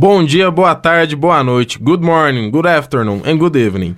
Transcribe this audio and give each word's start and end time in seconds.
Bom 0.00 0.24
dia, 0.24 0.48
boa 0.48 0.76
tarde, 0.76 1.16
boa 1.16 1.42
noite. 1.42 1.76
Good 1.76 2.04
morning, 2.04 2.52
good 2.52 2.68
afternoon 2.68 3.20
and 3.26 3.36
good 3.36 3.58
evening. 3.58 3.96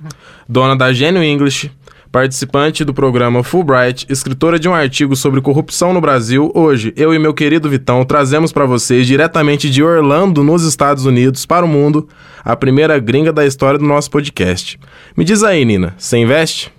Dona 0.48 0.74
da 0.74 0.94
Gênio 0.94 1.22
English, 1.22 1.70
participante 2.10 2.86
do 2.86 2.94
programa 2.94 3.42
Fulbright, 3.44 4.06
escritora 4.08 4.58
de 4.58 4.66
um 4.66 4.72
artigo 4.72 5.14
sobre 5.14 5.42
corrupção 5.42 5.92
no 5.92 6.00
Brasil, 6.00 6.50
hoje 6.54 6.94
eu 6.96 7.12
e 7.12 7.18
meu 7.18 7.34
querido 7.34 7.68
Vitão 7.68 8.02
trazemos 8.02 8.50
para 8.50 8.64
vocês 8.64 9.06
diretamente 9.06 9.68
de 9.68 9.82
Orlando, 9.82 10.42
nos 10.42 10.64
Estados 10.64 11.04
Unidos, 11.04 11.44
para 11.44 11.66
o 11.66 11.68
mundo, 11.68 12.08
a 12.42 12.56
primeira 12.56 12.98
gringa 12.98 13.30
da 13.30 13.44
história 13.44 13.78
do 13.78 13.84
nosso 13.84 14.10
podcast. 14.10 14.80
Me 15.14 15.22
diz 15.22 15.42
aí, 15.42 15.66
Nina, 15.66 15.94
você 15.98 16.16
investe? 16.16 16.72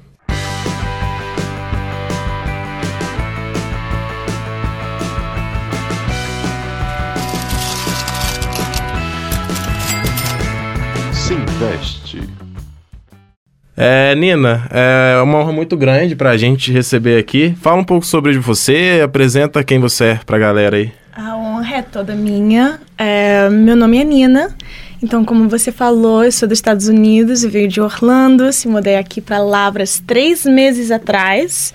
É, 13.84 14.14
Nina, 14.14 14.68
é 14.70 15.20
uma 15.24 15.40
honra 15.40 15.52
muito 15.52 15.76
grande 15.76 16.16
pra 16.16 16.38
gente 16.38 16.72
receber 16.72 17.18
aqui. 17.18 17.56
Fala 17.60 17.82
um 17.82 17.84
pouco 17.84 18.06
sobre 18.06 18.38
você, 18.38 19.02
apresenta 19.04 19.64
quem 19.64 19.80
você 19.80 20.04
é 20.04 20.20
pra 20.24 20.38
galera 20.38 20.78
aí. 20.78 20.92
A 21.12 21.36
honra 21.36 21.78
é 21.78 21.82
toda 21.82 22.14
minha. 22.14 22.80
É, 22.96 23.50
meu 23.50 23.76
nome 23.76 23.98
é 23.98 24.04
Nina. 24.04 24.56
Então, 25.02 25.26
como 25.26 25.50
você 25.50 25.72
falou, 25.72 26.24
eu 26.24 26.32
sou 26.32 26.48
dos 26.48 26.60
Estados 26.60 26.88
Unidos, 26.88 27.44
veio 27.44 27.68
de 27.68 27.82
Orlando, 27.82 28.54
se 28.54 28.68
mudei 28.68 28.98
aqui 28.98 29.20
para 29.20 29.40
Lavras 29.40 30.00
três 30.06 30.46
meses 30.46 30.92
atrás. 30.92 31.74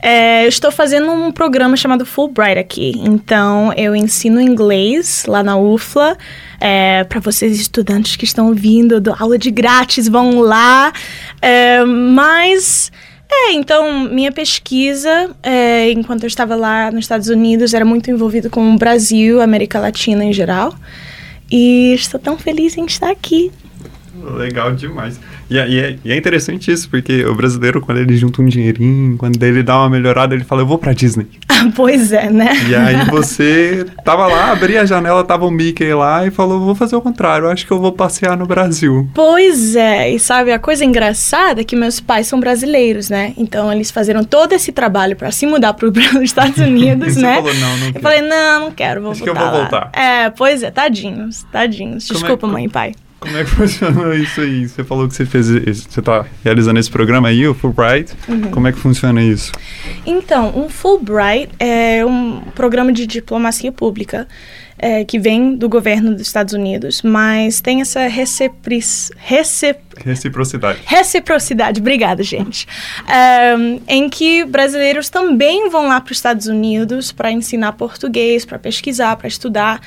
É, 0.00 0.44
eu 0.44 0.48
estou 0.48 0.72
fazendo 0.72 1.12
um 1.12 1.30
programa 1.30 1.76
chamado 1.76 2.06
Fulbright 2.06 2.58
aqui. 2.58 2.94
Então, 2.96 3.74
eu 3.76 3.94
ensino 3.94 4.40
inglês 4.40 5.26
lá 5.28 5.42
na 5.42 5.58
UFLA. 5.58 6.16
É, 6.64 7.02
para 7.02 7.18
vocês 7.18 7.60
estudantes 7.60 8.14
que 8.14 8.24
estão 8.24 8.46
ouvindo, 8.46 8.94
eu 8.94 9.00
dou 9.00 9.16
aula 9.18 9.36
de 9.36 9.50
grátis, 9.50 10.06
vão 10.06 10.38
lá. 10.38 10.92
É, 11.40 11.84
mas... 11.84 12.92
É, 13.28 13.52
então, 13.54 14.08
minha 14.08 14.30
pesquisa, 14.30 15.30
é, 15.42 15.90
enquanto 15.90 16.22
eu 16.22 16.28
estava 16.28 16.54
lá 16.54 16.90
nos 16.92 17.00
Estados 17.00 17.28
Unidos, 17.28 17.74
era 17.74 17.84
muito 17.84 18.10
envolvida 18.10 18.48
com 18.48 18.74
o 18.74 18.76
Brasil, 18.76 19.40
América 19.40 19.80
Latina 19.80 20.22
em 20.22 20.32
geral. 20.32 20.72
E 21.50 21.94
estou 21.94 22.20
tão 22.20 22.38
feliz 22.38 22.76
em 22.76 22.84
estar 22.84 23.10
aqui. 23.10 23.50
Legal 24.14 24.72
demais. 24.72 25.18
E, 25.48 25.58
é, 25.58 25.68
e, 25.68 25.80
é, 25.80 25.96
e, 26.04 26.12
é, 26.12 26.16
interessante 26.16 26.70
isso, 26.70 26.88
porque 26.88 27.24
o 27.24 27.34
brasileiro, 27.34 27.80
quando 27.80 27.98
ele 27.98 28.16
junta 28.16 28.42
um 28.42 28.46
dinheirinho, 28.46 29.16
quando 29.16 29.42
ele 29.42 29.62
dá 29.62 29.78
uma 29.78 29.88
melhorada, 29.88 30.34
ele 30.34 30.44
fala, 30.44 30.62
eu 30.62 30.66
vou 30.66 30.78
pra 30.78 30.92
Disney. 30.92 31.26
pois 31.74 32.12
é, 32.12 32.28
né? 32.28 32.50
E 32.68 32.74
aí 32.74 33.04
você 33.10 33.86
tava 34.04 34.26
lá, 34.26 34.52
abria 34.52 34.82
a 34.82 34.84
janela, 34.84 35.24
tava 35.24 35.46
o 35.46 35.50
Mickey 35.50 35.94
lá 35.94 36.26
e 36.26 36.30
falou, 36.30 36.60
vou 36.60 36.74
fazer 36.74 36.94
o 36.94 37.00
contrário, 37.00 37.48
acho 37.48 37.66
que 37.66 37.72
eu 37.72 37.80
vou 37.80 37.92
passear 37.92 38.36
no 38.36 38.46
Brasil. 38.46 39.08
Pois 39.14 39.74
é, 39.74 40.10
e 40.10 40.18
sabe, 40.18 40.52
a 40.52 40.58
coisa 40.58 40.84
engraçada 40.84 41.62
é 41.62 41.64
que 41.64 41.74
meus 41.74 41.98
pais 41.98 42.26
são 42.26 42.38
brasileiros, 42.38 43.08
né? 43.08 43.32
Então 43.36 43.72
eles 43.72 43.90
fizeram 43.90 44.24
todo 44.24 44.52
esse 44.52 44.72
trabalho 44.72 45.16
para 45.16 45.30
se 45.30 45.46
mudar 45.46 45.72
para 45.72 45.88
os 45.88 46.22
Estados 46.22 46.58
Unidos, 46.58 47.16
né? 47.16 47.36
Falou, 47.36 47.54
não, 47.54 47.78
não 47.78 47.86
eu 47.94 48.00
falei, 48.00 48.20
não, 48.20 48.60
não 48.60 48.70
quero, 48.70 49.00
vou 49.00 49.12
acho 49.12 49.24
voltar 49.24 49.40
que 49.40 49.44
eu 49.44 49.50
vou 49.50 49.58
lá. 49.58 49.60
voltar. 49.62 49.90
É, 49.94 50.30
pois 50.30 50.62
é, 50.62 50.70
tadinhos, 50.70 51.44
tadinhos. 51.50 52.06
Como 52.06 52.18
é 52.18 52.20
Desculpa, 52.20 52.46
é, 52.46 52.50
mãe 52.50 52.64
e 52.66 52.68
pai. 52.68 52.92
Como 53.22 53.36
é 53.36 53.44
que 53.44 53.50
funciona 53.54 54.14
isso 54.16 54.40
aí? 54.40 54.68
Você 54.68 54.82
falou 54.82 55.06
que 55.06 55.14
você 55.14 55.24
fez, 55.24 55.48
você 55.48 56.00
está 56.00 56.26
realizando 56.42 56.80
esse 56.80 56.90
programa 56.90 57.28
aí, 57.28 57.46
o 57.46 57.54
Fulbright. 57.54 58.12
Uhum. 58.28 58.50
Como 58.50 58.66
é 58.66 58.72
que 58.72 58.78
funciona 58.78 59.22
isso? 59.22 59.52
Então, 60.04 60.52
um 60.56 60.68
Fulbright 60.68 61.48
é 61.58 62.04
um 62.04 62.40
programa 62.54 62.92
de 62.92 63.06
diplomacia 63.06 63.70
pública 63.70 64.26
é, 64.76 65.04
que 65.04 65.20
vem 65.20 65.54
do 65.54 65.68
governo 65.68 66.10
dos 66.10 66.22
Estados 66.22 66.52
Unidos, 66.52 67.02
mas 67.02 67.60
tem 67.60 67.80
essa 67.80 68.08
recipris, 68.08 69.12
recip, 69.16 69.78
reciprocidade. 69.96 70.80
Reciprocidade, 70.84 71.80
obrigada, 71.80 72.24
gente. 72.24 72.66
é, 73.08 73.54
em 73.86 74.08
que 74.08 74.44
brasileiros 74.44 75.08
também 75.08 75.70
vão 75.70 75.86
lá 75.86 76.00
para 76.00 76.10
os 76.10 76.18
Estados 76.18 76.48
Unidos 76.48 77.12
para 77.12 77.30
ensinar 77.30 77.72
português, 77.74 78.44
para 78.44 78.58
pesquisar, 78.58 79.14
para 79.16 79.28
estudar 79.28 79.80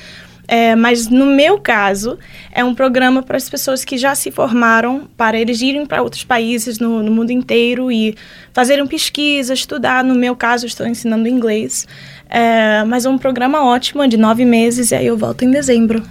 é, 0.48 0.76
mas 0.76 1.08
no 1.08 1.26
meu 1.26 1.58
caso, 1.58 2.18
é 2.52 2.64
um 2.64 2.74
programa 2.74 3.22
para 3.22 3.36
as 3.36 3.48
pessoas 3.48 3.84
que 3.84 3.98
já 3.98 4.14
se 4.14 4.30
formaram, 4.30 5.08
para 5.16 5.38
eles 5.38 5.60
irem 5.60 5.84
para 5.84 6.02
outros 6.02 6.24
países 6.24 6.78
no, 6.78 7.02
no, 7.02 7.10
mundo 7.10 7.30
inteiro 7.30 7.90
e 7.90 8.16
fazerem 8.52 8.86
pesquisa, 8.86 9.54
estudar. 9.54 10.04
No 10.04 10.14
meu 10.14 10.36
caso, 10.36 10.66
estou 10.66 10.86
ensinando 10.86 11.28
inglês. 11.28 11.86
É, 12.28 12.84
mas 12.84 13.04
é 13.04 13.10
um 13.10 13.18
programa 13.18 13.64
ótimo, 13.64 14.06
de 14.06 14.16
nove 14.16 14.44
meses, 14.44 14.90
e 14.90 14.94
aí 14.94 15.06
eu 15.06 15.16
volto 15.16 15.44
em 15.44 15.50
dezembro. 15.50 16.02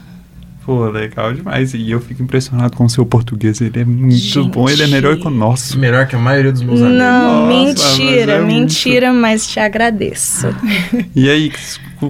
Pô, 0.66 0.90
legal 0.90 1.31
demais. 1.31 1.75
E 1.75 1.91
eu 1.91 2.02
fico 2.02 2.23
impressionado 2.23 2.75
com 2.75 2.85
o 2.85 2.90
seu 2.90 3.06
português. 3.06 3.62
Ele 3.62 3.81
é 3.81 3.85
muito 3.85 4.16
Gente. 4.16 4.50
bom, 4.50 4.67
ele 4.67 4.81
é 4.81 4.88
melhor 4.88 5.16
que 5.16 5.28
o 5.28 5.29
nosso. 5.29 5.78
Melhor 5.78 6.07
que 6.07 6.16
a 6.16 6.19
maioria 6.19 6.52
dos 6.52 6.63
meus 6.63 6.81
amigos. 6.81 6.97
Não, 6.97 7.46
Nossa, 7.46 7.97
mentira, 8.00 8.34
mas 8.34 8.44
é 8.44 8.47
mentira, 8.47 9.07
muito... 9.09 9.22
mas 9.22 9.47
te 9.47 9.59
agradeço. 9.59 10.47
E 11.16 11.29
aí, 11.29 11.52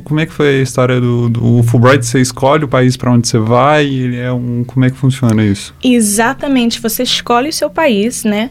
como 0.01 0.19
é 0.19 0.25
que 0.25 0.33
foi 0.33 0.59
a 0.59 0.61
história 0.61 0.99
do, 0.99 1.29
do 1.29 1.63
Fulbright? 1.63 2.05
Você 2.05 2.19
escolhe 2.19 2.65
o 2.65 2.67
país 2.67 2.97
para 2.97 3.11
onde 3.11 3.27
você 3.27 3.37
vai? 3.37 3.85
Ele 3.85 4.17
é 4.17 4.31
um, 4.31 4.63
como 4.63 4.85
é 4.85 4.89
que 4.89 4.97
funciona 4.97 5.43
isso? 5.43 5.73
Exatamente, 5.83 6.81
você 6.81 7.03
escolhe 7.03 7.49
o 7.49 7.53
seu 7.53 7.69
país, 7.69 8.23
né? 8.23 8.49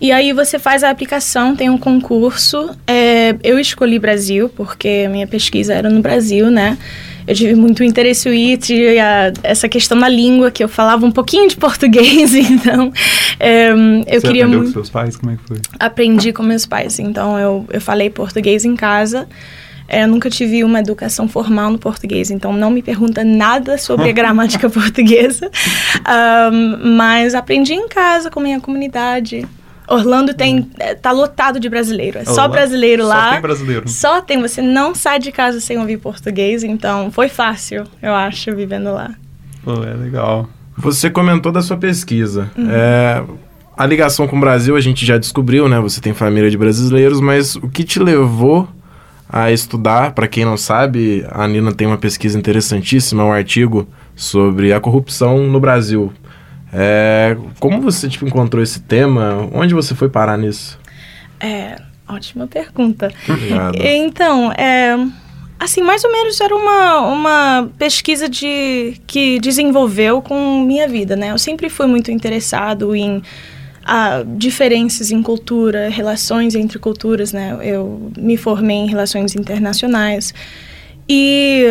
E 0.00 0.12
aí 0.12 0.32
você 0.32 0.58
faz 0.58 0.84
a 0.84 0.90
aplicação, 0.90 1.56
tem 1.56 1.70
um 1.70 1.78
concurso. 1.78 2.70
É, 2.86 3.34
eu 3.42 3.58
escolhi 3.58 3.98
Brasil, 3.98 4.48
porque 4.50 5.04
a 5.06 5.08
minha 5.08 5.26
pesquisa 5.26 5.72
era 5.72 5.88
no 5.88 6.02
Brasil, 6.02 6.50
né? 6.50 6.76
eu 7.26 7.34
tive 7.34 7.54
muito 7.54 7.82
interesse 7.82 8.28
e 8.28 8.98
a, 9.00 9.32
essa 9.42 9.68
questão 9.68 9.98
da 9.98 10.08
língua, 10.08 10.50
que 10.50 10.62
eu 10.62 10.68
falava 10.68 11.04
um 11.04 11.10
pouquinho 11.10 11.48
de 11.48 11.56
português, 11.58 12.34
então 12.34 12.92
é, 13.40 13.70
eu 13.70 14.04
Você 14.04 14.20
queria 14.20 14.44
aprendeu 14.44 14.60
muito... 14.60 14.66
com 14.66 14.72
seus 14.72 14.90
pais? 14.90 15.16
Como 15.16 15.32
é 15.32 15.36
que 15.36 15.42
foi? 15.42 15.58
Aprendi 15.78 16.32
com 16.32 16.42
meus 16.42 16.64
pais, 16.64 16.98
então 16.98 17.38
eu, 17.38 17.66
eu 17.72 17.80
falei 17.80 18.10
português 18.10 18.64
em 18.64 18.76
casa. 18.76 19.26
É, 19.88 20.02
eu 20.02 20.08
nunca 20.08 20.28
tive 20.28 20.64
uma 20.64 20.80
educação 20.80 21.28
formal 21.28 21.70
no 21.70 21.78
português, 21.78 22.30
então 22.30 22.52
não 22.52 22.70
me 22.70 22.82
pergunta 22.82 23.22
nada 23.22 23.78
sobre 23.78 24.08
a 24.08 24.12
gramática 24.12 24.68
portuguesa. 24.68 25.50
Um, 26.52 26.96
mas 26.96 27.34
aprendi 27.34 27.74
em 27.74 27.88
casa 27.88 28.30
com 28.30 28.40
minha 28.40 28.60
comunidade. 28.60 29.46
Orlando 29.88 30.34
tem 30.34 30.60
hum. 30.60 30.70
É, 30.78 30.94
tá 30.94 31.12
lotado 31.12 31.60
de 31.60 31.68
brasileiro. 31.68 32.18
É 32.18 32.22
Olá. 32.22 32.34
só 32.34 32.48
brasileiro 32.48 33.04
só 33.04 33.08
lá. 33.08 33.24
Só 33.24 33.32
tem 33.32 33.40
brasileiro. 33.40 33.88
Só 33.88 34.20
tem. 34.20 34.42
Você 34.42 34.60
não 34.62 34.94
sai 34.94 35.18
de 35.18 35.30
casa 35.30 35.60
sem 35.60 35.78
ouvir 35.78 35.98
português, 35.98 36.64
então 36.64 37.10
foi 37.10 37.28
fácil, 37.28 37.84
eu 38.02 38.14
acho, 38.14 38.54
vivendo 38.54 38.92
lá. 38.92 39.14
Pô, 39.62 39.84
é 39.84 39.94
legal. 39.94 40.48
Você 40.76 41.08
comentou 41.08 41.52
da 41.52 41.62
sua 41.62 41.76
pesquisa. 41.76 42.50
Uhum. 42.56 42.68
É, 42.70 43.22
a 43.76 43.86
ligação 43.86 44.26
com 44.26 44.36
o 44.36 44.40
Brasil 44.40 44.76
a 44.76 44.80
gente 44.80 45.06
já 45.06 45.18
descobriu, 45.18 45.68
né? 45.68 45.78
Você 45.80 46.00
tem 46.00 46.12
família 46.12 46.50
de 46.50 46.58
brasileiros, 46.58 47.20
mas 47.20 47.56
o 47.56 47.68
que 47.68 47.84
te 47.84 47.98
levou 47.98 48.68
a 49.28 49.50
estudar? 49.50 50.12
Para 50.12 50.28
quem 50.28 50.44
não 50.44 50.56
sabe, 50.56 51.26
a 51.30 51.46
Nina 51.46 51.72
tem 51.72 51.86
uma 51.86 51.98
pesquisa 51.98 52.38
interessantíssima, 52.38 53.24
um 53.24 53.32
artigo 53.32 53.88
sobre 54.14 54.72
a 54.72 54.80
corrupção 54.80 55.46
no 55.46 55.60
Brasil. 55.60 56.12
É, 56.72 57.36
como 57.58 57.80
você 57.80 58.08
tipo, 58.08 58.26
encontrou 58.26 58.62
esse 58.62 58.80
tema? 58.80 59.48
Onde 59.52 59.74
você 59.74 59.94
foi 59.94 60.08
parar 60.08 60.36
nisso? 60.36 60.78
É, 61.40 61.76
ótima 62.08 62.46
pergunta. 62.46 63.12
Obrigado. 63.28 63.76
Então, 63.82 64.52
é, 64.52 64.96
assim, 65.58 65.82
mais 65.82 66.04
ou 66.04 66.12
menos 66.12 66.40
era 66.40 66.54
uma, 66.54 67.00
uma 67.00 67.70
pesquisa 67.78 68.28
de, 68.28 69.00
que 69.06 69.38
desenvolveu 69.40 70.20
com 70.22 70.64
minha 70.64 70.88
vida, 70.88 71.16
né? 71.16 71.30
Eu 71.30 71.38
sempre 71.38 71.68
fui 71.68 71.86
muito 71.86 72.10
interessado 72.10 72.94
em 72.94 73.22
diferenças 74.36 75.10
em 75.10 75.22
cultura, 75.22 75.88
relações 75.88 76.54
entre 76.54 76.78
culturas, 76.78 77.32
né? 77.32 77.56
Eu 77.62 78.10
me 78.18 78.36
formei 78.36 78.76
em 78.76 78.88
relações 78.88 79.34
internacionais. 79.36 80.34
E 81.08 81.66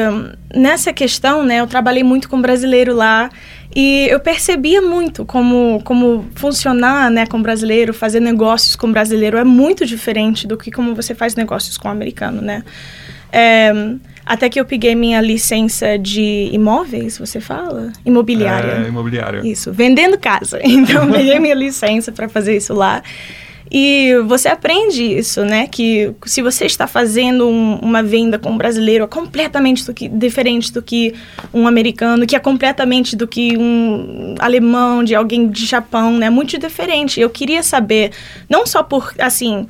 nessa 0.54 0.94
questão, 0.94 1.44
né, 1.44 1.60
eu 1.60 1.68
trabalhei 1.68 2.04
muito 2.04 2.30
com 2.30 2.42
brasileiro 2.42 2.94
lá 2.96 3.30
e 3.76 4.08
eu 4.10 4.18
percebia 4.22 4.82
muito 4.82 5.26
como, 5.26 5.82
como 5.84 6.26
funcionar 6.36 7.12
né, 7.12 7.26
com 7.26 7.42
brasileiro, 7.42 7.94
fazer 7.94 8.22
negócios 8.22 8.78
com 8.78 8.90
brasileiro 8.90 9.38
é 9.38 9.44
muito 9.44 9.86
diferente 9.86 10.48
do 10.48 10.56
que 10.56 10.72
como 10.72 10.96
você 10.96 11.14
faz 11.14 11.36
negócios 11.36 11.78
com 11.78 11.90
americano, 11.90 12.42
né? 12.42 12.64
É, 13.32 13.72
até 14.26 14.50
que 14.50 14.60
eu 14.60 14.66
peguei 14.66 14.96
minha 14.96 15.22
licença 15.22 16.00
de 16.00 16.50
imóveis, 16.52 17.18
você 17.18 17.40
fala? 17.40 17.94
Imobiliária. 18.04 18.84
É, 18.86 18.88
imobiliária. 18.88 19.42
Isso, 19.46 19.72
vendendo 19.72 20.18
casa. 20.18 20.60
Então, 20.66 21.12
peguei 21.12 21.40
minha 21.40 21.56
licença 21.56 22.12
para 22.12 22.28
fazer 22.28 22.58
isso 22.58 22.74
lá. 22.74 23.02
E 23.72 24.14
você 24.28 24.48
aprende 24.48 25.04
isso, 25.04 25.44
né? 25.44 25.68
Que 25.68 26.12
se 26.26 26.42
você 26.42 26.66
está 26.66 26.88
fazendo 26.88 27.48
um, 27.48 27.76
uma 27.78 28.04
venda 28.04 28.38
com 28.38 28.52
um 28.52 28.58
brasileiro 28.58 29.04
é 29.04 29.08
completamente 29.08 29.86
do 29.86 29.94
que, 29.94 30.08
diferente 30.08 30.72
do 30.72 30.82
que 30.82 31.14
um 31.54 31.68
americano, 31.68 32.28
que 32.28 32.36
é 32.36 32.40
completamente 32.40 33.16
do 33.16 33.28
que 33.28 33.58
um 33.58 34.36
alemão, 34.40 35.04
de 35.04 35.16
alguém 35.16 35.50
de 35.50 35.66
Japão, 35.66 36.18
né? 36.18 36.30
Muito 36.30 36.58
diferente. 36.58 37.20
Eu 37.20 37.30
queria 37.30 37.64
saber, 37.64 38.12
não 38.50 38.66
só 38.66 38.84
por, 38.84 39.14
assim, 39.20 39.68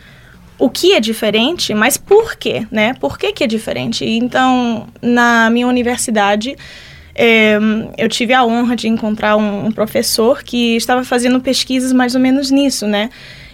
o 0.58 0.70
que 0.70 0.94
é 0.94 1.00
diferente, 1.00 1.74
mas 1.74 1.98
por 1.98 2.36
quê, 2.36 2.66
né? 2.72 2.94
Por 2.96 3.18
que, 3.18 3.34
que 3.34 3.44
é 3.44 3.48
diferente? 3.48 4.06
Então, 4.06 4.88
na 5.02 5.50
minha 5.50 5.68
universidade, 5.68 6.56
é, 7.14 7.58
eu 7.98 8.10
tive 8.10 8.34
a 8.34 8.44
honra 8.46 8.76
de 8.76 8.88
encontrar 8.88 9.38
um, 9.38 9.68
um, 9.68 9.72
professor 9.72 10.44
que 10.44 10.76
estava 10.76 11.04
fazendo 11.04 11.40
pesquisas 11.40 11.94
mais 11.94 12.14
ou 12.16 12.22
menos 12.22 12.52
nisso, 12.52 12.88
né? 12.88 13.10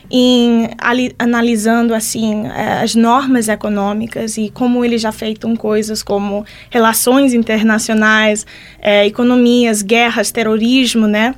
Em 0.10 0.70
ali, 0.78 1.16
analisando 1.18 1.96
assim 1.96 2.48
é, 2.48 2.82
as 2.84 2.96
normas 2.96 3.48
econômicas 3.48 4.38
e 4.38 4.50
como 4.50 4.84
eles 4.84 5.02
já 5.02 5.12
feitam 5.12 5.56
coisas 5.56 6.04
como 6.04 6.46
relações 6.70 7.34
internacionais, 7.34 8.46
é, 8.80 9.06
economias, 9.06 9.82
guerras, 9.82 10.32
terrorismo, 10.32 11.08
né? 11.08 11.34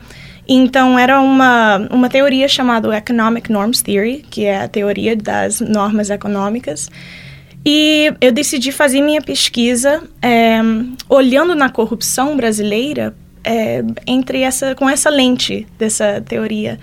Então, 0.48 1.00
era 1.00 1.22
uma, 1.22 1.78
uma 1.90 2.10
teoria 2.10 2.48
chamada 2.48 2.95
Economic 2.95 3.51
Norms 3.51 3.81
Theory, 3.81 4.25
que 4.30 4.45
é 4.45 4.63
a 4.63 4.68
teoria 4.68 5.16
das 5.16 5.62
normas 5.62 6.10
econômicas. 6.10 6.90
E 7.66 8.13
eu 8.19 8.31
decidi 8.31 8.72
fazer 8.72 9.01
minha 9.01 9.22
pesquisa 9.22 10.04
é, 10.22 10.60
olhando 11.07 11.56
na 11.56 11.69
corrupção 11.69 12.36
brasileira 12.36 13.16
é, 13.44 13.84
entre 14.06 14.42
essa, 14.42 14.75
com 14.75 14.90
essa 14.90 15.10
lente 15.10 15.66
dessa 15.78 16.22
teoria, 16.22 16.78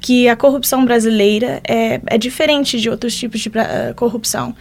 que 0.00 0.28
a 0.28 0.36
corrupção 0.36 0.84
brasileira 0.84 1.60
é, 1.66 2.00
é 2.06 2.18
diferente 2.18 2.80
de 2.80 2.90
outros 2.90 3.16
tipos 3.16 3.40
de 3.40 3.48
uh, 3.48 3.94
corrupção 3.94 4.54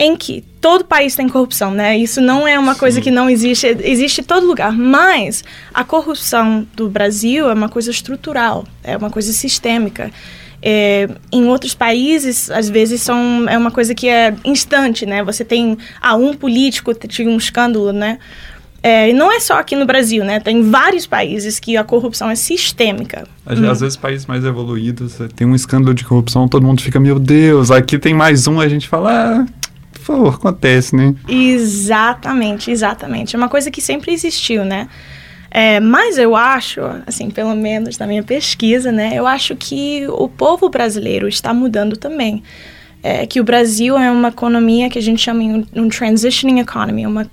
em 0.00 0.16
que 0.16 0.42
todo 0.62 0.82
país 0.82 1.14
tem 1.14 1.28
corrupção, 1.28 1.72
né? 1.72 1.94
Isso 1.98 2.22
não 2.22 2.48
é 2.48 2.58
uma 2.58 2.72
Sim. 2.72 2.80
coisa 2.80 3.00
que 3.02 3.10
não 3.10 3.28
existe, 3.28 3.66
existe 3.82 4.22
em 4.22 4.24
todo 4.24 4.46
lugar. 4.46 4.72
Mas 4.72 5.44
a 5.74 5.84
corrupção 5.84 6.66
do 6.74 6.88
Brasil 6.88 7.50
é 7.50 7.52
uma 7.52 7.68
coisa 7.68 7.90
estrutural, 7.90 8.66
é 8.82 8.96
uma 8.96 9.10
coisa 9.10 9.30
sistêmica. 9.30 10.10
É, 10.62 11.06
em 11.30 11.44
outros 11.44 11.74
países, 11.74 12.50
às 12.50 12.70
vezes, 12.70 13.02
são, 13.02 13.46
é 13.46 13.58
uma 13.58 13.70
coisa 13.70 13.94
que 13.94 14.08
é 14.08 14.34
instante, 14.42 15.04
né? 15.04 15.22
Você 15.22 15.44
tem, 15.44 15.76
ah, 16.00 16.16
um 16.16 16.32
político 16.32 16.94
tinha 16.94 17.28
um 17.28 17.36
escândalo, 17.36 17.92
né? 17.92 18.18
É, 18.82 19.10
e 19.10 19.12
não 19.12 19.30
é 19.30 19.38
só 19.38 19.58
aqui 19.58 19.76
no 19.76 19.84
Brasil, 19.84 20.24
né? 20.24 20.40
Tem 20.40 20.62
vários 20.62 21.06
países 21.06 21.60
que 21.60 21.76
a 21.76 21.84
corrupção 21.84 22.30
é 22.30 22.34
sistêmica. 22.34 23.26
Às, 23.44 23.58
hum. 23.58 23.62
vezes, 23.62 23.96
países 23.96 24.24
mais 24.24 24.46
evoluídos, 24.46 25.20
é, 25.20 25.28
tem 25.28 25.46
um 25.46 25.54
escândalo 25.54 25.94
de 25.94 26.04
corrupção, 26.04 26.48
todo 26.48 26.66
mundo 26.66 26.80
fica, 26.80 26.98
meu 26.98 27.18
Deus, 27.18 27.70
aqui 27.70 27.98
tem 27.98 28.14
mais 28.14 28.46
um, 28.46 28.58
a 28.58 28.66
gente 28.66 28.88
fala, 28.88 29.12
ah, 29.12 29.59
por 30.00 30.16
favor, 30.16 30.34
acontece, 30.34 30.96
né? 30.96 31.14
Exatamente, 31.28 32.70
exatamente. 32.70 33.36
É 33.36 33.38
uma 33.38 33.48
coisa 33.48 33.70
que 33.70 33.80
sempre 33.80 34.12
existiu, 34.12 34.64
né? 34.64 34.88
É, 35.50 35.80
mas 35.80 36.16
eu 36.16 36.36
acho, 36.36 36.80
assim, 37.06 37.28
pelo 37.28 37.54
menos 37.56 37.98
na 37.98 38.06
minha 38.06 38.22
pesquisa, 38.22 38.92
né? 38.92 39.12
Eu 39.14 39.26
acho 39.26 39.56
que 39.56 40.06
o 40.08 40.28
povo 40.28 40.68
brasileiro 40.68 41.26
está 41.26 41.52
mudando 41.52 41.96
também. 41.96 42.42
É, 43.02 43.26
que 43.26 43.40
o 43.40 43.44
Brasil 43.44 43.96
é 43.98 44.10
uma 44.10 44.28
economia 44.28 44.90
que 44.90 44.98
a 44.98 45.02
gente 45.02 45.22
chama 45.22 45.64
de 45.72 45.80
um 45.80 45.88
transitioning 45.88 46.60
economy, 46.60 47.06
uma 47.06 47.26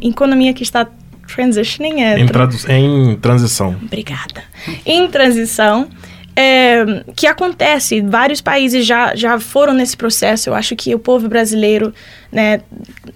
economia 0.00 0.54
que 0.54 0.62
está 0.62 0.88
transitioning 1.32 2.00
é, 2.00 2.18
em, 2.18 3.12
em 3.12 3.16
transição. 3.16 3.76
Obrigada. 3.82 4.42
Em 4.84 5.06
transição 5.08 5.88
é, 6.36 7.04
que 7.16 7.26
acontece. 7.26 8.00
Vários 8.00 8.40
países 8.40 8.86
já, 8.86 9.14
já 9.14 9.38
foram 9.38 9.74
nesse 9.74 9.96
processo. 9.96 10.48
Eu 10.48 10.54
acho 10.54 10.76
que 10.76 10.94
o 10.94 10.98
povo 10.98 11.28
brasileiro, 11.28 11.92
né, 12.30 12.60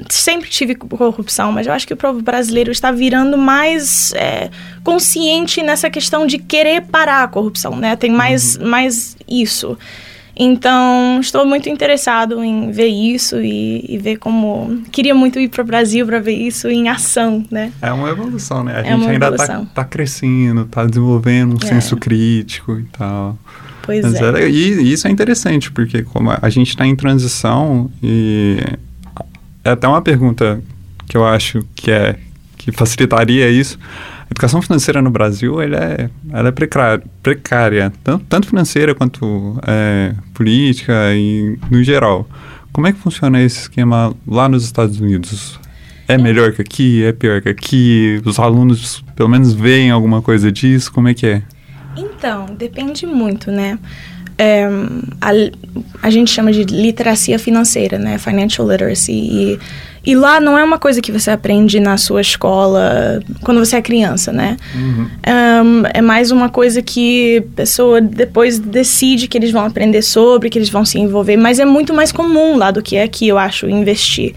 sempre 0.08 0.48
tive 0.48 0.74
corrupção, 0.74 1.52
mas 1.52 1.66
eu 1.66 1.72
acho 1.72 1.86
que 1.86 1.94
o 1.94 1.96
povo 1.96 2.20
brasileiro 2.20 2.70
está 2.70 2.90
virando 2.90 3.38
mais 3.38 4.12
é, 4.14 4.50
consciente 4.82 5.62
nessa 5.62 5.88
questão 5.88 6.26
de 6.26 6.38
querer 6.38 6.82
parar 6.82 7.22
a 7.24 7.28
corrupção, 7.28 7.76
né? 7.76 7.96
Tem 7.96 8.10
mais, 8.10 8.56
uhum. 8.56 8.68
mais 8.68 9.16
isso. 9.28 9.78
Então, 10.36 11.20
estou 11.20 11.46
muito 11.46 11.68
interessado 11.68 12.42
em 12.42 12.70
ver 12.72 12.88
isso 12.88 13.40
e, 13.40 13.84
e 13.88 13.98
ver 13.98 14.16
como. 14.16 14.82
Queria 14.90 15.14
muito 15.14 15.38
ir 15.38 15.48
para 15.48 15.62
o 15.62 15.64
Brasil 15.64 16.04
para 16.04 16.18
ver 16.18 16.34
isso 16.34 16.68
em 16.68 16.88
ação, 16.88 17.44
né? 17.50 17.72
É 17.80 17.92
uma 17.92 18.10
evolução, 18.10 18.64
né? 18.64 18.76
A 18.76 18.80
é 18.80 18.84
gente 18.84 19.08
ainda 19.08 19.28
está 19.28 19.64
tá 19.72 19.84
crescendo, 19.84 20.62
está 20.62 20.84
desenvolvendo 20.84 21.54
um 21.54 21.64
é. 21.64 21.68
senso 21.68 21.96
crítico 21.96 22.78
e 22.78 22.84
tal. 22.84 23.38
Pois 23.82 24.02
Mas 24.02 24.14
é. 24.14 24.42
é. 24.42 24.50
E 24.50 24.92
isso 24.92 25.06
é 25.06 25.10
interessante, 25.10 25.70
porque 25.70 26.02
como 26.02 26.30
a 26.30 26.50
gente 26.50 26.68
está 26.68 26.86
em 26.86 26.96
transição 26.96 27.90
e. 28.02 28.58
É 29.62 29.70
até 29.70 29.88
uma 29.88 30.02
pergunta 30.02 30.60
que 31.06 31.16
eu 31.16 31.24
acho 31.24 31.64
que 31.74 31.90
é 31.90 32.16
que 32.58 32.72
facilitaria 32.72 33.48
isso 33.50 33.78
educação 34.34 34.60
financeira 34.60 35.00
no 35.00 35.10
Brasil 35.10 35.62
ela 35.62 35.76
é, 35.76 36.10
ela 36.32 36.48
é 36.48 36.52
precária, 36.52 37.02
precária 37.22 37.92
tanto, 38.02 38.24
tanto 38.28 38.48
financeira 38.48 38.94
quanto 38.94 39.58
é, 39.66 40.12
política 40.34 40.92
e 41.14 41.56
no 41.70 41.82
geral. 41.82 42.28
Como 42.72 42.88
é 42.88 42.92
que 42.92 42.98
funciona 42.98 43.40
esse 43.40 43.60
esquema 43.60 44.12
lá 44.26 44.48
nos 44.48 44.64
Estados 44.64 44.98
Unidos? 44.98 45.60
É 46.08 46.18
melhor 46.18 46.52
que 46.52 46.60
aqui? 46.60 47.04
É 47.04 47.12
pior 47.12 47.40
que 47.40 47.48
aqui? 47.48 48.20
Os 48.24 48.38
alunos 48.38 49.02
pelo 49.14 49.28
menos 49.28 49.54
veem 49.54 49.90
alguma 49.90 50.20
coisa 50.20 50.50
disso? 50.50 50.92
Como 50.92 51.08
é 51.08 51.14
que 51.14 51.26
é? 51.26 51.42
Então, 51.96 52.46
depende 52.58 53.06
muito, 53.06 53.50
né? 53.52 53.78
É, 54.36 54.64
a, 55.20 55.30
a 56.02 56.10
gente 56.10 56.32
chama 56.32 56.52
de 56.52 56.64
literacia 56.64 57.38
financeira, 57.38 57.98
né? 57.98 58.18
Financial 58.18 58.68
literacy. 58.68 59.12
E 59.12 59.58
e 60.04 60.14
lá 60.14 60.38
não 60.38 60.58
é 60.58 60.62
uma 60.62 60.78
coisa 60.78 61.00
que 61.00 61.10
você 61.10 61.30
aprende 61.30 61.80
na 61.80 61.96
sua 61.96 62.20
escola 62.20 63.20
quando 63.42 63.64
você 63.64 63.76
é 63.76 63.82
criança, 63.82 64.32
né? 64.32 64.56
Uhum. 64.74 65.06
Um, 65.26 65.82
é 65.94 66.02
mais 66.02 66.30
uma 66.30 66.50
coisa 66.50 66.82
que 66.82 67.38
a 67.38 67.56
pessoa 67.56 68.00
depois 68.00 68.58
decide 68.58 69.26
que 69.26 69.38
eles 69.38 69.50
vão 69.50 69.64
aprender 69.64 70.02
sobre, 70.02 70.50
que 70.50 70.58
eles 70.58 70.68
vão 70.68 70.84
se 70.84 70.98
envolver. 70.98 71.36
Mas 71.38 71.58
é 71.58 71.64
muito 71.64 71.94
mais 71.94 72.12
comum 72.12 72.56
lá 72.56 72.70
do 72.70 72.82
que 72.82 72.98
aqui, 72.98 73.28
eu 73.28 73.38
acho, 73.38 73.66
investir. 73.68 74.34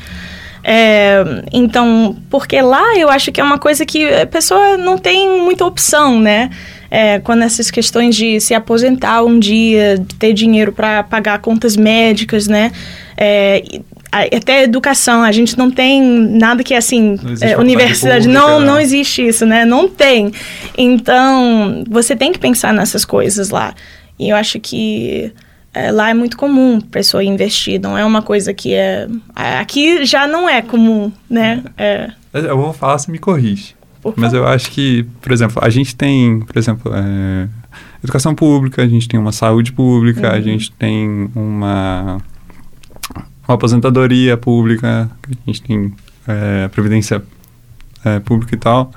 É, 0.64 1.24
então, 1.52 2.16
porque 2.30 2.62
lá 2.62 2.98
eu 2.98 3.10
acho 3.10 3.32
que 3.32 3.40
é 3.40 3.44
uma 3.44 3.58
coisa 3.58 3.86
que 3.86 4.06
a 4.14 4.26
pessoa 4.26 4.78
não 4.78 4.98
tem 4.98 5.42
muita 5.42 5.66
opção, 5.66 6.20
né? 6.20 6.50
É, 6.90 7.20
quando 7.20 7.44
essas 7.44 7.70
questões 7.70 8.16
de 8.16 8.40
se 8.40 8.54
aposentar 8.54 9.22
um 9.24 9.38
dia, 9.38 10.02
ter 10.18 10.32
dinheiro 10.32 10.72
para 10.72 11.04
pagar 11.04 11.40
contas 11.40 11.76
médicas, 11.76 12.48
né? 12.48 12.72
É, 13.18 13.64
até 14.12 14.64
educação, 14.64 15.22
a 15.22 15.32
gente 15.32 15.58
não 15.58 15.70
tem 15.70 16.02
nada 16.02 16.64
que 16.64 16.74
assim, 16.74 17.20
é, 17.42 17.58
universidade, 17.58 18.26
pública, 18.26 18.48
não, 18.48 18.60
né? 18.60 18.66
não 18.66 18.80
existe 18.80 19.28
isso, 19.28 19.46
né? 19.46 19.66
Não 19.66 19.88
tem. 19.88 20.32
Então, 20.78 21.84
você 21.90 22.16
tem 22.16 22.32
que 22.32 22.40
pensar 22.40 22.74
nessas 22.74 23.04
coisas 23.04 23.50
lá. 23.50 23.74
E 24.18 24.30
eu 24.30 24.36
acho 24.36 24.60
que 24.60 25.32
é, 25.74 25.92
lá 25.92 26.10
é 26.10 26.14
muito 26.14 26.38
comum 26.38 26.80
pessoa 26.80 27.24
investir, 27.24 27.80
não 27.80 27.98
é 27.98 28.04
uma 28.04 28.22
coisa 28.22 28.54
que 28.54 28.74
é... 28.74 29.08
Aqui 29.36 30.06
já 30.06 30.28
não 30.28 30.50
é 30.50 30.62
comum, 30.62 31.12
né? 31.30 31.64
É. 31.78 32.12
Eu 32.34 32.58
vou 32.58 32.74
falar, 32.74 32.98
se 32.98 33.12
me 33.12 33.20
corrige. 33.20 33.76
Mas 34.16 34.34
eu 34.34 34.48
acho 34.48 34.72
que, 34.72 35.06
por 35.22 35.32
exemplo, 35.32 35.62
a 35.62 35.70
gente 35.70 35.96
tem, 35.96 36.40
por 36.40 36.58
exemplo, 36.58 36.92
é, 36.96 37.48
educação 38.02 38.34
pública, 38.34 38.82
a 38.82 38.88
gente 38.88 39.08
tem 39.08 39.20
uma 39.20 39.32
saúde 39.32 39.74
pública, 39.74 40.30
uhum. 40.30 40.36
a 40.36 40.40
gente 40.40 40.72
tem 40.72 41.30
uma 41.36 42.20
uma 43.48 43.56
aposentadoria 43.56 44.36
pública, 44.36 45.10
a 45.30 45.46
gente 45.46 45.62
tem 45.62 45.94
é, 46.28 46.68
previdência 46.68 47.24
é, 48.04 48.20
pública 48.20 48.54
e 48.54 48.58
tal. 48.58 48.92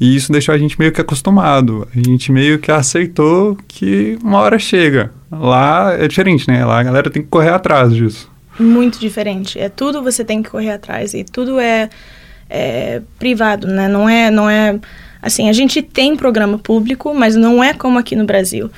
E 0.00 0.14
isso 0.14 0.30
deixou 0.30 0.54
a 0.54 0.58
gente 0.58 0.78
meio 0.78 0.92
que 0.92 1.00
acostumado. 1.00 1.88
A 1.94 1.98
gente 1.98 2.30
meio 2.30 2.58
que 2.58 2.70
aceitou 2.70 3.56
que 3.66 4.16
uma 4.22 4.38
hora 4.38 4.58
chega. 4.58 5.12
Lá 5.30 5.92
é 5.92 6.06
diferente, 6.06 6.46
né? 6.46 6.64
Lá 6.64 6.78
a 6.78 6.82
galera 6.82 7.10
tem 7.10 7.22
que 7.22 7.28
correr 7.28 7.50
atrás 7.50 7.92
disso. 7.92 8.30
Muito 8.60 9.00
diferente. 9.00 9.58
É 9.58 9.68
tudo 9.68 10.02
você 10.02 10.24
tem 10.24 10.42
que 10.42 10.50
correr 10.50 10.70
atrás 10.70 11.14
e 11.14 11.24
tudo 11.24 11.58
é, 11.58 11.90
é 12.48 13.02
privado, 13.18 13.66
né? 13.66 13.88
Não 13.88 14.08
é, 14.08 14.30
não 14.30 14.48
é 14.48 14.78
assim. 15.20 15.48
A 15.48 15.52
gente 15.52 15.82
tem 15.82 16.16
programa 16.16 16.58
público, 16.58 17.12
mas 17.12 17.34
não 17.34 17.62
é 17.62 17.74
como 17.74 17.98
aqui 17.98 18.14
no 18.14 18.24
Brasil. 18.24 18.70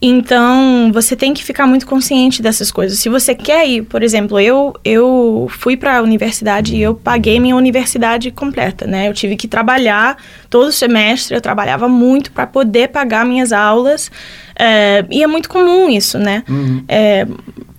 Então, 0.00 0.92
você 0.92 1.16
tem 1.16 1.34
que 1.34 1.42
ficar 1.42 1.66
muito 1.66 1.84
consciente 1.84 2.40
dessas 2.40 2.70
coisas. 2.70 3.00
Se 3.00 3.08
você 3.08 3.34
quer 3.34 3.66
ir, 3.68 3.82
por 3.82 4.00
exemplo, 4.00 4.38
eu 4.38 4.72
eu 4.84 5.48
fui 5.50 5.76
para 5.76 5.98
a 5.98 6.02
universidade 6.02 6.76
e 6.76 6.80
eu 6.80 6.94
paguei 6.94 7.40
minha 7.40 7.56
universidade 7.56 8.30
completa, 8.30 8.86
né? 8.86 9.08
Eu 9.08 9.12
tive 9.12 9.36
que 9.36 9.48
trabalhar 9.48 10.16
todo 10.48 10.70
semestre, 10.70 11.34
eu 11.34 11.40
trabalhava 11.40 11.88
muito 11.88 12.30
para 12.30 12.46
poder 12.46 12.88
pagar 12.88 13.26
minhas 13.26 13.52
aulas. 13.52 14.08
É, 14.56 15.04
e 15.10 15.22
é 15.22 15.26
muito 15.26 15.48
comum 15.48 15.90
isso, 15.90 16.16
né? 16.16 16.44
Uhum. 16.48 16.84
É, 16.86 17.26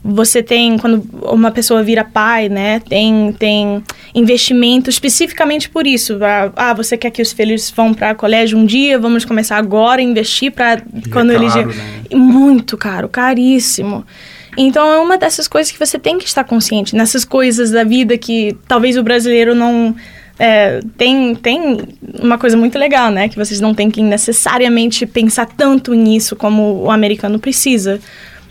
você 0.03 0.41
tem, 0.41 0.77
quando 0.77 1.03
uma 1.23 1.51
pessoa 1.51 1.83
vira 1.83 2.03
pai, 2.03 2.47
né, 2.47 2.79
tem, 2.79 3.33
tem 3.37 3.83
investimento 4.15 4.89
especificamente 4.89 5.69
por 5.69 5.85
isso. 5.85 6.17
Ah, 6.55 6.73
você 6.73 6.97
quer 6.97 7.11
que 7.11 7.21
os 7.21 7.31
filhos 7.33 7.69
vão 7.69 7.93
para 7.93 8.15
colégio 8.15 8.57
um 8.57 8.65
dia, 8.65 8.97
vamos 8.97 9.25
começar 9.25 9.57
agora 9.57 10.01
a 10.01 10.03
investir 10.03 10.51
para 10.51 10.73
é 10.73 10.81
quando 11.11 11.31
é 11.31 11.35
eles... 11.35 11.53
Né? 11.53 11.65
Muito 12.13 12.77
caro, 12.77 13.09
caríssimo. 13.09 14.05
Então 14.57 14.89
é 14.91 14.99
uma 14.99 15.17
dessas 15.17 15.47
coisas 15.47 15.71
que 15.71 15.77
você 15.77 15.99
tem 15.99 16.17
que 16.17 16.25
estar 16.25 16.43
consciente, 16.43 16.95
nessas 16.95 17.23
coisas 17.25 17.69
da 17.69 17.83
vida 17.83 18.17
que 18.17 18.57
talvez 18.67 18.97
o 18.97 19.03
brasileiro 19.03 19.53
não... 19.53 19.95
É, 20.41 20.79
tem, 20.97 21.35
tem 21.35 21.79
uma 22.21 22.37
coisa 22.37 22.55
muito 22.55 22.79
legal, 22.79 23.11
né? 23.11 23.27
Que 23.27 23.35
vocês 23.35 23.59
não 23.59 23.73
têm 23.73 23.91
que 23.91 24.01
necessariamente 24.01 25.05
pensar 25.05 25.45
tanto 25.45 25.93
nisso 25.93 26.33
como 26.33 26.83
o 26.83 26.89
americano 26.89 27.37
precisa. 27.37 27.99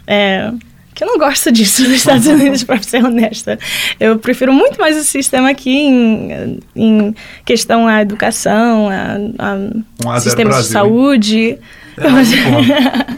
É, 0.06 0.52
que 0.98 1.04
eu 1.04 1.06
não 1.06 1.16
gosto 1.16 1.52
disso 1.52 1.84
nos 1.84 1.92
Estados 1.92 2.26
Unidos, 2.26 2.64
para 2.64 2.82
ser 2.82 3.04
honesta. 3.04 3.56
Eu 4.00 4.18
prefiro 4.18 4.52
muito 4.52 4.80
mais 4.80 4.96
o 4.96 5.04
sistema 5.04 5.50
aqui 5.50 5.70
em, 5.70 6.58
em 6.74 7.14
questão 7.44 7.86
à 7.86 8.02
educação, 8.02 8.88
a, 8.88 9.14
a 9.38 9.54
Um 9.54 10.20
sistema 10.20 10.50
de 10.50 10.56
Brasil, 10.56 10.72
saúde. 10.72 11.56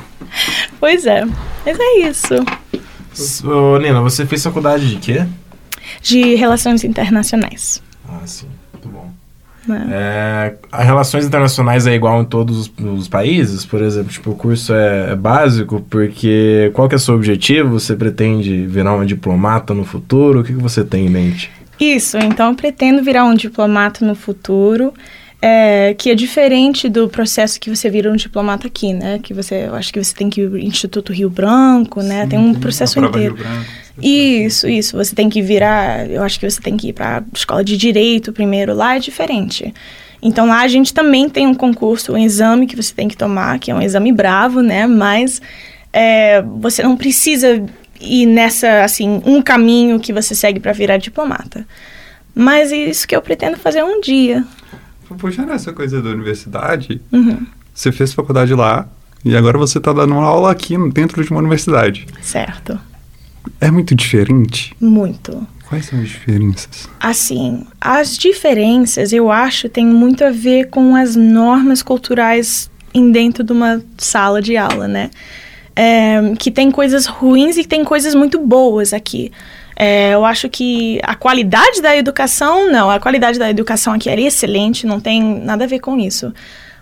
pois 0.78 1.06
é, 1.06 1.24
mas 1.24 1.78
é 1.80 2.00
isso. 2.06 2.34
Ô, 3.48 3.78
Nina, 3.78 4.02
você 4.02 4.26
fez 4.26 4.44
faculdade 4.44 4.86
de 4.86 4.96
quê? 4.96 5.24
De 6.02 6.34
relações 6.34 6.84
internacionais. 6.84 7.82
Ah, 8.06 8.26
sim. 8.26 8.46
Muito 8.74 8.88
bom. 8.90 9.10
Né? 9.66 9.88
É, 9.90 10.54
as 10.72 10.84
relações 10.84 11.26
internacionais 11.26 11.86
é 11.86 11.94
igual 11.94 12.20
em 12.22 12.24
todos 12.24 12.58
os, 12.58 12.72
os 12.98 13.08
países? 13.08 13.64
Por 13.64 13.82
exemplo, 13.82 14.10
tipo, 14.10 14.30
o 14.30 14.34
curso 14.34 14.72
é, 14.72 15.12
é 15.12 15.16
básico 15.16 15.84
porque 15.88 16.70
qual 16.74 16.88
que 16.88 16.94
é 16.94 16.96
o 16.96 17.00
seu 17.00 17.14
objetivo? 17.14 17.78
Você 17.78 17.94
pretende 17.94 18.66
virar 18.66 18.94
uma 18.94 19.06
diplomata 19.06 19.74
no 19.74 19.84
futuro? 19.84 20.40
O 20.40 20.44
que, 20.44 20.52
que 20.52 20.62
você 20.62 20.84
tem 20.84 21.06
em 21.06 21.10
mente? 21.10 21.50
Isso, 21.78 22.18
então 22.18 22.50
eu 22.50 22.54
pretendo 22.54 23.02
virar 23.02 23.24
um 23.24 23.34
diplomata 23.34 24.04
no 24.04 24.14
futuro, 24.14 24.92
é, 25.40 25.94
que 25.94 26.10
é 26.10 26.14
diferente 26.14 26.90
do 26.90 27.08
processo 27.08 27.58
que 27.58 27.74
você 27.74 27.88
vira 27.88 28.12
um 28.12 28.16
diplomata 28.16 28.66
aqui, 28.66 28.92
né? 28.92 29.18
Que 29.22 29.32
você, 29.32 29.66
eu 29.66 29.74
acho 29.74 29.90
que 29.90 30.02
você 30.02 30.14
tem 30.14 30.28
que 30.28 30.42
ir 30.42 30.46
ao 30.46 30.58
Instituto 30.58 31.10
Rio 31.10 31.30
Branco, 31.30 32.02
né? 32.02 32.26
tem 32.26 32.38
um 32.38 32.52
processo 32.52 32.98
a 32.98 33.02
prova 33.02 33.16
inteiro. 33.16 33.34
Rio 33.34 33.44
Branco. 33.44 33.70
Isso, 34.02 34.68
isso. 34.68 34.96
Você 34.96 35.14
tem 35.14 35.28
que 35.28 35.42
virar. 35.42 36.08
Eu 36.08 36.22
acho 36.22 36.38
que 36.38 36.48
você 36.50 36.60
tem 36.60 36.76
que 36.76 36.88
ir 36.88 36.92
para 36.92 37.22
escola 37.34 37.62
de 37.64 37.76
direito 37.76 38.32
primeiro. 38.32 38.74
Lá 38.74 38.96
é 38.96 38.98
diferente. 38.98 39.72
Então 40.22 40.46
lá 40.46 40.60
a 40.60 40.68
gente 40.68 40.92
também 40.92 41.28
tem 41.28 41.46
um 41.46 41.54
concurso, 41.54 42.12
um 42.12 42.18
exame 42.18 42.66
que 42.66 42.76
você 42.76 42.92
tem 42.94 43.08
que 43.08 43.16
tomar, 43.16 43.58
que 43.58 43.70
é 43.70 43.74
um 43.74 43.80
exame 43.80 44.12
bravo, 44.12 44.60
né? 44.60 44.86
Mas 44.86 45.40
é, 45.92 46.42
você 46.42 46.82
não 46.82 46.96
precisa 46.96 47.62
ir 48.00 48.26
nessa, 48.26 48.82
assim, 48.82 49.22
um 49.24 49.40
caminho 49.42 49.98
que 49.98 50.12
você 50.12 50.34
segue 50.34 50.60
para 50.60 50.72
virar 50.72 50.96
diplomata. 50.98 51.66
Mas 52.34 52.70
é 52.72 52.76
isso 52.76 53.06
que 53.08 53.16
eu 53.16 53.22
pretendo 53.22 53.56
fazer 53.56 53.82
um 53.82 54.00
dia. 54.00 54.44
Puxando 55.18 55.50
essa 55.50 55.72
coisa 55.72 56.00
da 56.00 56.10
universidade, 56.10 57.00
Uhum, 57.10 57.44
você 57.74 57.90
fez 57.90 58.12
faculdade 58.12 58.54
lá 58.54 58.86
e 59.24 59.34
agora 59.36 59.58
você 59.58 59.78
está 59.78 59.92
dando 59.92 60.12
uma 60.14 60.24
aula 60.24 60.50
aqui 60.52 60.76
dentro 60.92 61.24
de 61.24 61.30
uma 61.30 61.40
universidade. 61.40 62.06
certo. 62.22 62.78
É 63.60 63.70
muito 63.70 63.94
diferente? 63.94 64.74
Muito. 64.80 65.46
Quais 65.68 65.86
são 65.86 66.00
as 66.00 66.08
diferenças? 66.08 66.88
Assim, 66.98 67.64
as 67.80 68.18
diferenças, 68.18 69.12
eu 69.12 69.30
acho, 69.30 69.68
tem 69.68 69.86
muito 69.86 70.24
a 70.24 70.30
ver 70.30 70.68
com 70.68 70.96
as 70.96 71.14
normas 71.14 71.82
culturais 71.82 72.68
em 72.92 73.12
dentro 73.12 73.44
de 73.44 73.52
uma 73.52 73.80
sala 73.96 74.42
de 74.42 74.56
aula, 74.56 74.88
né? 74.88 75.10
É, 75.76 76.34
que 76.38 76.50
tem 76.50 76.70
coisas 76.70 77.06
ruins 77.06 77.56
e 77.56 77.64
tem 77.64 77.84
coisas 77.84 78.14
muito 78.14 78.40
boas 78.40 78.92
aqui. 78.92 79.30
É, 79.76 80.12
eu 80.12 80.24
acho 80.24 80.48
que 80.48 81.00
a 81.04 81.14
qualidade 81.14 81.80
da 81.80 81.96
educação, 81.96 82.70
não, 82.70 82.90
a 82.90 82.98
qualidade 82.98 83.38
da 83.38 83.48
educação 83.48 83.92
aqui 83.92 84.10
era 84.10 84.20
excelente, 84.20 84.86
não 84.86 85.00
tem 85.00 85.22
nada 85.22 85.64
a 85.64 85.66
ver 85.66 85.78
com 85.78 85.98
isso. 85.98 86.34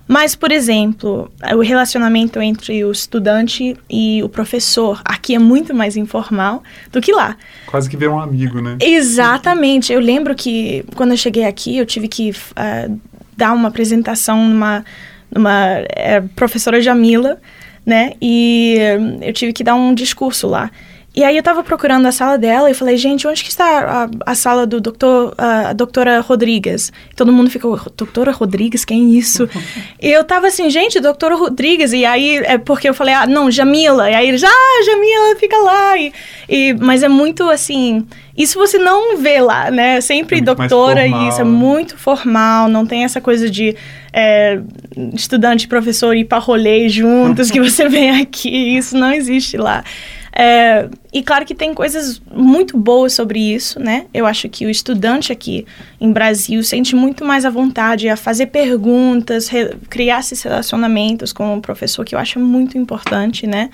Mas, 0.09 0.35
por 0.35 0.51
exemplo, 0.51 1.31
o 1.55 1.61
relacionamento 1.61 2.41
entre 2.41 2.83
o 2.83 2.91
estudante 2.91 3.77
e 3.91 4.23
o 4.23 4.29
professor 4.29 5.03
aqui 5.05 5.35
é 5.35 5.39
muito 5.39 5.75
mais 5.75 5.99
informal 5.99 6.63
do 6.91 6.99
que 6.99 7.13
lá. 7.13 7.37
Quase 7.67 7.91
que 7.91 7.97
ver 7.97 8.09
um 8.09 8.19
amigo, 8.19 8.59
né? 8.63 8.79
Exatamente. 8.81 9.93
Eu 9.93 10.01
lembro 10.01 10.35
que 10.35 10.83
quando 10.97 11.11
eu 11.11 11.17
cheguei 11.19 11.45
aqui, 11.45 11.77
eu 11.77 11.85
tive 11.85 12.09
que 12.09 12.35
ah, 12.57 12.89
dar 13.37 13.53
uma 13.53 13.69
apresentação 13.69 14.49
numa, 14.49 14.83
numa 15.31 15.85
eh, 15.95 16.23
professora 16.35 16.81
Jamila, 16.81 17.39
né? 17.85 18.15
E 18.21 18.79
hum, 18.99 19.19
eu 19.21 19.33
tive 19.35 19.53
que 19.53 19.63
dar 19.63 19.75
um 19.75 19.95
discurso 19.95 20.49
lá. 20.49 20.71
E 21.19 21.25
aí 21.25 21.37
eu 21.37 21.43
tava 21.43 21.65
procurando 21.65 22.07
a 22.07 22.13
sala 22.13 22.39
dela 22.39 22.71
e 22.71 22.75
falei, 22.75 22.97
gente, 22.97 23.27
onde 23.27 23.43
que 23.43 23.51
está 23.51 24.05
a, 24.25 24.31
a 24.31 24.35
sala 24.37 24.65
do 24.65 24.81
doutor, 24.81 25.35
a 25.37 25.73
doutora 25.73 26.21
Rodrigues? 26.21 26.93
Todo 27.17 27.33
mundo 27.33 27.51
ficou, 27.51 27.77
doutora 27.97 28.31
Rodrigues, 28.31 28.85
quem 28.85 29.03
é 29.03 29.19
isso? 29.19 29.49
e 30.01 30.09
eu 30.09 30.23
tava 30.23 30.47
assim, 30.47 30.71
gente, 30.71 31.01
doutora 31.01 31.35
Rodrigues. 31.35 31.93
E 31.93 32.05
aí 32.05 32.37
é 32.45 32.57
porque 32.57 32.89
eu 32.89 32.95
falei, 32.95 33.15
ah, 33.15 33.27
não, 33.27 33.51
Jamila. 33.51 34.09
E 34.09 34.15
aí 34.15 34.29
eles, 34.29 34.45
ah, 34.45 34.83
Jamila, 34.87 35.35
fica 35.41 35.57
lá. 35.57 35.99
E, 35.99 36.13
e, 36.49 36.75
mas 36.75 37.03
é 37.03 37.09
muito 37.09 37.51
assim, 37.51 38.07
isso 38.37 38.57
você 38.57 38.79
não 38.79 39.17
vê 39.17 39.41
lá, 39.41 39.73
né? 39.73 40.01
Sempre 40.01 40.37
É 40.37 40.41
muito 40.41 40.57
mais 40.57 40.71
doutora 40.71 41.05
e 41.05 41.29
isso 41.29 41.41
é 41.41 41.45
muito 41.45 41.99
formal, 41.99 42.69
não 42.69 42.87
tem 42.87 43.03
essa 43.03 43.21
coisa 43.21 43.51
de 43.51 43.75
é, 44.13 44.61
estudante 45.15 45.65
e 45.65 45.69
professor 45.69 46.17
ir 46.17 46.27
para 46.27 46.39
rolê 46.39 46.89
juntos 46.89 47.51
que 47.51 47.61
você 47.61 47.89
vem 47.89 48.21
aqui, 48.21 48.77
isso 48.79 48.97
não 48.97 49.13
existe 49.13 49.57
lá. 49.57 49.83
É, 50.41 50.89
e 51.13 51.21
claro 51.21 51.45
que 51.45 51.53
tem 51.53 51.75
coisas 51.75 52.23
muito 52.33 52.79
boas 52.79 53.13
sobre 53.13 53.41
isso, 53.41 53.81
né? 53.81 54.07
Eu 54.15 54.25
acho 54.25 54.49
que 54.49 54.65
o 54.67 54.71
estudante 54.71 55.33
aqui 55.33 55.67
em 56.01 56.13
Brasil 56.13 56.63
sente 56.63 56.95
muito 56.95 57.25
mais 57.25 57.45
à 57.45 57.51
vontade 57.51 58.09
a 58.09 58.17
fazer 58.17 58.47
perguntas, 58.47 59.51
criar 59.91 60.21
esses 60.21 60.41
relacionamentos 60.41 61.33
com 61.33 61.57
o 61.57 61.61
professor, 61.61 62.05
que 62.05 62.15
eu 62.15 62.21
acho 62.21 62.39
muito 62.39 62.79
importante, 62.79 63.49
né? 63.49 63.69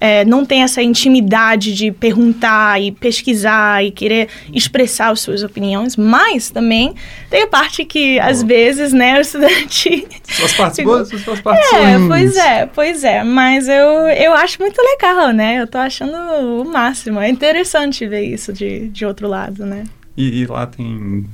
É, 0.00 0.24
não 0.24 0.44
tem 0.44 0.62
essa 0.62 0.82
intimidade 0.82 1.74
de 1.74 1.90
perguntar 1.90 2.80
e 2.80 2.92
pesquisar 2.92 3.84
e 3.84 3.90
querer 3.90 4.28
expressar 4.52 5.10
as 5.10 5.20
suas 5.20 5.42
opiniões, 5.42 5.96
mas 5.96 6.50
também 6.50 6.94
tem 7.30 7.42
a 7.42 7.46
parte 7.46 7.84
que, 7.84 8.18
às 8.20 8.42
vezes, 8.42 8.92
né, 8.92 9.18
o 9.18 9.20
estudante 9.20 10.06
Suas 10.24 10.52
partes 10.54 10.84
boas, 10.84 11.08
suas 11.08 11.40
partes 11.40 11.72
é, 11.72 11.96
ruins. 11.96 12.08
pois 12.08 12.36
é, 12.36 12.66
pois 12.66 13.04
é. 13.04 13.22
Mas 13.22 13.68
eu, 13.68 14.08
eu 14.08 14.32
acho 14.34 14.60
muito 14.60 14.80
legal, 14.80 15.30
né? 15.30 15.60
Eu 15.60 15.66
tô 15.66 15.78
achando 15.78 16.12
o 16.14 16.64
máximo. 16.64 17.20
É 17.20 17.28
interessante 17.28 18.06
ver 18.06 18.22
isso 18.22 18.52
de, 18.52 18.88
de 18.88 19.04
outro 19.04 19.28
lado, 19.28 19.64
né? 19.64 19.84
E, 20.16 20.40
e 20.40 20.46
lá 20.46 20.66
tem, 20.66 21.24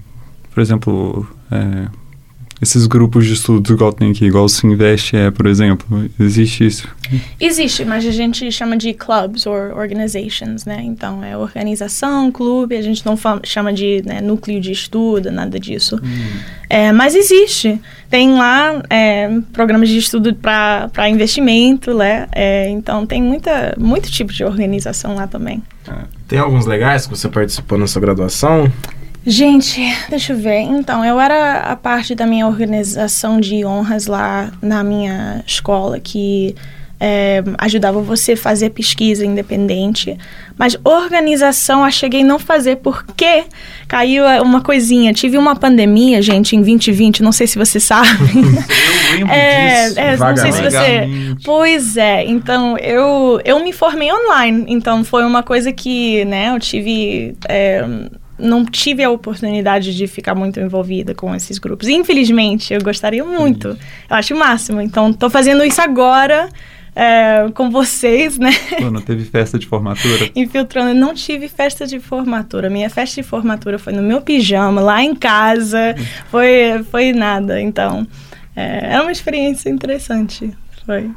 por 0.53 0.61
exemplo, 0.61 1.29
é, 1.51 1.89
esses 2.61 2.87
grupos 2.87 3.27
de 3.27 3.33
estudos 3.33 3.71
igual 3.71 3.93
tem 3.93 4.11
aqui, 4.11 4.27
igual 4.27 4.45
o 4.45 4.49
Se 4.49 4.67
Investe 4.67 5.17
é, 5.17 5.31
por 5.31 5.47
exemplo. 5.47 6.11
Existe 6.19 6.67
isso? 6.67 6.89
Existe, 7.41 7.85
mas 7.85 8.07
a 8.07 8.11
gente 8.11 8.51
chama 8.53 8.77
de 8.77 8.93
clubs 8.93 9.47
or 9.47 9.73
organizations, 9.77 10.65
né? 10.65 10.81
Então 10.85 11.25
é 11.25 11.37
organização, 11.37 12.31
clube, 12.31 12.77
a 12.77 12.83
gente 12.83 13.05
não 13.05 13.19
chama 13.45 13.73
de 13.73 14.03
né, 14.05 14.21
núcleo 14.21 14.61
de 14.61 14.73
estudo, 14.73 15.31
nada 15.31 15.59
disso. 15.59 15.99
É, 16.69 16.93
mas 16.93 17.15
existe. 17.15 17.81
Tem 18.11 18.33
lá 18.35 18.83
é, 18.91 19.41
programas 19.53 19.89
de 19.89 19.97
estudo 19.97 20.35
para 20.35 21.09
investimento, 21.09 21.95
né? 21.95 22.29
É, 22.33 22.69
então 22.69 23.07
tem 23.07 23.23
muita, 23.23 23.75
muito 23.79 24.11
tipo 24.11 24.33
de 24.33 24.45
organização 24.45 25.15
lá 25.15 25.27
também. 25.27 25.63
Tem 26.29 26.39
alguns 26.39 26.67
legais 26.67 27.07
que 27.07 27.17
você 27.17 27.29
participou 27.29 27.79
na 27.79 27.87
sua 27.87 28.01
graduação? 28.01 28.71
Gente, 29.27 29.81
deixa 30.09 30.33
eu 30.33 30.39
ver. 30.39 30.61
Então, 30.61 31.05
eu 31.05 31.21
era 31.21 31.61
a 31.61 31.77
parte 31.77 32.15
da 32.15 32.27
minha 32.27 32.47
organização 32.47 33.39
de 33.41 33.65
honras 33.65 34.07
lá 34.07 34.51
na 34.63 34.83
minha 34.83 35.45
escola, 35.47 36.01
que 36.01 36.55
é, 36.99 37.43
ajudava 37.59 38.01
você 38.01 38.33
a 38.33 38.37
fazer 38.37 38.71
pesquisa 38.71 39.25
independente. 39.25 40.17
Mas 40.59 40.77
organização 40.85 41.85
eu 41.85 41.91
cheguei 41.91 42.23
a 42.23 42.25
não 42.25 42.39
fazer 42.39 42.77
porque 42.77 43.45
caiu 43.89 44.25
uma 44.43 44.63
coisinha. 44.63 45.13
Tive 45.13 45.37
uma 45.39 45.55
pandemia, 45.55 46.21
gente, 46.23 46.57
em 46.57 46.61
2020, 46.61 47.23
não 47.23 47.33
sei 47.33 47.47
se 47.47 47.59
você 47.59 47.79
sabe. 47.81 48.09
Eu 48.35 49.17
lembro 49.19 49.33
É, 49.35 49.85
disso. 49.89 50.01
é, 50.01 50.17
não 50.17 50.37
sei 50.37 50.53
se 50.53 50.63
você. 50.63 51.37
Pois 51.45 51.97
é, 51.99 52.25
então 52.27 52.77
eu, 52.79 53.41
eu 53.45 53.63
me 53.63 53.73
formei 53.73 54.11
online, 54.13 54.65
então 54.69 55.05
foi 55.05 55.25
uma 55.25 55.43
coisa 55.43 55.73
que, 55.73 56.25
né, 56.25 56.51
eu 56.55 56.59
tive. 56.59 57.35
é, 57.49 57.85
não 58.41 58.65
tive 58.65 59.03
a 59.05 59.11
oportunidade 59.11 59.95
de 59.95 60.07
ficar 60.07 60.35
muito 60.35 60.59
envolvida 60.59 61.15
com 61.15 61.35
esses 61.35 61.59
grupos. 61.59 61.89
Infelizmente, 61.89 62.73
eu 62.73 62.81
gostaria 62.81 63.25
muito. 63.25 63.69
Eu 63.69 64.17
acho 64.17 64.35
o 64.35 64.39
máximo. 64.39 64.81
Então, 64.81 65.13
tô 65.13 65.29
fazendo 65.29 65.65
isso 65.65 65.81
agora 65.81 66.49
é, 66.95 67.49
com 67.55 67.71
vocês, 67.71 68.39
né? 68.39 68.51
Pô, 68.79 68.91
não 68.91 69.01
teve 69.01 69.25
festa 69.25 69.59
de 69.59 69.67
formatura? 69.67 70.31
Infiltrando. 70.35 70.91
Eu 70.91 70.95
não 70.95 71.15
tive 71.15 71.49
festa 71.49 71.87
de 71.87 72.01
formatura. 72.01 72.69
Minha 72.69 72.91
festa 72.91 73.23
de 73.23 73.27
formatura 73.27 73.79
foi 73.79 73.93
no 73.93 74.03
meu 74.03 74.21
pijama, 74.21 74.81
lá 74.81 75.03
em 75.03 75.15
casa. 75.15 75.95
Foi, 76.31 76.85
foi 76.91 77.13
nada. 77.13 77.61
Então, 77.61 78.07
é, 78.57 78.95
é 78.95 79.01
uma 79.01 79.13
experiência 79.13 79.69
interessante. 79.69 80.53
Foi. 80.85 81.11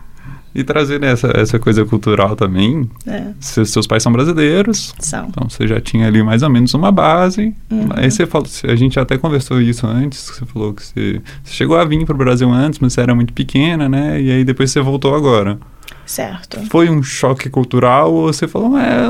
E 0.56 0.64
trazendo 0.64 1.06
essa, 1.06 1.32
essa 1.36 1.58
coisa 1.58 1.84
cultural 1.86 2.36
também, 2.36 2.90
É, 3.08 3.28
seus, 3.40 3.72
seus 3.72 3.88
pais 3.88 4.04
são 4.04 4.12
brasileiros, 4.12 4.94
são. 5.00 5.28
então 5.30 5.50
você 5.50 5.68
já 5.68 5.82
tinha 5.82 6.08
ali 6.08 6.22
mais 6.22 6.44
ou 6.44 6.50
menos 6.50 6.74
uma 6.74 6.92
base. 6.92 7.54
Uhum. 7.72 7.90
Aí 7.96 8.12
você 8.12 8.26
falou, 8.28 8.48
a 8.68 8.76
gente 8.76 9.00
até 9.00 9.18
conversou 9.18 9.60
isso 9.60 9.88
antes, 9.88 10.30
que 10.30 10.38
você 10.38 10.46
falou 10.46 10.74
que 10.74 10.84
você, 10.84 11.22
você 11.44 11.54
chegou 11.54 11.78
a 11.78 11.84
vir 11.86 12.06
para 12.06 12.14
o 12.14 12.18
Brasil 12.18 12.50
antes, 12.52 12.80
mas 12.80 12.94
você 12.94 13.02
era 13.02 13.16
muito 13.16 13.34
pequena, 13.34 13.90
né? 13.90 14.22
E 14.22 14.32
aí 14.32 14.44
depois 14.44 14.70
você 14.72 14.80
voltou 14.80 15.16
agora. 15.16 15.58
Certo. 16.06 16.60
Foi 16.70 16.90
um 16.90 17.02
choque 17.02 17.50
cultural 17.50 18.14
ou 18.14 18.32
você 18.32 18.48
falou, 18.48 18.78
é, 18.78 19.10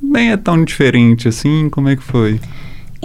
nem 0.00 0.30
é 0.30 0.36
tão 0.36 0.62
diferente 0.64 1.26
assim? 1.26 1.68
Como 1.70 1.88
é 1.88 1.96
que 1.96 2.02
foi? 2.02 2.40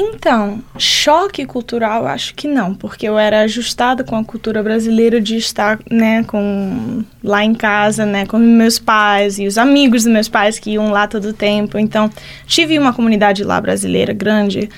Então, 0.01 0.63
choque 0.77 1.46
cultural, 1.46 2.08
acho 2.08 2.34
que 2.34 2.48
não, 2.48 2.74
porque 2.74 3.06
eu 3.06 3.20
era 3.20 3.41
ajustada 3.41 4.01
com 4.01 4.15
a 4.15 4.24
cultura 4.24 4.63
brasileira 4.63 5.20
de 5.20 5.36
estar, 5.36 5.77
né, 5.91 6.24
com 6.24 7.03
lá 7.22 7.44
em 7.44 7.53
casa, 7.53 8.06
né, 8.06 8.25
com 8.25 8.38
meus 8.38 8.79
pais 8.79 9.38
e 9.38 9.46
os 9.46 9.58
amigos 9.58 10.06
dos 10.06 10.13
meus 10.13 10.29
pais 10.29 10.58
que 10.58 10.72
iam 10.72 10.89
lá 10.89 11.06
todo 11.06 11.25
o 11.25 11.34
tempo. 11.34 11.77
Então, 11.77 12.10
tive 12.48 12.79
uma 12.79 12.94
comunidade 12.94 13.44
lá 13.44 13.60
brasileira 13.60 14.13
grande. 14.13 14.70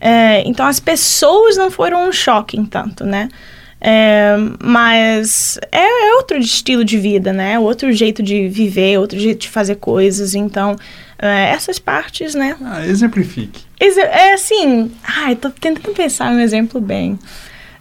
É, 0.00 0.42
então, 0.48 0.64
as 0.64 0.80
pessoas 0.80 1.58
não 1.58 1.70
foram 1.70 2.08
um 2.08 2.12
choque 2.12 2.58
em 2.58 2.64
tanto, 2.64 3.04
né? 3.04 3.28
É, 3.82 4.34
mas 4.62 5.58
é, 5.70 6.10
é, 6.10 6.14
outro 6.16 6.38
estilo 6.38 6.84
de 6.84 6.96
vida, 6.96 7.34
né? 7.34 7.58
Outro 7.58 7.92
jeito 7.92 8.22
de 8.22 8.48
viver, 8.48 8.98
outro 8.98 9.18
jeito 9.18 9.40
de 9.42 9.48
fazer 9.50 9.76
coisas. 9.76 10.34
Então, 10.34 10.76
essas 11.28 11.78
partes, 11.78 12.34
né? 12.34 12.56
Ah, 12.62 12.86
exemplifique. 12.86 13.64
É 13.78 14.32
assim. 14.32 14.90
Ai, 15.02 15.36
tô 15.36 15.50
tentando 15.50 15.94
pensar 15.94 16.30
um 16.32 16.40
exemplo 16.40 16.80
bem. 16.80 17.18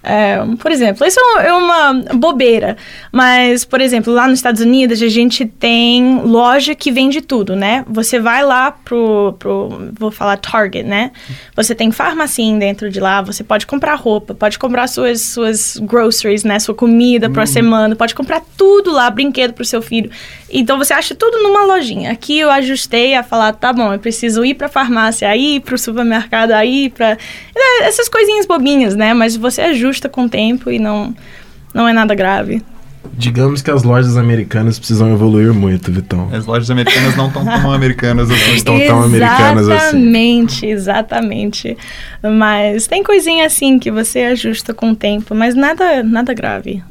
É, 0.09 0.43
por 0.57 0.71
exemplo, 0.71 1.05
isso 1.05 1.19
é 1.39 1.53
uma 1.53 1.93
bobeira, 2.15 2.75
mas, 3.11 3.63
por 3.63 3.79
exemplo, 3.79 4.11
lá 4.11 4.27
nos 4.27 4.39
Estados 4.39 4.59
Unidos 4.59 4.99
a 5.03 5.07
gente 5.07 5.45
tem 5.45 6.21
loja 6.23 6.73
que 6.73 6.91
vende 6.91 7.21
tudo, 7.21 7.55
né? 7.55 7.85
Você 7.87 8.19
vai 8.19 8.43
lá 8.43 8.71
pro, 8.71 9.35
pro 9.37 9.91
vou 9.93 10.09
falar 10.09 10.37
Target, 10.37 10.83
né? 10.83 11.11
Você 11.55 11.75
tem 11.75 11.91
farmacinha 11.91 12.57
dentro 12.57 12.89
de 12.89 12.99
lá, 12.99 13.21
você 13.21 13.43
pode 13.43 13.67
comprar 13.67 13.93
roupa, 13.93 14.33
pode 14.33 14.57
comprar 14.57 14.87
suas, 14.87 15.21
suas 15.21 15.77
groceries, 15.77 16.43
né? 16.43 16.57
Sua 16.57 16.73
comida 16.73 17.27
uhum. 17.27 17.33
pra 17.33 17.45
semana, 17.45 17.95
pode 17.95 18.15
comprar 18.15 18.41
tudo 18.57 18.91
lá, 18.91 19.11
brinquedo 19.11 19.53
pro 19.53 19.63
seu 19.63 19.79
filho. 19.79 20.09
Então 20.51 20.79
você 20.79 20.93
acha 20.93 21.13
tudo 21.13 21.43
numa 21.43 21.65
lojinha. 21.65 22.11
Aqui 22.11 22.39
eu 22.39 22.49
ajustei 22.49 23.13
a 23.13 23.21
falar, 23.21 23.53
tá 23.53 23.71
bom, 23.71 23.93
eu 23.93 23.99
preciso 23.99 24.43
ir 24.43 24.55
pra 24.55 24.67
farmácia 24.67 25.29
aí, 25.29 25.59
pro 25.59 25.77
supermercado 25.77 26.51
aí, 26.51 26.89
pra... 26.89 27.15
É, 27.55 27.83
essas 27.83 28.09
coisinhas 28.09 28.45
bobinhas, 28.45 28.95
né? 28.95 29.13
Mas 29.13 29.35
você 29.35 29.61
ajusta 29.61 29.98
ajusta 29.99 30.09
com 30.09 30.23
o 30.23 30.29
tempo 30.29 30.71
e 30.71 30.79
não, 30.79 31.13
não 31.73 31.87
é 31.87 31.93
nada 31.93 32.15
grave. 32.15 32.63
Digamos 33.13 33.61
que 33.61 33.71
as 33.71 33.83
lojas 33.83 34.17
americanas 34.17 34.77
precisam 34.77 35.11
evoluir 35.11 35.53
muito, 35.53 35.91
Vitão. 35.91 36.29
As 36.33 36.45
lojas 36.45 36.69
americanas 36.69 37.15
não 37.15 37.27
estão 37.27 37.45
tão 37.45 37.71
americanas 37.71 38.29
assim. 38.29 38.47
Não 38.47 38.55
estão 38.55 38.79
tão 38.79 39.03
americanas 39.03 39.69
assim. 39.69 39.97
Exatamente, 39.97 40.65
exatamente. 40.65 41.77
Mas 42.21 42.87
tem 42.87 43.03
coisinha 43.03 43.45
assim 43.45 43.79
que 43.79 43.89
você 43.89 44.19
ajusta 44.19 44.73
com 44.73 44.91
o 44.91 44.95
tempo, 44.95 45.33
mas 45.33 45.55
nada, 45.55 46.03
nada 46.03 46.33
grave. 46.33 46.83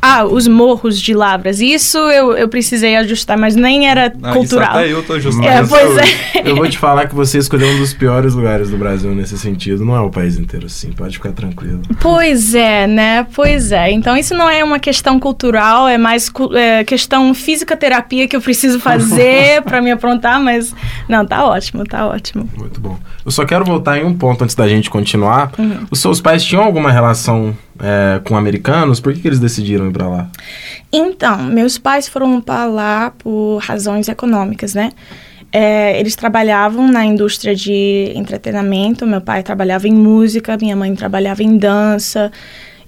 Ah, 0.00 0.24
os 0.24 0.46
morros 0.46 1.00
de 1.00 1.14
Lavras. 1.14 1.60
Isso 1.60 1.98
eu, 1.98 2.32
eu 2.32 2.48
precisei 2.48 2.96
ajustar, 2.96 3.38
mas 3.38 3.56
nem 3.56 3.88
era 3.88 4.12
ah, 4.22 4.32
cultural. 4.32 4.70
Até 4.70 4.92
eu 4.92 5.02
tô 5.02 5.14
ajustando. 5.14 5.46
É, 5.46 5.64
pois 5.66 5.90
eu, 5.90 5.98
é. 5.98 6.50
Eu 6.50 6.56
vou 6.56 6.68
te 6.68 6.78
falar 6.78 7.06
que 7.06 7.14
você 7.14 7.38
escolheu 7.38 7.68
um 7.68 7.78
dos 7.78 7.92
piores 7.92 8.34
lugares 8.34 8.70
do 8.70 8.76
Brasil 8.76 9.14
nesse 9.14 9.38
sentido. 9.38 9.84
Não 9.84 9.96
é 9.96 10.00
o 10.00 10.10
país 10.10 10.38
inteiro 10.38 10.66
assim, 10.66 10.92
pode 10.92 11.16
ficar 11.16 11.32
tranquilo. 11.32 11.82
Pois 12.00 12.54
é, 12.54 12.86
né? 12.86 13.26
Pois 13.34 13.72
é. 13.72 13.90
Então 13.90 14.16
isso 14.16 14.34
não 14.34 14.48
é 14.48 14.62
uma 14.62 14.78
questão 14.78 15.18
cultural, 15.18 15.88
é 15.88 15.98
mais 15.98 16.30
é, 16.54 16.84
questão 16.84 17.32
física 17.34 17.76
terapia 17.76 18.28
que 18.28 18.36
eu 18.36 18.40
preciso 18.40 18.78
fazer 18.80 19.62
para 19.66 19.80
me 19.80 19.90
aprontar, 19.90 20.40
mas 20.40 20.74
não, 21.08 21.26
tá 21.26 21.44
ótimo, 21.44 21.84
tá 21.84 22.06
ótimo. 22.06 22.48
Muito 22.56 22.80
bom. 22.80 22.98
Eu 23.24 23.30
só 23.30 23.44
quero 23.44 23.64
voltar 23.64 23.98
em 23.98 24.04
um 24.04 24.14
ponto 24.14 24.44
antes 24.44 24.54
da 24.54 24.68
gente 24.68 24.88
continuar. 24.88 25.52
Uhum. 25.58 25.86
Os 25.90 26.00
seus 26.00 26.20
pais 26.20 26.44
tinham 26.44 26.62
alguma 26.62 26.90
relação 26.90 27.56
é, 27.80 28.20
com 28.20 28.36
americanos? 28.36 29.00
Por 29.00 29.12
que, 29.12 29.20
que 29.20 29.28
eles 29.28 29.40
decidiram 29.40 29.88
ir 29.88 29.92
para 29.92 30.08
lá? 30.08 30.28
Então, 30.92 31.42
meus 31.44 31.78
pais 31.78 32.08
foram 32.08 32.40
para 32.40 32.66
lá 32.66 33.12
por 33.18 33.58
razões 33.58 34.08
econômicas, 34.08 34.74
né? 34.74 34.92
É, 35.52 35.98
eles 35.98 36.14
trabalhavam 36.14 36.88
na 36.90 37.04
indústria 37.04 37.54
de 37.54 38.12
entretenimento. 38.14 39.06
Meu 39.06 39.20
pai 39.20 39.42
trabalhava 39.42 39.88
em 39.88 39.94
música, 39.94 40.56
minha 40.60 40.76
mãe 40.76 40.94
trabalhava 40.94 41.42
em 41.42 41.56
dança. 41.56 42.30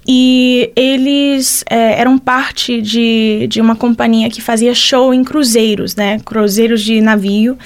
E 0.07 0.71
eles 0.75 1.63
é, 1.69 1.99
eram 1.99 2.17
parte 2.17 2.81
de, 2.81 3.47
de 3.47 3.61
uma 3.61 3.75
companhia 3.75 4.29
que 4.29 4.41
fazia 4.41 4.73
show 4.73 5.13
em 5.13 5.23
cruzeiros, 5.23 5.95
né? 5.95 6.19
Cruzeiros 6.25 6.81
de 6.81 6.99
navio. 7.01 7.57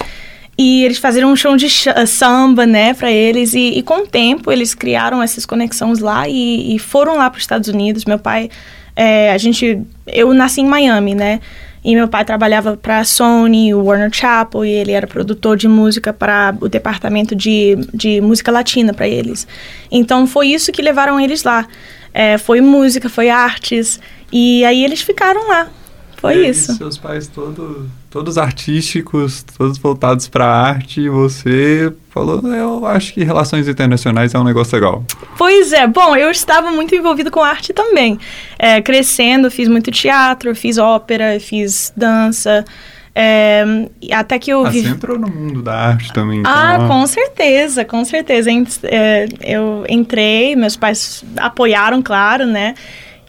E 0.56 0.84
eles 0.84 0.98
faziam 0.98 1.32
um 1.32 1.36
show 1.36 1.56
de 1.56 1.68
samba, 2.06 2.64
né, 2.64 2.94
para 2.94 3.10
eles. 3.10 3.54
E, 3.54 3.78
e, 3.78 3.82
com 3.82 4.04
o 4.04 4.06
tempo 4.06 4.52
eles 4.52 4.74
criaram 4.74 5.22
essas 5.22 5.44
conexões 5.44 5.98
lá 5.98 6.28
e, 6.28 6.74
e 6.74 6.78
foram 6.78 7.16
lá 7.16 7.28
para 7.28 7.38
os 7.38 7.42
Estados 7.42 7.68
Unidos. 7.68 8.04
Meu 8.04 8.18
pai, 8.18 8.48
é, 8.94 9.32
a 9.32 9.38
gente, 9.38 9.80
eu 10.06 10.32
nasci 10.32 10.60
em 10.60 10.66
Miami, 10.66 11.14
né? 11.14 11.40
E 11.84 11.94
meu 11.94 12.08
pai 12.08 12.24
trabalhava 12.24 12.78
para 12.78 13.00
a 13.00 13.04
Sony, 13.04 13.74
o 13.74 13.84
Warner 13.84 14.10
Chappell, 14.10 14.64
e 14.64 14.70
ele 14.70 14.92
era 14.92 15.06
produtor 15.06 15.54
de 15.54 15.68
música 15.68 16.14
para 16.14 16.56
o 16.58 16.66
departamento 16.66 17.36
de, 17.36 17.76
de 17.92 18.22
música 18.22 18.50
latina 18.50 18.94
para 18.94 19.06
eles. 19.06 19.46
Então 19.90 20.26
foi 20.26 20.48
isso 20.48 20.72
que 20.72 20.80
levaram 20.80 21.20
eles 21.20 21.42
lá. 21.42 21.68
É, 22.14 22.38
foi 22.38 22.62
música, 22.62 23.10
foi 23.10 23.28
artes. 23.28 24.00
E 24.32 24.64
aí 24.64 24.82
eles 24.82 25.02
ficaram 25.02 25.46
lá. 25.46 25.68
Foi 26.16 26.46
e 26.46 26.48
isso. 26.48 26.74
seus 26.74 26.96
pais 26.96 27.26
todos, 27.26 27.86
todos 28.14 28.38
artísticos, 28.38 29.42
todos 29.58 29.76
voltados 29.76 30.28
para 30.28 30.44
a 30.44 30.68
arte, 30.68 31.00
e 31.00 31.08
você 31.08 31.92
falou, 32.10 32.40
eu 32.54 32.86
acho 32.86 33.12
que 33.12 33.24
relações 33.24 33.66
internacionais 33.66 34.32
é 34.32 34.38
um 34.38 34.44
negócio 34.44 34.72
legal. 34.76 35.04
Pois 35.36 35.72
é, 35.72 35.84
bom, 35.84 36.14
eu 36.14 36.30
estava 36.30 36.70
muito 36.70 36.94
envolvido 36.94 37.28
com 37.28 37.42
arte 37.42 37.72
também. 37.72 38.16
É, 38.56 38.80
crescendo, 38.80 39.50
fiz 39.50 39.66
muito 39.66 39.90
teatro, 39.90 40.54
fiz 40.54 40.78
ópera, 40.78 41.40
fiz 41.40 41.92
dança. 41.96 42.64
É, 43.12 43.64
até 44.12 44.38
que 44.38 44.52
eu 44.52 44.64
ah, 44.64 44.70
Você 44.70 44.86
entrou 44.86 45.18
no 45.18 45.28
mundo 45.28 45.60
da 45.60 45.74
arte 45.74 46.12
também. 46.12 46.38
Então, 46.38 46.52
ah, 46.54 46.86
com 46.86 47.04
certeza, 47.08 47.84
com 47.84 48.04
certeza. 48.04 48.48
É, 48.84 49.26
eu 49.42 49.84
entrei, 49.88 50.54
meus 50.54 50.76
pais 50.76 51.24
apoiaram, 51.36 52.00
claro, 52.00 52.46
né? 52.46 52.76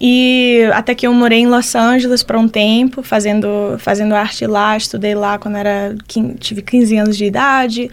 E 0.07 0.69
até 0.71 0.93
que 0.93 1.07
eu 1.07 1.11
morei 1.11 1.39
em 1.39 1.47
Los 1.47 1.73
Angeles 1.73 2.21
por 2.21 2.35
um 2.35 2.47
tempo, 2.47 3.01
fazendo, 3.01 3.75
fazendo 3.79 4.13
arte 4.13 4.45
lá, 4.45 4.77
estudei 4.77 5.15
lá 5.15 5.39
quando 5.39 5.57
era, 5.57 5.95
tive 6.39 6.61
15 6.61 6.95
anos 6.95 7.17
de 7.17 7.25
idade. 7.25 7.89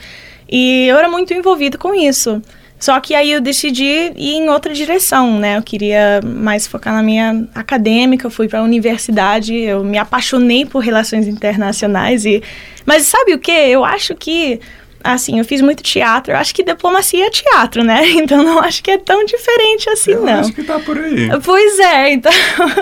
E 0.46 0.88
eu 0.88 0.98
era 0.98 1.08
muito 1.08 1.32
envolvido 1.32 1.78
com 1.78 1.94
isso. 1.94 2.42
Só 2.78 3.00
que 3.00 3.14
aí 3.14 3.32
eu 3.32 3.40
decidi 3.40 4.12
ir 4.14 4.34
em 4.34 4.50
outra 4.50 4.74
direção, 4.74 5.38
né? 5.38 5.56
Eu 5.56 5.62
queria 5.62 6.20
mais 6.22 6.66
focar 6.66 6.92
na 6.92 7.02
minha 7.02 7.48
acadêmica, 7.54 8.26
eu 8.26 8.30
fui 8.30 8.46
para 8.46 8.58
a 8.58 8.62
universidade, 8.62 9.54
eu 9.54 9.82
me 9.82 9.96
apaixonei 9.96 10.66
por 10.66 10.80
relações 10.80 11.26
internacionais 11.26 12.26
e 12.26 12.42
mas 12.84 13.04
sabe 13.04 13.32
o 13.32 13.38
que? 13.38 13.52
Eu 13.52 13.86
acho 13.86 14.14
que 14.14 14.60
assim, 15.02 15.38
eu 15.38 15.44
fiz 15.44 15.60
muito 15.60 15.82
teatro. 15.82 16.32
Eu 16.32 16.36
acho 16.36 16.54
que 16.54 16.62
diplomacia 16.62 17.26
é 17.26 17.30
teatro, 17.30 17.82
né? 17.84 18.02
Então 18.22 18.42
não 18.42 18.60
acho 18.60 18.82
que 18.82 18.90
é 18.90 18.98
tão 18.98 19.24
diferente 19.24 19.88
assim, 19.90 20.12
eu 20.12 20.24
não. 20.24 20.40
acho 20.40 20.52
que 20.52 20.62
tá 20.62 20.78
por 20.78 20.96
aí. 20.96 21.28
Pois 21.42 21.78
é, 21.78 22.12
então. 22.12 22.32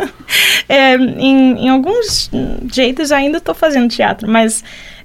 é, 0.69 0.95
em, 0.97 1.67
em, 1.67 1.69
alguns 1.69 2.31
jeitos 2.71 3.11
ainda 3.11 3.39
estou 3.39 3.55
fazendo 3.55 3.89
teatro, 3.89 4.29
mas. 4.29 4.63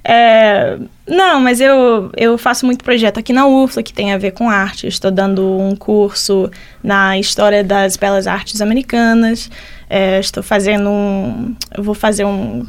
É, 0.08 0.78
não, 1.06 1.40
mas 1.40 1.60
eu, 1.60 2.12
eu 2.16 2.38
faço 2.38 2.64
muito 2.64 2.84
projeto 2.84 3.18
aqui 3.18 3.32
na 3.32 3.46
UFLA 3.46 3.82
que 3.82 3.92
tem 3.92 4.12
a 4.12 4.18
ver 4.18 4.32
com 4.32 4.48
arte. 4.48 4.86
Estou 4.86 5.10
dando 5.10 5.58
um 5.58 5.74
curso 5.74 6.50
na 6.82 7.18
história 7.18 7.64
das 7.64 7.96
belas 7.96 8.26
artes 8.26 8.60
americanas. 8.60 9.50
É, 9.88 10.20
estou 10.20 10.42
fazendo 10.42 10.88
um. 10.90 11.56
Eu 11.76 11.82
vou 11.82 11.94
fazer 11.94 12.24
um 12.24 12.66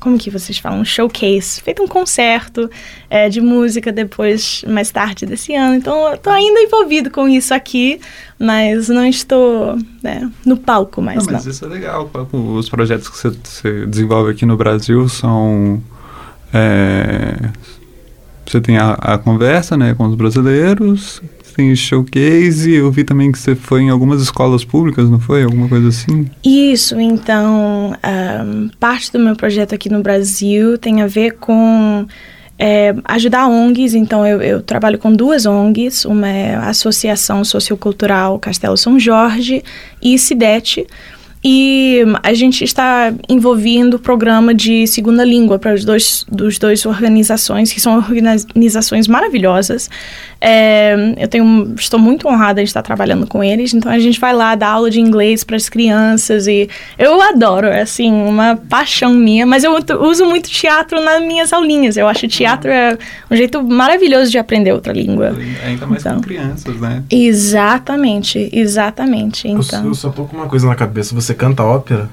como 0.00 0.18
que 0.18 0.30
vocês 0.30 0.58
falam, 0.58 0.80
um 0.80 0.84
showcase, 0.84 1.60
feito 1.60 1.82
um 1.82 1.88
concerto 1.88 2.70
é, 3.08 3.28
de 3.28 3.40
música 3.40 3.90
depois, 3.90 4.64
mais 4.68 4.90
tarde 4.90 5.26
desse 5.26 5.54
ano. 5.54 5.74
Então, 5.74 6.12
eu 6.12 6.18
tô 6.18 6.30
ainda 6.30 6.60
envolvido 6.60 7.10
com 7.10 7.28
isso 7.28 7.54
aqui, 7.54 8.00
mas 8.38 8.88
não 8.88 9.06
estou 9.06 9.78
né, 10.02 10.30
no 10.44 10.56
palco 10.56 11.00
mais, 11.00 11.26
não. 11.26 11.32
Mas 11.32 11.44
não. 11.44 11.52
isso 11.52 11.64
é 11.64 11.68
legal. 11.68 12.10
Os 12.32 12.68
projetos 12.68 13.08
que 13.08 13.16
você, 13.16 13.30
você 13.30 13.86
desenvolve 13.86 14.30
aqui 14.32 14.44
no 14.46 14.56
Brasil 14.56 15.08
são... 15.08 15.82
É, 16.52 17.50
você 18.46 18.60
tem 18.60 18.78
a, 18.78 18.92
a 18.92 19.18
conversa 19.18 19.76
né, 19.76 19.94
com 19.94 20.06
os 20.06 20.14
brasileiros, 20.14 21.20
tem 21.56 21.74
showcase. 21.74 22.70
Eu 22.70 22.90
vi 22.90 23.02
também 23.02 23.32
que 23.32 23.38
você 23.38 23.54
foi 23.54 23.82
em 23.82 23.90
algumas 23.90 24.20
escolas 24.20 24.64
públicas, 24.64 25.08
não 25.08 25.18
foi? 25.18 25.42
Alguma 25.42 25.68
coisa 25.68 25.88
assim? 25.88 26.30
Isso, 26.44 27.00
então, 27.00 27.96
um, 28.44 28.68
parte 28.78 29.10
do 29.10 29.18
meu 29.18 29.34
projeto 29.34 29.74
aqui 29.74 29.88
no 29.88 30.02
Brasil 30.02 30.76
tem 30.76 31.00
a 31.00 31.06
ver 31.06 31.32
com 31.38 32.06
é, 32.58 32.94
ajudar 33.04 33.48
ONGs. 33.48 33.94
Então, 33.94 34.26
eu, 34.26 34.42
eu, 34.42 34.62
trabalho 34.62 34.98
com 34.98 35.10
duas 35.12 35.46
ONGs: 35.46 36.04
uma 36.04 36.28
é 36.28 36.54
a 36.54 36.68
Associação 36.68 37.42
Sociocultural 37.42 38.38
Castelo 38.38 38.76
São 38.76 39.00
Jorge 39.00 39.64
e 40.02 40.18
CIDET. 40.18 40.86
E 41.48 42.02
a 42.24 42.34
gente 42.34 42.64
está 42.64 43.14
envolvendo 43.28 43.94
o 43.94 43.98
programa 44.00 44.52
de 44.52 44.84
segunda 44.88 45.24
língua 45.24 45.60
para 45.60 45.74
os 45.74 45.84
dois, 45.84 46.26
dos 46.28 46.58
dois 46.58 46.84
organizações, 46.84 47.72
que 47.72 47.80
são 47.80 47.98
organizações 47.98 49.06
maravilhosas. 49.06 49.88
É, 50.40 50.94
eu 51.18 51.28
tenho, 51.28 51.74
estou 51.78 51.98
muito 51.98 52.28
honrada 52.28 52.62
de 52.62 52.68
estar 52.68 52.82
trabalhando 52.82 53.26
com 53.26 53.42
eles, 53.42 53.72
então 53.72 53.90
a 53.90 53.98
gente 53.98 54.20
vai 54.20 54.34
lá 54.34 54.54
dar 54.54 54.68
aula 54.68 54.90
de 54.90 55.00
inglês 55.00 55.42
para 55.42 55.56
as 55.56 55.68
crianças 55.68 56.46
e 56.46 56.68
eu 56.98 57.20
adoro, 57.20 57.68
é 57.68 57.82
assim, 57.82 58.12
uma 58.12 58.56
paixão 58.56 59.14
minha, 59.14 59.46
mas 59.46 59.64
eu 59.64 59.74
uso 60.00 60.26
muito 60.26 60.50
teatro 60.50 61.02
nas 61.02 61.22
minhas 61.22 61.52
aulinhas. 61.52 61.96
Eu 61.96 62.06
acho 62.06 62.28
teatro 62.28 62.70
é 62.70 62.98
um 63.30 63.36
jeito 63.36 63.62
maravilhoso 63.62 64.30
de 64.30 64.38
aprender 64.38 64.72
outra 64.72 64.92
língua. 64.92 65.34
Ainda 65.64 65.86
mais 65.86 66.02
então, 66.02 66.16
com 66.16 66.22
crianças, 66.22 66.76
né? 66.80 67.02
Exatamente, 67.10 68.50
exatamente. 68.52 69.48
Então. 69.48 69.82
Eu, 69.82 69.88
eu 69.88 69.94
só 69.94 70.10
tô 70.10 70.24
com 70.24 70.36
uma 70.36 70.46
coisa 70.46 70.66
na 70.66 70.74
cabeça, 70.74 71.14
você 71.14 71.34
canta 71.34 71.62
ópera? 71.62 72.08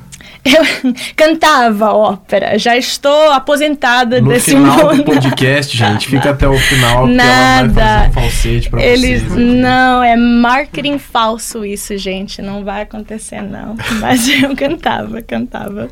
Eu 0.46 0.94
cantava 1.16 1.94
ópera, 1.94 2.58
já 2.60 2.78
estou 2.78 3.32
aposentada 3.32 4.20
no 4.22 4.30
desse 4.30 4.52
final 4.52 4.78
mundo. 4.78 4.98
do 4.98 5.04
podcast, 5.04 5.76
gente, 5.76 6.08
fica 6.08 6.32
até 6.32 6.48
o 6.48 6.58
final 6.58 7.08
Nada. 7.08 8.10
um 8.10 8.12
falsete 8.12 8.70
pra 8.70 8.84
Eles, 8.84 9.24
vocês. 9.24 9.38
Não, 9.38 10.04
é 10.04 10.16
marketing 10.16 10.98
falso 10.98 11.66
isso, 11.66 11.98
gente. 11.98 12.42
Não 12.42 12.64
vai 12.64 12.82
acontecer, 12.82 13.42
não. 13.42 13.76
Mas 14.00 14.28
eu 14.30 14.56
cantava, 14.56 15.22
cantava. 15.22 15.88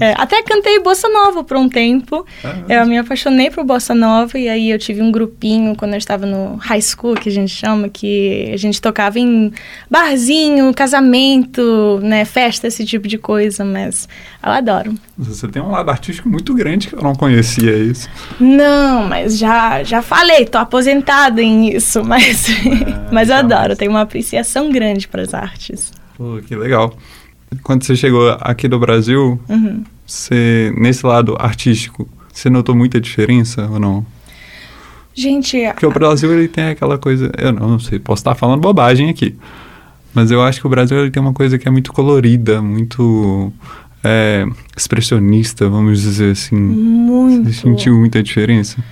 É, 0.00 0.14
até 0.16 0.42
cantei 0.42 0.80
bossa 0.80 1.08
nova 1.08 1.42
por 1.42 1.56
um 1.56 1.68
tempo. 1.68 2.26
Eu 2.68 2.86
me 2.86 2.98
apaixonei 2.98 3.50
por 3.50 3.64
bossa 3.64 3.94
nova 3.94 4.38
e 4.38 4.48
aí 4.48 4.70
eu 4.70 4.78
tive 4.78 5.00
um 5.02 5.10
grupinho 5.10 5.74
quando 5.76 5.92
eu 5.92 5.98
estava 5.98 6.26
no 6.26 6.56
high 6.56 6.82
school, 6.82 7.14
que 7.14 7.28
a 7.28 7.32
gente 7.32 7.54
chama, 7.54 7.88
que 7.88 8.50
a 8.52 8.56
gente 8.56 8.80
tocava 8.80 9.18
em 9.18 9.52
barzinho, 9.90 10.72
casamento, 10.74 12.00
né, 12.02 12.24
festa, 12.24 12.66
esse 12.66 12.84
tipo 12.84 13.08
de 13.08 13.18
coisa, 13.18 13.41
mas 13.64 14.08
eu 14.42 14.50
adoro. 14.52 14.94
Você 15.18 15.48
tem 15.48 15.60
um 15.62 15.70
lado 15.70 15.90
artístico 15.90 16.28
muito 16.28 16.54
grande 16.54 16.88
que 16.88 16.94
eu 16.94 17.02
não 17.02 17.14
conhecia 17.14 17.76
isso. 17.76 18.08
Não, 18.40 19.06
mas 19.08 19.38
já, 19.38 19.82
já 19.82 20.00
falei, 20.02 20.44
tô 20.44 20.58
aposentada 20.58 21.42
em 21.42 21.74
isso, 21.74 22.02
mas, 22.06 22.46
mas 23.10 23.28
eu 23.28 23.36
então, 23.36 23.56
adoro, 23.58 23.76
tenho 23.76 23.90
uma 23.90 24.02
apreciação 24.02 24.70
grande 24.70 25.08
para 25.08 25.22
as 25.22 25.34
artes. 25.34 25.92
Pô, 26.16 26.40
que 26.46 26.54
legal. 26.54 26.96
Quando 27.62 27.84
você 27.84 27.94
chegou 27.96 28.30
aqui 28.40 28.66
do 28.68 28.78
Brasil, 28.78 29.38
Uhum. 29.48 29.84
você, 30.06 30.72
nesse 30.78 31.04
lado 31.06 31.36
artístico, 31.38 32.08
você 32.32 32.48
notou 32.48 32.74
muita 32.74 33.00
diferença 33.00 33.66
ou 33.70 33.78
não? 33.78 34.06
Gente, 35.14 35.62
Porque 35.72 35.84
o 35.84 35.90
Brasil 35.90 36.32
ele 36.32 36.48
tem 36.48 36.68
aquela 36.70 36.96
coisa, 36.96 37.30
eu 37.36 37.52
não 37.52 37.78
sei, 37.78 37.98
posso 37.98 38.20
estar 38.20 38.34
falando 38.34 38.60
bobagem 38.62 39.10
aqui, 39.10 39.36
mas 40.14 40.30
eu 40.30 40.42
acho 40.42 40.60
que 40.60 40.66
o 40.66 40.70
Brasil 40.70 40.98
ele 40.98 41.10
tem 41.10 41.22
uma 41.22 41.32
coisa 41.32 41.58
que 41.58 41.66
é 41.66 41.70
muito 41.70 41.92
colorida, 41.92 42.60
muito 42.60 43.52
é, 44.04 44.44
expressionista, 44.76 45.68
vamos 45.68 46.00
dizer 46.00 46.32
assim. 46.32 46.56
muito. 46.56 47.52
Você 47.52 47.60
sentiu 47.60 47.94
muita 47.98 48.22
diferença? 48.22 48.82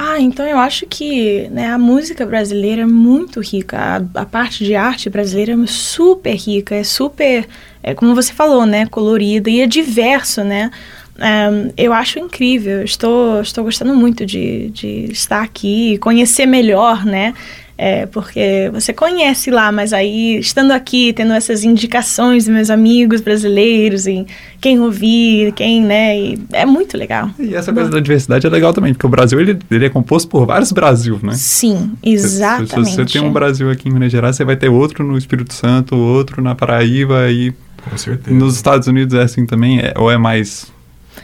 Ah, 0.00 0.20
então 0.20 0.46
eu 0.46 0.58
acho 0.58 0.86
que 0.86 1.48
né, 1.50 1.72
a 1.72 1.78
música 1.78 2.24
brasileira 2.24 2.82
é 2.82 2.86
muito 2.86 3.40
rica. 3.40 3.76
A, 4.14 4.20
a 4.20 4.24
parte 4.24 4.64
de 4.64 4.76
arte 4.76 5.10
brasileira 5.10 5.54
é 5.54 5.66
super 5.66 6.36
rica, 6.36 6.76
é 6.76 6.84
super, 6.84 7.48
é, 7.82 7.94
como 7.94 8.14
você 8.14 8.32
falou, 8.32 8.64
né, 8.64 8.86
colorida 8.86 9.50
e 9.50 9.60
é 9.60 9.66
diverso, 9.66 10.44
né? 10.44 10.70
Ahn, 11.18 11.72
eu 11.76 11.92
acho 11.92 12.20
incrível. 12.20 12.84
Estou, 12.84 13.40
estou 13.40 13.64
gostando 13.64 13.92
muito 13.94 14.24
de, 14.24 14.70
de 14.70 15.10
estar 15.10 15.42
aqui 15.42 15.94
e 15.94 15.98
conhecer 15.98 16.46
melhor, 16.46 17.04
né? 17.04 17.34
É, 17.80 18.06
porque 18.06 18.68
você 18.72 18.92
conhece 18.92 19.52
lá, 19.52 19.70
mas 19.70 19.92
aí 19.92 20.36
estando 20.40 20.72
aqui, 20.72 21.12
tendo 21.12 21.32
essas 21.32 21.62
indicações 21.62 22.44
dos 22.46 22.52
meus 22.52 22.70
amigos 22.70 23.20
brasileiros 23.20 24.04
e 24.08 24.26
quem 24.60 24.80
ouvir, 24.80 25.52
quem, 25.52 25.80
né? 25.84 26.18
e 26.18 26.38
é 26.52 26.66
muito 26.66 26.98
legal. 26.98 27.30
E 27.38 27.54
essa 27.54 27.72
coisa 27.72 27.88
da 27.88 28.00
diversidade 28.00 28.44
é 28.44 28.50
legal 28.50 28.72
também, 28.72 28.92
porque 28.92 29.06
o 29.06 29.08
Brasil 29.08 29.40
ele, 29.40 29.56
ele 29.70 29.86
é 29.86 29.88
composto 29.88 30.28
por 30.28 30.44
vários 30.44 30.72
Brasil, 30.72 31.20
né? 31.22 31.34
Sim, 31.34 31.92
Se- 32.02 32.10
exatamente. 32.10 32.90
Se 32.90 32.96
você 32.96 33.04
tem 33.04 33.22
um 33.22 33.32
Brasil 33.32 33.70
aqui 33.70 33.88
em 33.88 33.92
Minas 33.92 34.10
Gerais, 34.10 34.34
você 34.34 34.44
vai 34.44 34.56
ter 34.56 34.68
outro 34.68 35.04
no 35.04 35.16
Espírito 35.16 35.54
Santo, 35.54 35.94
outro 35.94 36.42
na 36.42 36.56
Paraíba 36.56 37.30
e 37.30 37.52
Com 37.88 37.96
certeza. 37.96 38.36
nos 38.36 38.56
Estados 38.56 38.88
Unidos 38.88 39.14
é 39.14 39.22
assim 39.22 39.46
também, 39.46 39.78
é- 39.78 39.94
ou 39.96 40.10
é 40.10 40.18
mais 40.18 40.66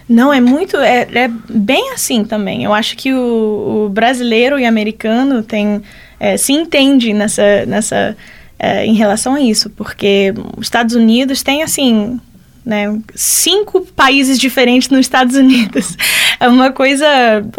Não, 0.08 0.32
é 0.32 0.40
muito. 0.40 0.76
É, 0.76 1.02
é 1.14 1.30
bem 1.48 1.92
assim 1.92 2.24
também. 2.24 2.64
Eu 2.64 2.74
acho 2.74 2.96
que 2.96 3.12
o, 3.12 3.86
o 3.86 3.88
brasileiro 3.88 4.58
e 4.58 4.66
americano 4.66 5.42
tem, 5.42 5.82
é, 6.20 6.36
se 6.36 6.52
entende 6.52 7.12
nessa, 7.12 7.64
nessa, 7.66 8.16
é, 8.58 8.84
em 8.84 8.94
relação 8.94 9.34
a 9.34 9.40
isso, 9.40 9.70
porque 9.70 10.34
os 10.56 10.66
Estados 10.66 10.94
Unidos 10.94 11.42
tem 11.42 11.62
assim. 11.62 12.20
Né, 12.66 12.98
cinco 13.14 13.82
países 13.94 14.38
diferentes 14.38 14.88
nos 14.88 15.00
Estados 15.00 15.36
Unidos. 15.36 15.96
É 16.40 16.48
uma 16.48 16.72
coisa 16.72 17.06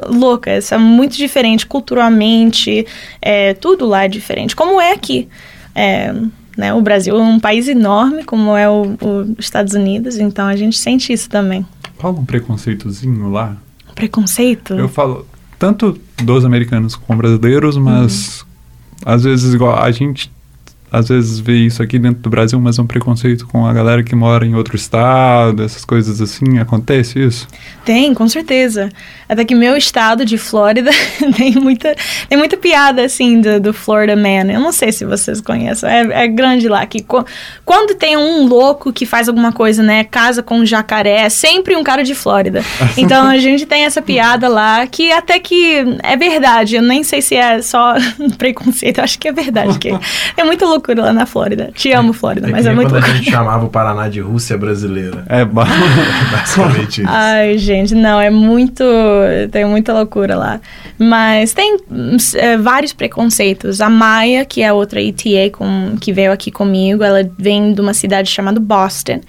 louca, 0.08 0.52
é 0.52 0.78
muito 0.78 1.16
diferente 1.16 1.66
culturalmente, 1.66 2.86
é, 3.22 3.54
tudo 3.54 3.86
lá 3.86 4.04
é 4.04 4.08
diferente, 4.08 4.56
como 4.56 4.82
é 4.82 4.92
aqui. 4.92 5.30
É, 5.74 6.14
né, 6.58 6.74
o 6.74 6.82
Brasil 6.82 7.16
é 7.18 7.22
um 7.22 7.40
país 7.40 7.68
enorme, 7.68 8.24
como 8.24 8.56
é 8.56 8.70
os 8.70 9.28
Estados 9.40 9.74
Unidos, 9.74 10.18
então 10.18 10.46
a 10.46 10.56
gente 10.56 10.78
sente 10.78 11.14
isso 11.14 11.30
também. 11.30 11.66
Rola 11.98 12.20
um 12.20 12.26
preconceitozinho 12.26 13.30
lá. 13.32 13.58
Preconceito? 13.94 14.74
Eu 14.74 14.90
falo 14.90 15.26
tanto 15.58 16.00
dos 16.24 16.44
americanos 16.44 16.96
com 16.96 17.16
brasileiros, 17.16 17.78
mas 17.78 18.46
às 19.06 19.24
vezes 19.24 19.54
igual 19.54 19.82
a 19.82 19.90
gente 19.92 20.32
às 21.00 21.10
vezes 21.10 21.40
vê 21.40 21.58
isso 21.58 21.82
aqui 21.84 22.00
dentro 22.00 22.22
do 22.22 22.30
Brasil, 22.30 22.60
mas 22.60 22.78
é 22.80 22.82
um 22.82 22.88
preconceito 22.88 23.46
com 23.48 23.66
a 23.66 23.74
galera 23.74 24.04
que 24.04 24.16
mora 24.16 24.46
em 24.46 24.56
outro 24.56 24.76
estado, 24.76 25.64
essas 25.64 25.84
coisas 25.84 26.22
assim, 26.22 26.58
acontece 26.60 27.20
isso? 27.20 27.48
Tem, 27.84 28.14
com 28.14 28.28
certeza. 28.28 28.90
Até 29.28 29.44
que 29.44 29.56
meu 29.56 29.76
estado 29.76 30.24
de 30.26 30.38
Flórida 30.38 30.92
tem 31.36 31.52
muita, 31.56 31.96
tem 32.30 32.38
muita 32.38 32.56
piada, 32.58 33.04
assim, 33.04 33.42
do, 33.42 33.60
do 33.60 33.74
Florida 33.74 34.16
Man. 34.16 34.52
Eu 34.52 34.60
não 34.60 34.72
sei 34.72 34.92
se 34.92 35.06
vocês 35.06 35.42
conhecem. 35.42 35.90
É, 35.90 36.24
é 36.24 36.28
grande 36.28 36.68
lá. 36.68 36.86
Que 36.86 37.02
co- 37.02 37.26
quando 37.64 37.96
tem 37.96 38.16
um 38.18 38.46
louco 38.48 38.92
que 38.94 39.06
faz 39.06 39.28
alguma 39.28 39.52
coisa, 39.52 39.82
né? 39.84 40.04
Casa 40.04 40.42
com 40.44 40.60
um 40.60 40.66
jacaré, 40.66 41.22
é 41.26 41.30
sempre 41.30 41.76
um 41.76 41.84
cara 41.84 42.04
de 42.04 42.16
Flórida. 42.16 42.64
Então 42.98 43.28
a 43.28 43.38
gente 43.38 43.66
tem 43.66 43.84
essa 43.84 44.02
piada 44.02 44.48
lá 44.48 44.86
que 44.88 45.12
até 45.12 45.38
que 45.38 45.84
é 46.02 46.16
verdade. 46.16 46.76
Eu 46.78 46.82
nem 46.82 47.04
sei 47.04 47.22
se 47.22 47.36
é 47.36 47.62
só 47.62 47.96
preconceito. 48.38 49.00
Eu 49.00 49.04
acho 49.04 49.20
que 49.20 49.28
é 49.28 49.32
verdade. 49.32 49.78
Que 49.80 49.90
é 50.38 50.44
muita 50.44 50.66
loucura 50.86 51.04
lá 51.08 51.14
na 51.14 51.26
Flórida. 51.26 51.72
Te 51.74 51.92
amo, 51.92 52.14
Flórida, 52.14 52.48
É 52.48 52.52
mas 52.52 52.62
que 52.62 52.68
é 52.68 52.70
nem 52.70 52.76
muito 52.76 52.90
quando 52.90 52.96
a 52.98 53.00
loucura. 53.00 53.18
gente 53.18 53.32
chamava 53.32 53.66
o 53.66 53.70
Paraná 53.70 54.08
de 54.08 54.20
Rússia 54.20 54.58
brasileira. 54.58 55.24
É, 55.28 55.44
ba- 55.44 55.66
Basicamente 56.32 57.02
isso. 57.02 57.10
Ai, 57.10 57.58
gente, 57.58 57.96
não, 57.96 58.20
é 58.20 58.30
muito. 58.30 58.84
Tem 59.52 59.66
muita 59.66 59.94
loucura 59.94 60.36
lá. 60.36 60.60
Mas 60.98 61.54
tem 61.54 61.78
é, 62.36 62.58
vários 62.58 62.94
preconceitos. 62.94 63.82
A 63.82 63.90
Maia, 63.90 64.46
que 64.46 64.62
é 64.62 64.72
outra 64.72 65.02
ETA 65.02 65.50
com, 65.52 65.96
que 66.00 66.14
veio 66.14 66.32
aqui 66.32 66.52
comigo, 66.52 67.04
ela 67.04 67.30
vem 67.38 67.74
de 67.74 67.82
uma 67.82 67.94
cidade 67.94 68.30
chamada 68.30 68.60
Boston. 68.60 69.22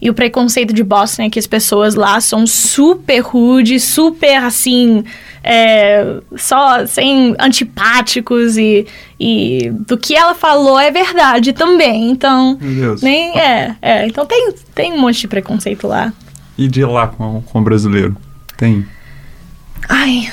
E 0.00 0.10
o 0.10 0.14
preconceito 0.14 0.74
de 0.74 0.82
Boston 0.82 1.22
é 1.22 1.30
que 1.30 1.38
as 1.38 1.46
pessoas 1.46 1.94
lá 1.94 2.20
são 2.20 2.44
super 2.44 3.20
rudes, 3.20 3.84
super 3.84 4.36
assim. 4.42 5.04
É, 5.42 6.20
só 6.36 6.86
sem 6.86 7.34
antipáticos 7.38 8.56
e, 8.56 8.86
e 9.18 9.70
do 9.70 9.96
que 9.96 10.14
ela 10.14 10.34
falou 10.34 10.78
é 10.78 10.90
verdade 10.90 11.52
também. 11.52 12.10
Então. 12.10 12.58
Nem, 13.02 13.38
é, 13.38 13.76
é. 13.82 14.06
Então 14.06 14.24
tem, 14.24 14.54
tem 14.74 14.92
um 14.92 15.00
monte 15.00 15.20
de 15.20 15.28
preconceito 15.28 15.86
lá. 15.86 16.12
E 16.56 16.68
de 16.68 16.84
lá 16.84 17.08
com, 17.08 17.42
com 17.42 17.58
o 17.58 17.62
brasileiro? 17.62 18.16
Tem. 18.56 18.86
Ai, 19.88 20.30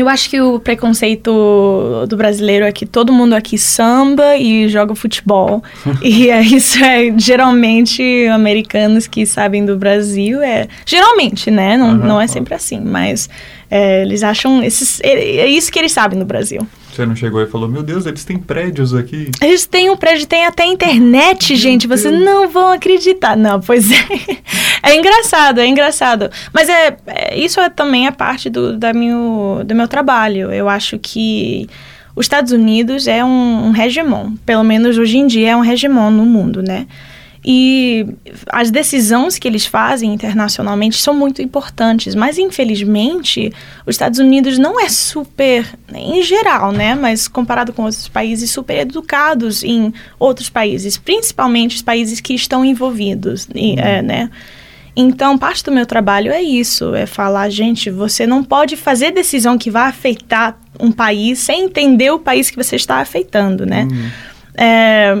eu 0.00 0.08
acho 0.08 0.28
que 0.30 0.40
o 0.40 0.58
preconceito 0.58 2.06
do 2.08 2.16
brasileiro 2.16 2.64
é 2.64 2.72
que 2.72 2.86
todo 2.86 3.12
mundo 3.12 3.34
aqui 3.34 3.56
samba 3.58 4.36
e 4.36 4.68
joga 4.68 4.94
futebol. 4.94 5.62
e 6.02 6.30
é, 6.30 6.40
isso 6.40 6.82
é 6.82 7.12
geralmente 7.16 8.02
americanos 8.28 9.06
que 9.06 9.24
sabem 9.26 9.64
do 9.64 9.76
Brasil. 9.76 10.42
É, 10.42 10.68
geralmente, 10.84 11.50
né? 11.50 11.76
Não, 11.76 11.88
Aham, 11.88 12.06
não 12.06 12.20
é 12.20 12.26
sempre 12.26 12.54
assim, 12.54 12.80
mas 12.80 13.28
é, 13.70 14.02
eles 14.02 14.22
acham. 14.22 14.62
Esses, 14.62 15.00
é, 15.00 15.12
é 15.12 15.46
isso 15.46 15.70
que 15.70 15.78
eles 15.78 15.92
sabem 15.92 16.18
do 16.18 16.24
Brasil. 16.24 16.66
Você 16.96 17.04
não 17.04 17.14
chegou 17.14 17.42
e 17.42 17.46
falou, 17.46 17.68
meu 17.68 17.82
Deus, 17.82 18.06
eles 18.06 18.24
têm 18.24 18.38
prédios 18.38 18.94
aqui. 18.94 19.30
Eles 19.42 19.66
têm 19.66 19.90
um 19.90 19.96
prédio, 19.98 20.26
tem 20.26 20.46
até 20.46 20.64
internet, 20.64 21.54
gente. 21.54 21.86
Vocês 21.86 22.10
Deus. 22.12 22.24
não 22.24 22.48
vão 22.48 22.72
acreditar. 22.72 23.36
Não, 23.36 23.60
pois 23.60 23.90
é. 23.92 23.96
É 24.82 24.96
engraçado, 24.96 25.60
é 25.60 25.66
engraçado. 25.66 26.30
Mas 26.52 26.68
é, 26.68 26.96
é- 27.06 27.38
isso 27.38 27.60
é 27.60 27.68
também 27.68 28.06
a 28.06 28.12
parte 28.12 28.48
do, 28.48 28.78
da 28.78 28.94
meu, 28.94 29.62
do 29.64 29.74
meu 29.74 29.86
trabalho. 29.88 30.50
Eu 30.50 30.68
acho 30.68 30.98
que 30.98 31.68
os 32.14 32.24
Estados 32.24 32.52
Unidos 32.52 33.06
é 33.06 33.22
um, 33.24 33.68
um 33.68 33.76
hegemon. 33.76 34.32
Pelo 34.46 34.64
menos 34.64 34.96
hoje 34.96 35.18
em 35.18 35.26
dia 35.26 35.50
é 35.50 35.56
um 35.56 35.64
hegemon 35.64 36.10
no 36.10 36.24
mundo, 36.24 36.62
né? 36.62 36.86
E 37.48 38.04
as 38.48 38.72
decisões 38.72 39.38
que 39.38 39.46
eles 39.46 39.64
fazem 39.64 40.12
internacionalmente 40.12 41.00
são 41.00 41.14
muito 41.14 41.40
importantes, 41.40 42.16
mas 42.16 42.38
infelizmente 42.38 43.52
os 43.86 43.94
Estados 43.94 44.18
Unidos 44.18 44.58
não 44.58 44.80
é 44.80 44.88
super, 44.88 45.64
em 45.94 46.20
geral, 46.24 46.72
né, 46.72 46.96
mas 46.96 47.28
comparado 47.28 47.72
com 47.72 47.84
outros 47.84 48.08
países, 48.08 48.50
super 48.50 48.76
educados 48.80 49.62
em 49.62 49.94
outros 50.18 50.50
países, 50.50 50.96
principalmente 50.96 51.76
os 51.76 51.82
países 51.82 52.18
que 52.18 52.34
estão 52.34 52.64
envolvidos, 52.64 53.46
e, 53.54 53.78
é, 53.78 54.02
né. 54.02 54.28
Então, 54.96 55.38
parte 55.38 55.62
do 55.62 55.70
meu 55.70 55.86
trabalho 55.86 56.32
é 56.32 56.42
isso, 56.42 56.96
é 56.96 57.06
falar, 57.06 57.48
gente, 57.50 57.90
você 57.90 58.26
não 58.26 58.42
pode 58.42 58.76
fazer 58.76 59.12
decisão 59.12 59.56
que 59.56 59.70
vai 59.70 59.88
afetar 59.88 60.58
um 60.80 60.90
país 60.90 61.38
sem 61.38 61.66
entender 61.66 62.10
o 62.10 62.18
país 62.18 62.50
que 62.50 62.56
você 62.56 62.74
está 62.74 62.96
afetando, 62.96 63.64
né? 63.66 63.84
Uhum. 63.84 64.10
É, 64.56 65.14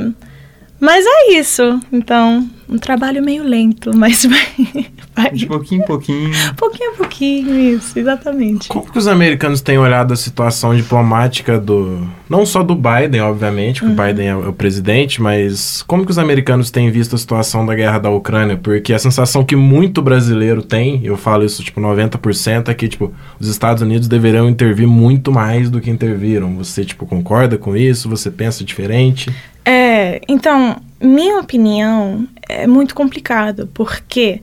mas 0.80 1.04
é 1.06 1.32
isso. 1.32 1.80
Então, 1.90 2.48
um 2.68 2.78
trabalho 2.78 3.22
meio 3.22 3.42
lento, 3.44 3.90
mas 3.96 4.24
vai. 4.24 4.88
vai. 5.14 5.30
De 5.32 5.46
pouquinho 5.46 5.82
em 5.82 5.86
pouquinho. 5.86 6.30
pouquinho 6.56 6.90
a 6.90 6.94
pouquinho, 6.94 7.76
isso, 7.76 7.98
exatamente. 7.98 8.68
Como 8.68 8.90
que 8.90 8.98
os 8.98 9.06
americanos 9.06 9.60
têm 9.60 9.78
olhado 9.78 10.12
a 10.12 10.16
situação 10.16 10.74
diplomática 10.74 11.58
do. 11.58 12.06
Não 12.28 12.44
só 12.44 12.62
do 12.62 12.74
Biden, 12.74 13.20
obviamente, 13.20 13.80
porque 13.80 13.94
uhum. 13.94 14.04
o 14.04 14.08
Biden 14.08 14.28
é 14.28 14.36
o 14.36 14.52
presidente, 14.52 15.22
mas 15.22 15.82
como 15.82 16.04
que 16.04 16.10
os 16.10 16.18
americanos 16.18 16.70
têm 16.70 16.90
visto 16.90 17.14
a 17.14 17.18
situação 17.18 17.64
da 17.64 17.74
guerra 17.74 17.98
da 17.98 18.10
Ucrânia? 18.10 18.56
Porque 18.56 18.92
a 18.92 18.98
sensação 18.98 19.44
que 19.44 19.54
muito 19.54 20.02
brasileiro 20.02 20.60
tem, 20.60 21.00
eu 21.04 21.16
falo 21.16 21.44
isso 21.44 21.62
tipo 21.62 21.80
90%, 21.80 22.68
é 22.68 22.74
que 22.74 22.88
tipo, 22.88 23.14
os 23.38 23.46
Estados 23.48 23.80
Unidos 23.82 24.08
deveriam 24.08 24.48
intervir 24.48 24.88
muito 24.88 25.30
mais 25.30 25.70
do 25.70 25.80
que 25.80 25.88
interviram. 25.88 26.56
Você, 26.56 26.84
tipo, 26.84 27.06
concorda 27.06 27.56
com 27.56 27.76
isso? 27.76 28.08
Você 28.08 28.30
pensa 28.30 28.64
diferente? 28.64 29.32
É, 29.68 30.05
então, 30.28 30.76
minha 31.00 31.38
opinião 31.38 32.26
é 32.48 32.66
muito 32.66 32.94
complicado, 32.94 33.68
porque 33.74 34.40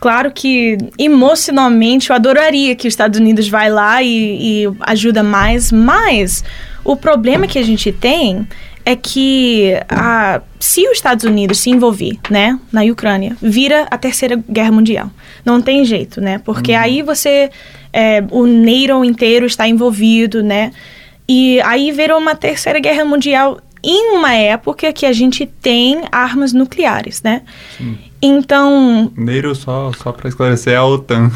claro 0.00 0.30
que 0.30 0.78
emocionalmente 0.98 2.10
eu 2.10 2.16
adoraria 2.16 2.74
que 2.74 2.86
os 2.86 2.92
Estados 2.92 3.18
Unidos 3.18 3.48
vai 3.48 3.70
lá 3.70 4.02
e, 4.02 4.64
e 4.64 4.72
ajuda 4.80 5.22
mais, 5.22 5.72
mas 5.72 6.44
o 6.84 6.96
problema 6.96 7.46
que 7.46 7.58
a 7.58 7.64
gente 7.64 7.92
tem 7.92 8.46
é 8.88 8.96
que 8.96 9.74
a, 9.86 10.40
se 10.58 10.88
os 10.88 10.96
Estados 10.96 11.22
Unidos 11.24 11.58
se 11.58 11.68
envolver, 11.68 12.18
né, 12.30 12.58
na 12.72 12.82
Ucrânia, 12.84 13.36
vira 13.42 13.86
a 13.90 13.98
terceira 13.98 14.42
guerra 14.48 14.72
mundial. 14.72 15.10
Não 15.44 15.60
tem 15.60 15.84
jeito, 15.84 16.22
né? 16.22 16.38
Porque 16.38 16.72
uhum. 16.72 16.78
aí 16.78 17.02
você, 17.02 17.50
é, 17.92 18.24
o 18.30 18.46
NATO 18.46 19.04
inteiro 19.04 19.44
está 19.44 19.68
envolvido, 19.68 20.42
né? 20.42 20.72
E 21.28 21.60
aí 21.60 21.92
virou 21.92 22.18
uma 22.18 22.34
terceira 22.34 22.80
guerra 22.80 23.04
mundial 23.04 23.60
em 23.82 24.16
uma 24.16 24.34
época 24.34 24.92
que 24.92 25.06
a 25.06 25.12
gente 25.12 25.46
tem 25.46 26.02
armas 26.10 26.52
nucleares, 26.52 27.22
né? 27.22 27.42
Sim. 27.76 27.98
Então. 28.20 29.12
Neiro, 29.16 29.54
só, 29.54 29.92
só 29.92 30.12
para 30.12 30.28
esclarecer, 30.28 30.72
é 30.72 30.76
a 30.76 30.84
OTAN. 30.84 31.30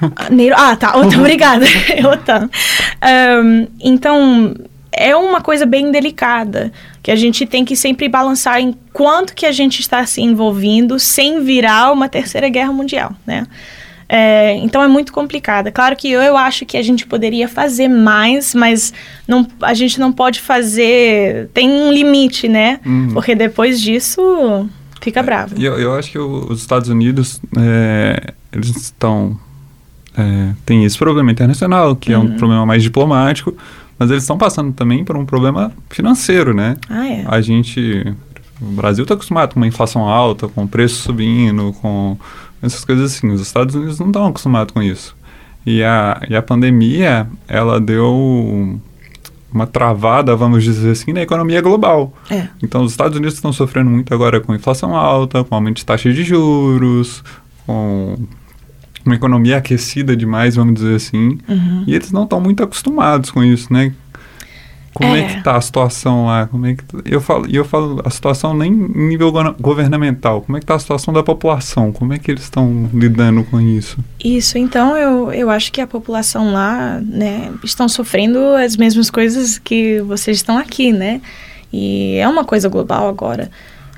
Ah, 0.00 0.30
Neiro, 0.30 0.54
ah, 0.56 0.76
tá. 0.76 0.96
OTAN, 0.98 1.18
obrigada. 1.18 1.64
É 1.90 2.06
OTAN. 2.06 2.48
Um, 3.42 3.66
então, 3.80 4.54
é 4.92 5.14
uma 5.14 5.40
coisa 5.40 5.66
bem 5.66 5.90
delicada, 5.90 6.72
que 7.02 7.10
a 7.10 7.16
gente 7.16 7.44
tem 7.44 7.64
que 7.64 7.76
sempre 7.76 8.08
balançar 8.08 8.60
em 8.60 8.74
quanto 8.92 9.34
que 9.34 9.44
a 9.44 9.52
gente 9.52 9.80
está 9.80 10.04
se 10.06 10.22
envolvendo 10.22 10.98
sem 10.98 11.44
virar 11.44 11.92
uma 11.92 12.08
terceira 12.08 12.48
guerra 12.48 12.72
mundial, 12.72 13.12
né? 13.26 13.46
É, 14.08 14.54
então 14.58 14.82
é 14.82 14.88
muito 14.88 15.12
complicada. 15.12 15.70
Claro 15.72 15.96
que 15.96 16.10
eu, 16.10 16.22
eu 16.22 16.36
acho 16.36 16.64
que 16.64 16.76
a 16.76 16.82
gente 16.82 17.06
poderia 17.06 17.48
fazer 17.48 17.88
mais, 17.88 18.54
mas 18.54 18.92
não, 19.26 19.46
a 19.60 19.74
gente 19.74 19.98
não 19.98 20.12
pode 20.12 20.40
fazer. 20.40 21.48
Tem 21.52 21.68
um 21.68 21.92
limite, 21.92 22.48
né? 22.48 22.80
Uhum. 22.86 23.10
Porque 23.12 23.34
depois 23.34 23.80
disso 23.80 24.68
fica 25.00 25.22
bravo. 25.22 25.54
Eu, 25.58 25.78
eu 25.78 25.94
acho 25.94 26.10
que 26.10 26.18
os 26.18 26.60
Estados 26.60 26.88
Unidos 26.88 27.40
é, 27.58 28.32
eles 28.52 28.68
estão. 28.76 29.38
É, 30.16 30.52
tem 30.64 30.84
esse 30.84 30.96
problema 30.96 31.30
internacional, 31.30 31.94
que 31.94 32.14
uhum. 32.14 32.20
é 32.20 32.24
um 32.24 32.30
uhum. 32.30 32.36
problema 32.36 32.64
mais 32.64 32.82
diplomático, 32.82 33.54
mas 33.98 34.10
eles 34.10 34.22
estão 34.22 34.38
passando 34.38 34.72
também 34.72 35.04
por 35.04 35.16
um 35.16 35.26
problema 35.26 35.72
financeiro, 35.90 36.54
né? 36.54 36.76
Ah, 36.88 37.08
é. 37.08 37.24
A 37.26 37.40
gente. 37.40 38.14
O 38.60 38.66
Brasil 38.72 39.02
está 39.02 39.12
acostumado 39.12 39.52
com 39.52 39.60
uma 39.60 39.66
inflação 39.66 40.08
alta, 40.08 40.48
com 40.48 40.64
o 40.64 40.68
preço 40.68 41.02
subindo, 41.02 41.74
com 41.82 42.16
essas 42.66 42.84
coisas 42.84 43.12
assim. 43.12 43.28
Os 43.30 43.40
Estados 43.40 43.74
Unidos 43.74 43.98
não 43.98 44.08
estão 44.08 44.26
acostumados 44.26 44.72
com 44.72 44.82
isso. 44.82 45.16
E 45.64 45.82
a, 45.82 46.20
e 46.28 46.36
a 46.36 46.42
pandemia, 46.42 47.26
ela 47.48 47.80
deu 47.80 48.78
uma 49.52 49.66
travada, 49.66 50.36
vamos 50.36 50.62
dizer 50.62 50.90
assim, 50.90 51.12
na 51.12 51.22
economia 51.22 51.60
global. 51.60 52.12
É. 52.30 52.48
Então, 52.62 52.82
os 52.82 52.92
Estados 52.92 53.16
Unidos 53.16 53.34
estão 53.34 53.52
sofrendo 53.52 53.90
muito 53.90 54.12
agora 54.12 54.40
com 54.40 54.54
inflação 54.54 54.94
alta, 54.94 55.42
com 55.42 55.54
aumento 55.54 55.78
de 55.78 55.86
taxa 55.86 56.12
de 56.12 56.22
juros, 56.22 57.24
com 57.66 58.16
uma 59.04 59.14
economia 59.14 59.56
aquecida 59.56 60.16
demais, 60.16 60.56
vamos 60.56 60.74
dizer 60.74 60.96
assim. 60.96 61.38
Uhum. 61.48 61.84
E 61.86 61.94
eles 61.94 62.12
não 62.12 62.24
estão 62.24 62.40
muito 62.40 62.62
acostumados 62.62 63.30
com 63.30 63.42
isso, 63.42 63.72
né? 63.72 63.92
Como 64.96 65.14
é. 65.14 65.20
é 65.20 65.24
que 65.24 65.42
tá 65.42 65.56
a 65.56 65.60
situação 65.60 66.24
lá? 66.24 66.46
Como 66.46 66.64
é 66.64 66.74
que 66.74 66.82
tá? 66.82 66.98
eu 67.04 67.20
falo, 67.20 67.46
eu 67.50 67.66
falo 67.66 68.00
a 68.02 68.08
situação 68.08 68.54
nem 68.54 68.72
em 68.72 69.08
nível 69.08 69.30
governamental. 69.60 70.40
Como 70.40 70.56
é 70.56 70.60
que 70.60 70.64
tá 70.64 70.74
a 70.74 70.78
situação 70.78 71.12
da 71.12 71.22
população? 71.22 71.92
Como 71.92 72.14
é 72.14 72.18
que 72.18 72.30
eles 72.30 72.44
estão 72.44 72.88
lidando 72.94 73.44
com 73.44 73.60
isso? 73.60 73.98
Isso, 74.24 74.56
então 74.56 74.96
eu, 74.96 75.30
eu 75.32 75.50
acho 75.50 75.70
que 75.70 75.82
a 75.82 75.86
população 75.86 76.50
lá, 76.50 76.98
né, 77.02 77.52
estão 77.62 77.90
sofrendo 77.90 78.38
as 78.54 78.74
mesmas 78.74 79.10
coisas 79.10 79.58
que 79.58 80.00
vocês 80.00 80.38
estão 80.38 80.56
aqui, 80.56 80.92
né? 80.92 81.20
E 81.70 82.16
é 82.16 82.26
uma 82.26 82.44
coisa 82.44 82.66
global 82.70 83.06
agora. 83.06 83.50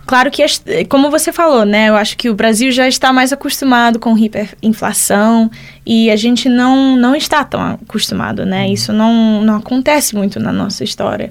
Claro 0.08 0.30
que, 0.30 0.42
como 0.88 1.10
você 1.10 1.30
falou, 1.30 1.66
né? 1.66 1.90
Eu 1.90 1.94
acho 1.94 2.16
que 2.16 2.30
o 2.30 2.34
Brasil 2.34 2.72
já 2.72 2.88
está 2.88 3.12
mais 3.12 3.30
acostumado 3.30 3.98
com 3.98 4.16
hiperinflação 4.16 5.50
e 5.84 6.10
a 6.10 6.16
gente 6.16 6.48
não, 6.48 6.96
não 6.96 7.14
está 7.14 7.44
tão 7.44 7.60
acostumado, 7.60 8.46
né? 8.46 8.64
Uhum. 8.64 8.72
Isso 8.72 8.90
não, 8.90 9.42
não 9.42 9.56
acontece 9.56 10.16
muito 10.16 10.40
na 10.40 10.50
nossa 10.50 10.82
história. 10.82 11.30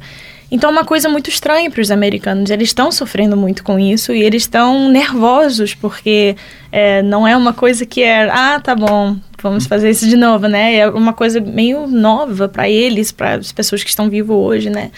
Então, 0.51 0.69
é 0.69 0.73
uma 0.73 0.85
coisa 0.85 1.09
muito 1.09 1.27
estranha 1.27 1.71
para 1.71 1.81
os 1.81 1.89
americanos. 1.89 2.51
Eles 2.51 2.69
estão 2.69 2.91
sofrendo 2.91 3.35
muito 3.35 3.63
com 3.63 3.79
isso 3.79 4.13
e 4.13 4.21
eles 4.21 4.43
estão 4.43 4.89
nervosos 4.89 5.73
porque 5.73 6.35
é, 6.71 7.01
não 7.01 7.27
é 7.27 7.35
uma 7.35 7.53
coisa 7.53 7.83
que 7.83 8.03
é, 8.03 8.29
ah, 8.29 8.59
tá 8.59 8.75
bom, 8.75 9.17
vamos 9.41 9.65
fazer 9.65 9.89
isso 9.89 10.07
de 10.07 10.15
novo, 10.15 10.47
né? 10.47 10.75
É 10.75 10.87
uma 10.87 11.13
coisa 11.13 11.41
meio 11.41 11.87
nova 11.87 12.47
para 12.47 12.69
eles, 12.69 13.11
para 13.11 13.37
as 13.37 13.51
pessoas 13.51 13.83
que 13.83 13.89
estão 13.89 14.07
vivos 14.07 14.37
hoje, 14.37 14.69
né? 14.69 14.91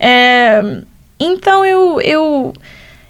É, 0.00 0.60
então, 1.20 1.64
eu, 1.64 2.00
eu 2.00 2.52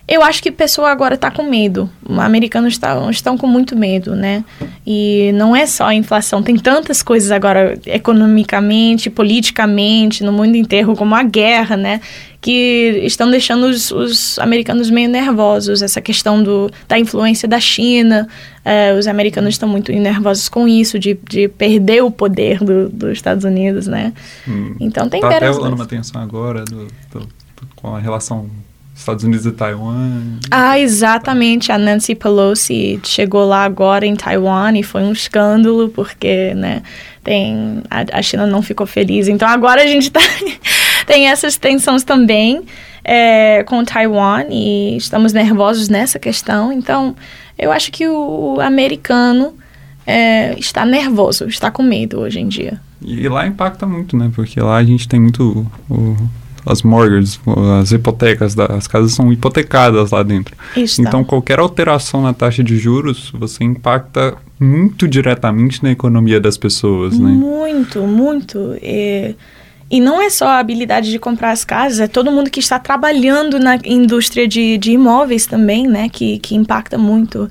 eu 0.07 0.23
acho 0.23 0.43
que 0.43 0.51
a 0.51 0.53
pessoa 0.53 0.91
agora 0.91 1.15
está 1.15 1.31
com 1.31 1.43
medo. 1.43 1.89
Os 2.07 2.19
americanos 2.19 2.77
tá, 2.77 2.95
estão 3.11 3.39
com 3.39 3.47
muito 3.47 3.75
medo, 3.75 4.15
né? 4.15 4.45
E 4.87 5.33
não 5.33 5.57
é 5.57 5.67
só 5.67 5.87
a 5.87 5.95
inflação, 5.95 6.43
tem 6.43 6.57
tantas 6.57 7.03
coisas 7.03 7.31
agora 7.31 7.79
economicamente, 7.87 9.09
politicamente, 9.09 10.23
no 10.23 10.31
mundo 10.31 10.57
inteiro, 10.57 10.95
como 10.95 11.15
a 11.15 11.23
guerra, 11.23 11.75
né? 11.77 12.03
Que 12.39 13.01
estão 13.05 13.31
deixando 13.31 13.65
os, 13.65 13.91
os 13.91 14.39
americanos 14.39 14.91
meio 14.91 15.09
nervosos. 15.09 15.81
Essa 15.81 16.03
questão 16.03 16.43
do, 16.43 16.71
da 16.87 16.99
influência 16.99 17.49
da 17.49 17.59
China, 17.59 18.29
é, 18.63 18.93
os 18.93 19.07
americanos 19.07 19.55
estão 19.55 19.67
muito 19.67 19.91
nervosos 19.91 20.51
com 20.51 20.69
isso, 20.69 20.99
de, 20.99 21.19
de 21.27 21.49
perder 21.49 22.03
o 22.03 22.11
poder 22.11 22.59
do, 22.59 22.91
dos 22.91 23.13
Estados 23.13 23.45
Unidos, 23.45 23.87
né? 23.87 24.13
Hum, 24.47 24.77
então 24.79 25.09
tem 25.09 25.23
tá 25.23 25.29
até 25.29 25.49
rolando 25.49 25.77
uma 25.77 25.87
tensão 25.87 26.21
agora 26.21 26.63
do, 26.67 26.89
do, 27.11 27.21
do, 27.21 27.69
com 27.75 27.97
a 27.97 27.99
relação 27.99 28.51
Estados 28.95 29.25
Unidos 29.25 29.45
e 29.45 29.51
Taiwan. 29.51 30.39
Ah, 30.51 30.79
exatamente. 30.79 31.73
A 31.73 31.79
Nancy 31.79 32.15
Pelosi 32.15 33.01
chegou 33.03 33.45
lá 33.45 33.65
agora 33.65 34.07
em 34.07 34.15
Taiwan 34.15 34.73
e 34.79 34.83
foi 34.83 35.03
um 35.03 35.13
escândalo 35.13 35.89
porque, 35.89 36.55
né, 36.55 36.83
tem 37.23 37.83
a, 37.91 38.19
a 38.19 38.23
China 38.23 38.47
não 38.47 38.63
ficou 38.63 38.87
feliz. 38.87 39.27
Então 39.27 39.49
agora 39.49 39.83
a 39.83 39.87
gente 39.87 40.11
tá, 40.13 40.21
tem 41.07 41.29
essas 41.29 41.57
tensões 41.57 42.05
também 42.05 42.63
é, 43.03 43.65
com 43.65 43.85
Taiwan 43.85 44.45
e 44.49 44.97
estamos 44.97 45.33
nervosos 45.33 45.89
nessa 45.89 46.19
questão. 46.19 46.73
Então 46.73 47.17
eu 47.59 47.73
acho 47.73 47.91
que 47.91 48.07
o 48.07 48.61
americano 48.61 49.55
é, 50.07 50.59
está 50.59 50.87
nervoso, 50.87 51.47
está 51.49 51.71
com 51.71 51.83
medo 51.83 52.21
hoje 52.21 52.39
em 52.39 52.47
dia. 52.47 52.81
E 53.03 53.29
lá 53.29 53.47
impacta 53.47 53.87
muito, 53.87 54.17
né? 54.17 54.31
Porque 54.35 54.61
lá 54.61 54.77
a 54.77 54.85
gente 54.85 55.09
tem 55.09 55.21
muito 55.21 55.67
o, 55.91 56.17
as 56.67 56.83
mortgages, 56.83 57.39
as 57.81 57.93
hipotecas, 57.93 58.59
as 58.59 58.87
casas 58.87 59.13
são 59.13 59.33
hipotecadas 59.33 60.11
lá 60.11 60.23
dentro. 60.23 60.57
Isso 60.77 61.03
então, 61.03 61.23
qualquer 61.23 61.59
alteração 61.59 62.23
na 62.23 62.33
taxa 62.33 62.63
de 62.63 62.77
juros, 62.79 63.31
você 63.35 63.65
impacta 63.65 64.35
muito 64.59 65.07
diretamente 65.07 65.83
na 65.83 65.91
economia 65.91 66.41
das 66.41 66.57
pessoas, 66.57 67.19
né? 67.19 67.31
Muito, 67.31 68.03
muito. 68.03 68.77
E, 68.81 69.35
e 69.91 70.01
não 70.01 70.23
é 70.23 70.31
só 70.31 70.47
a 70.47 70.59
habilidade 70.59 71.11
de 71.11 71.19
comprar 71.19 71.51
as 71.51 71.65
casas, 71.65 72.01
é 72.01 72.07
todo 72.07 72.31
mundo 72.31 72.51
que 72.51 72.61
está 72.61 72.79
trabalhando 72.79 73.59
na 73.59 73.79
indústria 73.85 74.49
de, 74.49 74.79
de 74.79 74.93
imóveis 74.93 75.47
também, 75.47 75.87
né? 75.87 76.09
Que, 76.09 76.39
que 76.39 76.55
impacta 76.55 76.97
muito. 76.97 77.51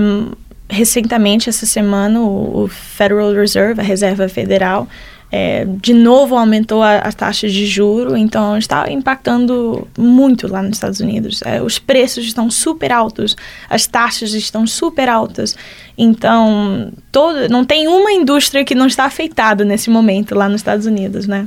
Um, 0.00 0.32
recentemente, 0.68 1.48
essa 1.48 1.66
semana, 1.66 2.20
o, 2.20 2.64
o 2.64 2.68
Federal 2.68 3.32
Reserve, 3.32 3.80
a 3.80 3.84
Reserva 3.84 4.28
Federal, 4.28 4.88
é, 5.30 5.66
de 5.66 5.92
novo 5.92 6.36
aumentou 6.36 6.82
a, 6.82 6.96
a 6.96 7.12
taxa 7.12 7.48
de 7.48 7.66
juro, 7.66 8.16
então 8.16 8.56
está 8.56 8.90
impactando 8.90 9.86
muito 9.96 10.48
lá 10.48 10.62
nos 10.62 10.76
Estados 10.76 11.00
Unidos. 11.00 11.42
É, 11.42 11.62
os 11.62 11.78
preços 11.78 12.24
estão 12.24 12.50
super 12.50 12.90
altos, 12.90 13.36
as 13.68 13.86
taxas 13.86 14.32
estão 14.32 14.66
super 14.66 15.08
altas. 15.08 15.56
Então, 15.96 16.92
todo, 17.12 17.48
não 17.48 17.64
tem 17.64 17.88
uma 17.88 18.12
indústria 18.12 18.64
que 18.64 18.74
não 18.74 18.86
está 18.86 19.04
afetada 19.04 19.64
nesse 19.64 19.90
momento 19.90 20.34
lá 20.34 20.48
nos 20.48 20.60
Estados 20.60 20.86
Unidos, 20.86 21.26
né? 21.26 21.46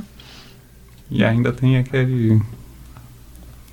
E 1.10 1.24
ainda 1.24 1.52
tem 1.52 1.76
aquele 1.76 2.40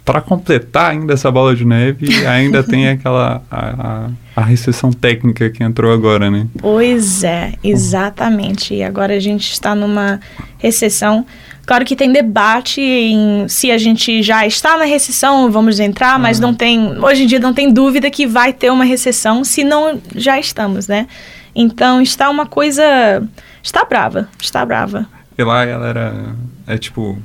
para 0.10 0.22
completar 0.22 0.90
ainda 0.90 1.14
essa 1.14 1.30
bola 1.30 1.56
de 1.56 1.64
neve, 1.64 2.26
ainda 2.26 2.64
tem 2.64 2.90
aquela 2.90 3.44
a, 3.52 3.60
a, 3.70 4.10
a, 4.38 4.42
recessão 4.44 4.92
técnica 4.92 5.52
que 5.52 5.64
entrou 5.64 5.94
agora, 5.94 6.32
né? 6.32 6.48
Pois 6.58 7.24
é, 7.24 7.54
exatamente. 7.64 8.74
E 8.74 8.82
agora 8.82 9.14
a 9.14 9.20
gente 9.20 9.52
está 9.52 9.76
numa 9.76 10.20
recessão. 10.58 11.28
Claro 11.64 11.86
que 11.86 11.96
tem 11.96 12.12
debate 12.12 12.82
em 12.82 13.48
se 13.48 13.70
a 13.70 13.78
gente 13.78 14.24
já 14.24 14.48
está 14.48 14.80
na 14.80 14.86
recessão, 14.86 15.52
vamos 15.52 15.80
entrar, 15.80 16.18
mas 16.18 16.40
uhum. 16.40 16.48
não 16.48 16.54
tem. 16.56 16.98
Hoje 17.04 17.26
em 17.26 17.28
dia 17.28 17.40
não 17.40 17.54
tem 17.54 17.72
dúvida 17.72 18.10
que 18.10 18.26
vai 18.26 18.52
ter 18.52 18.72
uma 18.72 18.86
recessão, 18.86 19.44
se 19.44 19.64
não 19.64 20.02
já 20.16 20.40
estamos, 20.40 20.88
né? 20.88 21.06
Então 21.54 22.02
está 22.02 22.32
uma 22.32 22.48
coisa. 22.48 22.84
Está 23.62 23.86
brava, 23.86 24.28
está 24.42 24.66
brava. 24.66 25.06
E 25.38 25.44
lá, 25.44 25.64
galera, 25.64 26.36
é 26.66 26.80
tipo, 26.80 27.16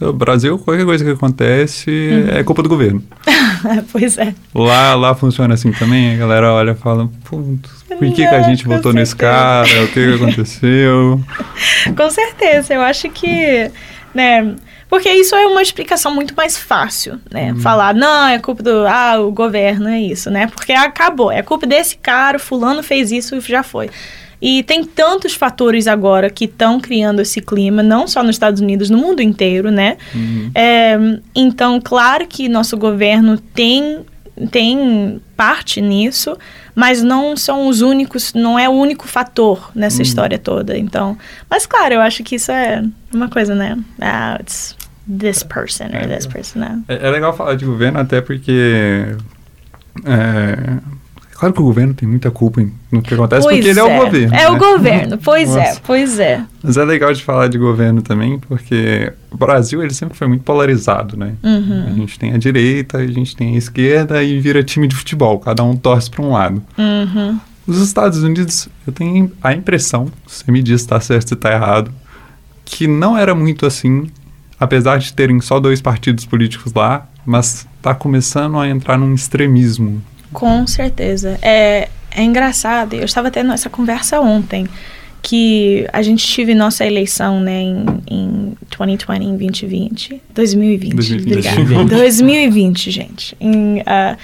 o 0.00 0.12
Brasil, 0.12 0.58
qualquer 0.58 0.84
coisa 0.84 1.04
que 1.04 1.10
acontece 1.10 1.90
uhum. 1.90 2.38
é 2.38 2.44
culpa 2.44 2.62
do 2.62 2.68
governo. 2.68 3.02
pois 3.92 4.18
é. 4.18 4.34
Lá, 4.54 4.94
lá 4.94 5.14
funciona 5.14 5.54
assim 5.54 5.72
também, 5.72 6.14
a 6.14 6.18
galera 6.18 6.52
olha 6.52 6.72
e 6.72 6.74
fala, 6.74 7.08
por 7.28 7.44
que, 7.98 8.12
que 8.12 8.22
a 8.24 8.42
gente 8.42 8.66
votou 8.66 8.92
nesse 8.92 9.14
cara? 9.14 9.84
O 9.84 9.88
que, 9.88 9.94
que 9.94 10.14
aconteceu? 10.14 11.20
Com 11.96 12.10
certeza, 12.10 12.74
eu 12.74 12.80
acho 12.80 13.08
que, 13.10 13.70
né, 14.12 14.56
porque 14.88 15.10
isso 15.10 15.34
é 15.34 15.46
uma 15.46 15.62
explicação 15.62 16.14
muito 16.14 16.34
mais 16.36 16.56
fácil, 16.56 17.18
né? 17.30 17.52
Hum. 17.52 17.60
Falar, 17.60 17.94
não, 17.94 18.28
é 18.28 18.38
culpa 18.38 18.62
do, 18.62 18.86
ah, 18.86 19.18
o 19.18 19.32
governo, 19.32 19.88
é 19.88 20.00
isso, 20.00 20.30
né? 20.30 20.46
Porque 20.46 20.72
acabou, 20.72 21.32
é 21.32 21.42
culpa 21.42 21.66
desse 21.66 21.96
cara, 21.96 22.38
fulano 22.38 22.82
fez 22.82 23.10
isso 23.10 23.36
e 23.36 23.40
já 23.40 23.62
foi. 23.62 23.90
E 24.40 24.62
tem 24.62 24.84
tantos 24.84 25.34
fatores 25.34 25.86
agora 25.86 26.28
que 26.30 26.44
estão 26.44 26.80
criando 26.80 27.20
esse 27.20 27.40
clima, 27.40 27.82
não 27.82 28.06
só 28.06 28.22
nos 28.22 28.36
Estados 28.36 28.60
Unidos, 28.60 28.90
no 28.90 28.98
mundo 28.98 29.20
inteiro, 29.22 29.70
né? 29.70 29.96
Uhum. 30.14 30.50
É, 30.54 30.96
então, 31.34 31.80
claro 31.82 32.26
que 32.26 32.48
nosso 32.48 32.76
governo 32.76 33.38
tem, 33.38 34.00
tem 34.50 35.20
parte 35.36 35.80
nisso, 35.80 36.36
mas 36.74 37.02
não 37.02 37.36
são 37.36 37.68
os 37.68 37.80
únicos, 37.80 38.34
não 38.34 38.58
é 38.58 38.68
o 38.68 38.72
único 38.72 39.06
fator 39.06 39.70
nessa 39.74 39.98
uhum. 39.98 40.02
história 40.02 40.38
toda. 40.38 40.76
Então, 40.76 41.16
mas 41.48 41.66
claro, 41.66 41.94
eu 41.94 42.00
acho 42.00 42.22
que 42.22 42.36
isso 42.36 42.50
é 42.50 42.82
uma 43.12 43.28
coisa, 43.28 43.54
né? 43.54 43.78
Ah, 44.00 44.38
it's 44.40 44.76
this 45.06 45.42
person 45.42 45.86
or 45.86 46.08
this 46.08 46.26
person. 46.26 46.60
Né? 46.60 46.82
É, 46.88 47.06
é 47.06 47.10
legal 47.10 47.36
falar 47.36 47.54
de 47.54 47.64
governo 47.64 48.00
até 48.00 48.20
porque 48.20 49.16
é, 50.04 50.78
Claro 51.44 51.52
que 51.52 51.60
o 51.60 51.64
governo 51.64 51.92
tem 51.92 52.08
muita 52.08 52.30
culpa 52.30 52.64
no 52.90 53.02
que 53.02 53.12
acontece, 53.12 53.42
pois 53.42 53.56
porque 53.56 53.68
ele 53.68 53.78
é, 53.78 53.82
é 53.82 53.84
o 53.84 54.02
governo. 54.02 54.34
É 54.34 54.38
né? 54.38 54.48
o 54.48 54.56
governo, 54.56 55.18
pois 55.18 55.50
é, 55.50 55.58
Nossa. 55.58 55.78
é, 55.78 55.82
pois 55.84 56.18
é. 56.18 56.42
Mas 56.62 56.76
é 56.78 56.84
legal 56.86 57.12
de 57.12 57.22
falar 57.22 57.48
de 57.48 57.58
governo 57.58 58.00
também, 58.00 58.38
porque 58.38 59.12
o 59.30 59.36
Brasil 59.36 59.82
ele 59.82 59.92
sempre 59.92 60.16
foi 60.16 60.26
muito 60.26 60.42
polarizado, 60.42 61.18
né? 61.18 61.34
Uhum. 61.42 61.84
A 61.86 61.90
gente 61.90 62.18
tem 62.18 62.32
a 62.32 62.38
direita, 62.38 62.96
a 62.96 63.06
gente 63.06 63.36
tem 63.36 63.56
a 63.56 63.58
esquerda 63.58 64.22
e 64.22 64.40
vira 64.40 64.62
time 64.62 64.88
de 64.88 64.96
futebol, 64.96 65.38
cada 65.38 65.62
um 65.62 65.76
torce 65.76 66.10
para 66.10 66.24
um 66.24 66.32
lado. 66.32 66.62
Uhum. 66.78 67.38
Os 67.66 67.78
Estados 67.78 68.22
Unidos, 68.22 68.66
eu 68.86 68.92
tenho 68.94 69.30
a 69.42 69.52
impressão, 69.52 70.08
você 70.26 70.50
me 70.50 70.62
diz 70.62 70.80
se 70.80 70.86
está 70.86 70.98
certo 70.98 71.28
se 71.28 71.34
está 71.34 71.52
errado, 71.52 71.92
que 72.64 72.86
não 72.86 73.18
era 73.18 73.34
muito 73.34 73.66
assim, 73.66 74.10
apesar 74.58 74.96
de 74.96 75.12
terem 75.12 75.42
só 75.42 75.60
dois 75.60 75.82
partidos 75.82 76.24
políticos 76.24 76.72
lá, 76.72 77.06
mas 77.26 77.66
está 77.76 77.94
começando 77.94 78.58
a 78.58 78.66
entrar 78.66 78.96
num 78.96 79.12
extremismo 79.12 80.02
com 80.34 80.66
certeza. 80.66 81.38
É, 81.40 81.88
é 82.10 82.22
engraçado, 82.22 82.94
eu 82.94 83.04
estava 83.04 83.30
tendo 83.30 83.52
essa 83.52 83.70
conversa 83.70 84.20
ontem, 84.20 84.68
que 85.22 85.86
a 85.90 86.02
gente 86.02 86.26
tive 86.26 86.54
nossa 86.54 86.84
eleição, 86.84 87.40
né, 87.40 87.62
em, 87.62 87.86
em 88.06 88.56
2020, 88.76 89.24
em 89.24 89.36
2020. 89.36 90.22
2020, 90.34 90.94
2020. 90.94 91.58
obrigada. 91.60 91.84
2020, 91.96 92.90
gente. 92.90 93.36
Em, 93.40 93.80
uh, 93.80 94.18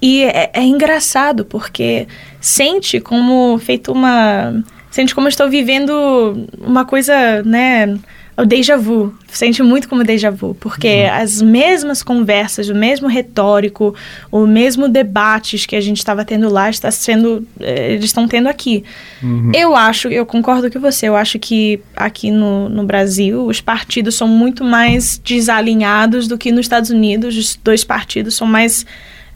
e 0.00 0.24
é, 0.24 0.50
é, 0.52 0.62
engraçado, 0.64 1.44
porque 1.44 2.08
sente 2.40 2.98
como 2.98 3.56
feito 3.58 3.92
uma... 3.92 4.64
Sente 4.90 5.14
como 5.14 5.26
eu 5.26 5.30
estou 5.30 5.48
vivendo 5.48 6.48
uma 6.60 6.84
coisa, 6.84 7.42
né 7.44 7.96
o 8.36 8.44
déjà 8.46 8.76
vu. 8.76 9.14
Sente 9.28 9.62
muito 9.62 9.88
como 9.88 10.04
déjà 10.04 10.30
vu, 10.30 10.54
porque 10.54 11.04
uhum. 11.04 11.22
as 11.22 11.40
mesmas 11.42 12.02
conversas, 12.02 12.68
o 12.68 12.74
mesmo 12.74 13.08
retórico, 13.08 13.94
o 14.30 14.46
mesmo 14.46 14.88
debates 14.88 15.66
que 15.66 15.76
a 15.76 15.80
gente 15.80 15.98
estava 15.98 16.24
tendo 16.24 16.48
lá 16.48 16.68
está 16.68 16.90
sendo 16.90 17.46
eh, 17.60 17.92
eles 17.92 18.06
estão 18.06 18.26
tendo 18.26 18.48
aqui. 18.48 18.84
Uhum. 19.22 19.52
Eu 19.54 19.76
acho, 19.76 20.08
eu 20.08 20.24
concordo 20.24 20.70
com 20.70 20.80
você, 20.80 21.08
eu 21.08 21.16
acho 21.16 21.38
que 21.38 21.80
aqui 21.96 22.30
no, 22.30 22.68
no 22.68 22.84
Brasil 22.84 23.46
os 23.46 23.60
partidos 23.60 24.14
são 24.14 24.28
muito 24.28 24.64
mais 24.64 25.18
desalinhados 25.18 26.26
do 26.26 26.38
que 26.38 26.50
nos 26.50 26.60
Estados 26.60 26.90
Unidos. 26.90 27.36
Os 27.36 27.58
dois 27.62 27.84
partidos 27.84 28.34
são 28.34 28.46
mais 28.46 28.84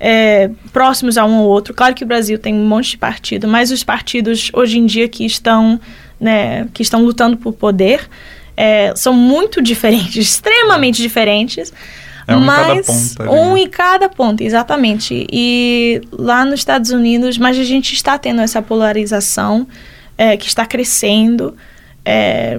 é, 0.00 0.50
próximos 0.72 1.16
a 1.18 1.24
um 1.24 1.38
ou 1.38 1.48
outro. 1.48 1.74
Claro 1.74 1.94
que 1.94 2.04
o 2.04 2.06
Brasil 2.06 2.38
tem 2.38 2.54
um 2.54 2.66
monte 2.66 2.90
de 2.90 2.98
partido, 2.98 3.46
mas 3.48 3.70
os 3.70 3.82
partidos 3.82 4.50
hoje 4.52 4.78
em 4.78 4.87
dia 4.87 5.09
que 5.09 5.24
estão, 5.24 5.80
né, 6.20 6.66
que 6.72 6.82
estão 6.82 7.02
lutando 7.02 7.37
por 7.37 7.52
poder 7.52 8.09
é, 8.57 8.95
são 8.97 9.12
muito 9.12 9.62
diferentes, 9.62 10.16
extremamente 10.31 11.03
diferentes. 11.03 11.73
É 12.29 12.37
um 12.37 12.40
mas 12.40 12.59
em 12.59 12.83
cada 12.83 12.83
ponta. 12.83 13.31
Um 13.31 13.55
né? 13.55 13.61
em 13.61 13.69
cada 13.69 14.09
ponta, 14.09 14.45
exatamente. 14.45 15.27
E 15.31 16.01
lá 16.11 16.45
nos 16.45 16.61
Estados 16.61 16.90
Unidos, 16.90 17.38
mas 17.38 17.57
a 17.59 17.62
gente 17.62 17.95
está 17.95 18.19
tendo 18.19 18.40
essa 18.40 18.61
polarização 18.61 19.66
é, 20.19 20.37
que 20.37 20.49
está 20.49 20.66
crescendo. 20.66 21.55
É... 22.05 22.57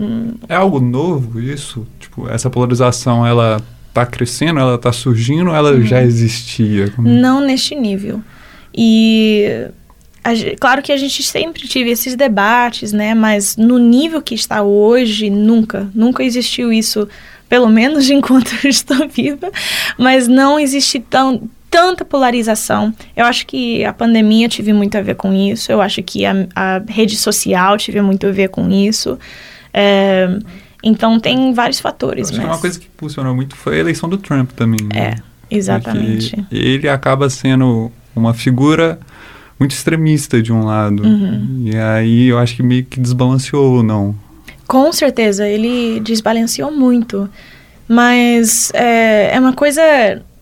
é 0.47 0.55
algo 0.55 0.79
novo 0.79 1.39
isso? 1.41 1.85
Tipo, 1.99 2.29
essa 2.29 2.49
polarização, 2.49 3.25
ela 3.25 3.61
está 3.89 4.05
crescendo, 4.05 4.59
ela 4.59 4.75
está 4.75 4.91
surgindo 4.93 5.49
ou 5.49 5.55
ela 5.55 5.71
uhum. 5.71 5.81
já 5.81 6.01
existia? 6.01 6.89
Como... 6.91 7.09
Não 7.09 7.41
neste 7.41 7.75
nível. 7.75 8.21
E 8.73 9.67
claro 10.59 10.81
que 10.81 10.91
a 10.91 10.97
gente 10.97 11.21
sempre 11.23 11.67
tive 11.67 11.89
esses 11.89 12.15
debates, 12.15 12.91
né? 12.91 13.13
Mas 13.13 13.55
no 13.57 13.77
nível 13.77 14.21
que 14.21 14.35
está 14.35 14.63
hoje, 14.63 15.29
nunca, 15.29 15.89
nunca 15.93 16.23
existiu 16.23 16.71
isso, 16.71 17.07
pelo 17.47 17.69
menos 17.69 18.09
enquanto 18.09 18.51
eu 18.63 18.69
estou 18.69 19.07
viva, 19.07 19.51
mas 19.97 20.27
não 20.27 20.59
existe 20.59 20.99
tão, 20.99 21.49
tanta 21.69 22.03
polarização. 22.03 22.93
Eu 23.15 23.25
acho 23.25 23.45
que 23.45 23.83
a 23.85 23.93
pandemia 23.93 24.49
tive 24.49 24.73
muito 24.73 24.97
a 24.97 25.01
ver 25.01 25.15
com 25.15 25.33
isso, 25.33 25.71
eu 25.71 25.81
acho 25.81 26.01
que 26.03 26.25
a, 26.25 26.47
a 26.55 26.81
rede 26.87 27.15
social 27.15 27.77
tive 27.77 28.01
muito 28.01 28.27
a 28.27 28.31
ver 28.31 28.49
com 28.49 28.69
isso. 28.69 29.17
É, 29.73 30.27
então 30.83 31.19
tem 31.19 31.53
vários 31.53 31.79
fatores. 31.79 32.29
Acho 32.29 32.37
mas... 32.37 32.47
uma 32.47 32.57
coisa 32.57 32.79
que 32.79 32.87
funcionou 32.97 33.35
muito 33.35 33.55
foi 33.55 33.75
a 33.75 33.79
eleição 33.79 34.09
do 34.09 34.17
Trump 34.17 34.51
também. 34.51 34.79
Né? 34.93 34.99
É, 34.99 35.15
exatamente. 35.49 36.35
Porque 36.35 36.55
ele 36.55 36.89
acaba 36.89 37.29
sendo 37.29 37.91
uma 38.15 38.33
figura 38.33 38.99
muito 39.59 39.71
extremista 39.71 40.41
de 40.41 40.51
um 40.53 40.63
lado. 40.65 41.03
Uhum. 41.03 41.63
E 41.65 41.75
aí 41.75 42.27
eu 42.27 42.37
acho 42.37 42.55
que 42.55 42.63
meio 42.63 42.85
que 42.85 42.99
desbalanceou, 42.99 43.83
não? 43.83 44.15
Com 44.67 44.91
certeza, 44.91 45.47
ele 45.47 45.99
desbalanceou 46.01 46.71
muito. 46.71 47.29
Mas 47.87 48.71
é, 48.73 49.33
é 49.33 49.39
uma 49.39 49.53
coisa 49.53 49.81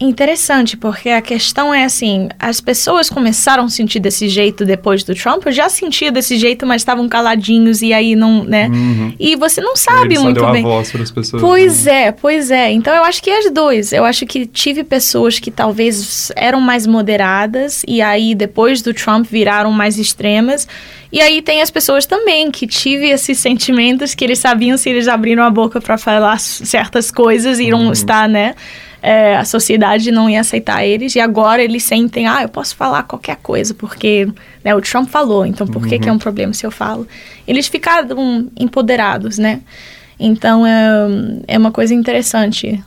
interessante, 0.06 0.78
porque 0.78 1.10
a 1.10 1.22
questão 1.22 1.74
é 1.74 1.84
assim: 1.84 2.30
as 2.40 2.62
pessoas 2.62 3.10
começaram 3.10 3.66
a 3.66 3.70
sentir 3.70 4.00
desse 4.00 4.30
jeito 4.30 4.66
depois 4.66 5.04
do 5.04 5.14
Trump. 5.14 5.46
Eu 5.46 5.52
já 5.52 5.70
sentia 5.70 6.12
desse 6.12 6.38
jeito, 6.38 6.66
mas 6.66 6.82
estavam 6.82 7.08
caladinhos 7.10 7.82
e 7.82 7.94
aí 7.94 8.16
não, 8.16 8.44
né? 8.44 8.68
Uhum. 8.68 9.14
E 9.20 9.36
você 9.36 9.62
não 9.62 9.76
sabe 9.76 10.16
Ele 10.16 10.20
muito 10.20 10.40
só 10.40 10.46
deu 10.46 10.54
bem. 10.54 10.66
A 10.66 10.68
voz 10.68 10.92
para 10.92 11.04
as 11.04 11.12
pessoas, 11.12 11.42
pois 11.42 11.86
né? 11.86 12.04
é, 12.04 12.12
pois 12.12 12.52
é. 12.52 12.72
Então 12.72 12.94
eu 12.94 13.04
acho 13.04 13.22
que 13.22 13.30
as 13.30 13.52
dois. 13.52 13.92
Eu 13.92 14.06
acho 14.06 14.26
que 14.26 14.46
tive 14.46 14.84
pessoas 14.84 15.40
que 15.40 15.52
talvez 15.52 16.32
eram 16.36 16.62
mais 16.62 16.88
moderadas 16.88 17.84
e 17.88 18.02
aí 18.02 18.34
depois 18.34 18.82
do 18.82 18.94
Trump 18.94 19.28
viraram 19.30 19.72
mais 19.72 19.98
extremas. 19.98 20.68
E 21.12 21.22
aí 21.22 21.42
tem 21.42 21.62
as 21.62 21.70
pessoas 21.70 22.06
também 22.06 22.52
que 22.52 22.68
tive 22.68 23.10
esses 23.10 23.38
sentimentos 23.40 24.14
que 24.14 24.24
eles 24.24 24.40
sabiam 24.40 24.78
se 24.78 24.90
eles 24.90 25.08
abriram 25.08 25.44
a 25.44 25.50
boca 25.50 25.80
para 25.80 25.98
falar 25.98 26.40
certas 26.40 27.12
coisas 27.12 27.60
iriam 27.60 27.86
uhum. 27.86 27.92
estar, 27.92 28.28
né? 28.28 28.56
É, 29.06 29.38
a 29.38 29.46
sociedade 29.46 30.10
não 30.10 30.28
ia 30.28 30.42
aceitar 30.42 30.84
eles 30.84 31.14
e 31.14 31.20
agora 31.20 31.62
eles 31.64 31.84
sentem, 31.84 32.26
ah, 32.28 32.42
eu 32.42 32.50
posso 32.50 32.76
falar 32.76 33.04
qualquer 33.04 33.36
coisa 33.36 33.72
porque 33.72 34.28
né, 34.64 34.74
o 34.74 34.82
Trump 34.82 35.08
falou, 35.10 35.46
então 35.46 35.68
por 35.68 35.86
que, 35.86 35.94
uhum. 35.94 36.02
que 36.02 36.10
é 36.10 36.12
um 36.12 36.18
problema 36.18 36.54
se 36.54 36.66
eu 36.66 36.72
falo? 36.72 37.08
Eles 37.48 37.68
ficaram 37.68 38.50
empoderados, 38.60 39.38
né? 39.38 39.62
Então 40.20 40.66
é, 40.66 41.08
é 41.50 41.58
uma 41.58 41.72
coisa 41.72 41.94
interessante. 41.94 42.84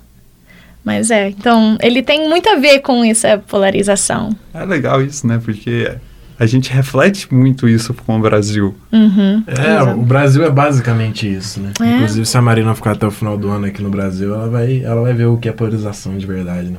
Mas 0.83 1.13
é, 1.13 1.29
então 1.29 1.79
ele 1.81 2.03
tem 2.03 2.29
muito 2.29 2.49
a 2.49 2.57
ver 2.57 2.81
com 2.81 3.05
essa 3.05 3.39
polarização. 3.39 4.35
É 4.53 4.65
legal 4.65 5.01
isso, 5.01 5.25
né? 5.25 5.41
Porque 5.45 5.93
a 6.39 6.47
gente 6.47 6.71
reflete 6.73 7.33
muito 7.35 7.69
isso 7.69 7.93
com 7.93 8.17
o 8.17 8.21
Brasil. 8.21 8.75
Uhum. 8.93 9.43
É, 9.47 9.83
o 9.93 10.03
Brasil 10.03 10.45
é 10.45 10.51
basicamente 10.51 11.27
isso, 11.33 11.61
né? 11.61 11.73
É. 11.81 11.97
Inclusive, 11.97 12.25
se 12.27 12.37
a 12.39 12.43
Marina 12.43 12.75
ficar 12.75 12.93
até 12.93 13.07
o 13.07 13.11
final 13.11 13.37
do 13.37 13.49
ano 13.51 13.67
aqui 13.67 13.83
no 13.83 13.91
Brasil, 13.91 14.35
ela 14.35 14.49
vai, 14.49 14.83
ela 14.85 15.03
vai 15.03 15.13
ver 15.15 15.25
o 15.27 15.37
que 15.37 15.49
é 15.49 15.53
polarização 15.53 16.17
de 16.17 16.27
verdade, 16.27 16.69
né? 16.71 16.79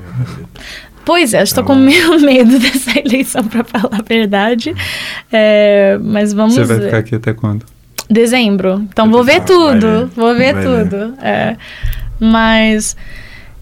Pois 1.04 1.34
é, 1.34 1.42
estou 1.44 1.64
Tá 1.64 1.68
com 1.68 1.76
bom. 1.76 1.82
meio 1.86 2.20
medo 2.22 2.60
dessa 2.60 3.00
eleição, 3.00 3.44
para 3.44 3.64
falar 3.64 4.00
a 4.00 4.02
verdade. 4.04 4.76
É, 5.32 5.98
mas 6.02 6.34
vamos 6.34 6.54
Você 6.56 6.64
vai 6.66 6.78
ver. 6.78 6.86
ficar 6.86 6.98
aqui 7.00 7.16
até 7.16 7.34
quando? 7.34 7.66
Dezembro. 8.10 8.88
Então 8.92 9.10
vou 9.10 9.24
ver 9.24 9.38
vai 9.40 9.46
tudo. 9.46 9.88
ver. 9.88 10.06
Vou 10.16 10.36
ver 10.36 10.54
Vai 10.54 10.64
tudo. 10.64 11.14
É. 11.22 11.58
Mas 12.20 12.96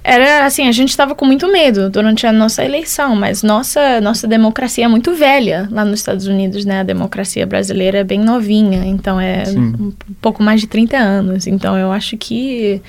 era 0.09 0.45
assim, 0.45 0.67
a 0.67 0.71
gente 0.71 0.89
estava 0.89 1.13
com 1.13 1.25
muito 1.25 1.51
medo 1.51 1.89
durante 1.89 2.25
a 2.25 2.31
nossa 2.31 2.63
eleição, 2.63 3.15
mas 3.15 3.43
nossa 3.43 3.99
nossa 3.99 4.25
democracia 4.27 4.85
é 4.85 4.87
muito 4.87 5.13
velha 5.13 5.67
lá 5.71 5.83
nos 5.83 5.99
Estados 5.99 6.25
Unidos, 6.27 6.63
né? 6.65 6.79
A 6.79 6.83
democracia 6.83 7.45
brasileira 7.45 7.97
é 7.99 8.03
bem 8.03 8.19
novinha, 8.19 8.85
então 8.85 9.19
é 9.19 9.45
Sim. 9.45 9.73
um 9.79 9.93
pouco 10.21 10.41
mais 10.41 10.61
de 10.61 10.67
30 10.67 10.97
anos. 10.97 11.45
Então 11.45 11.77
eu 11.77 11.91
acho 11.91 12.15
que, 12.17 12.81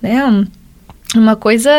né, 0.00 0.24
um- 0.24 0.46
uma 1.16 1.34
coisa 1.34 1.70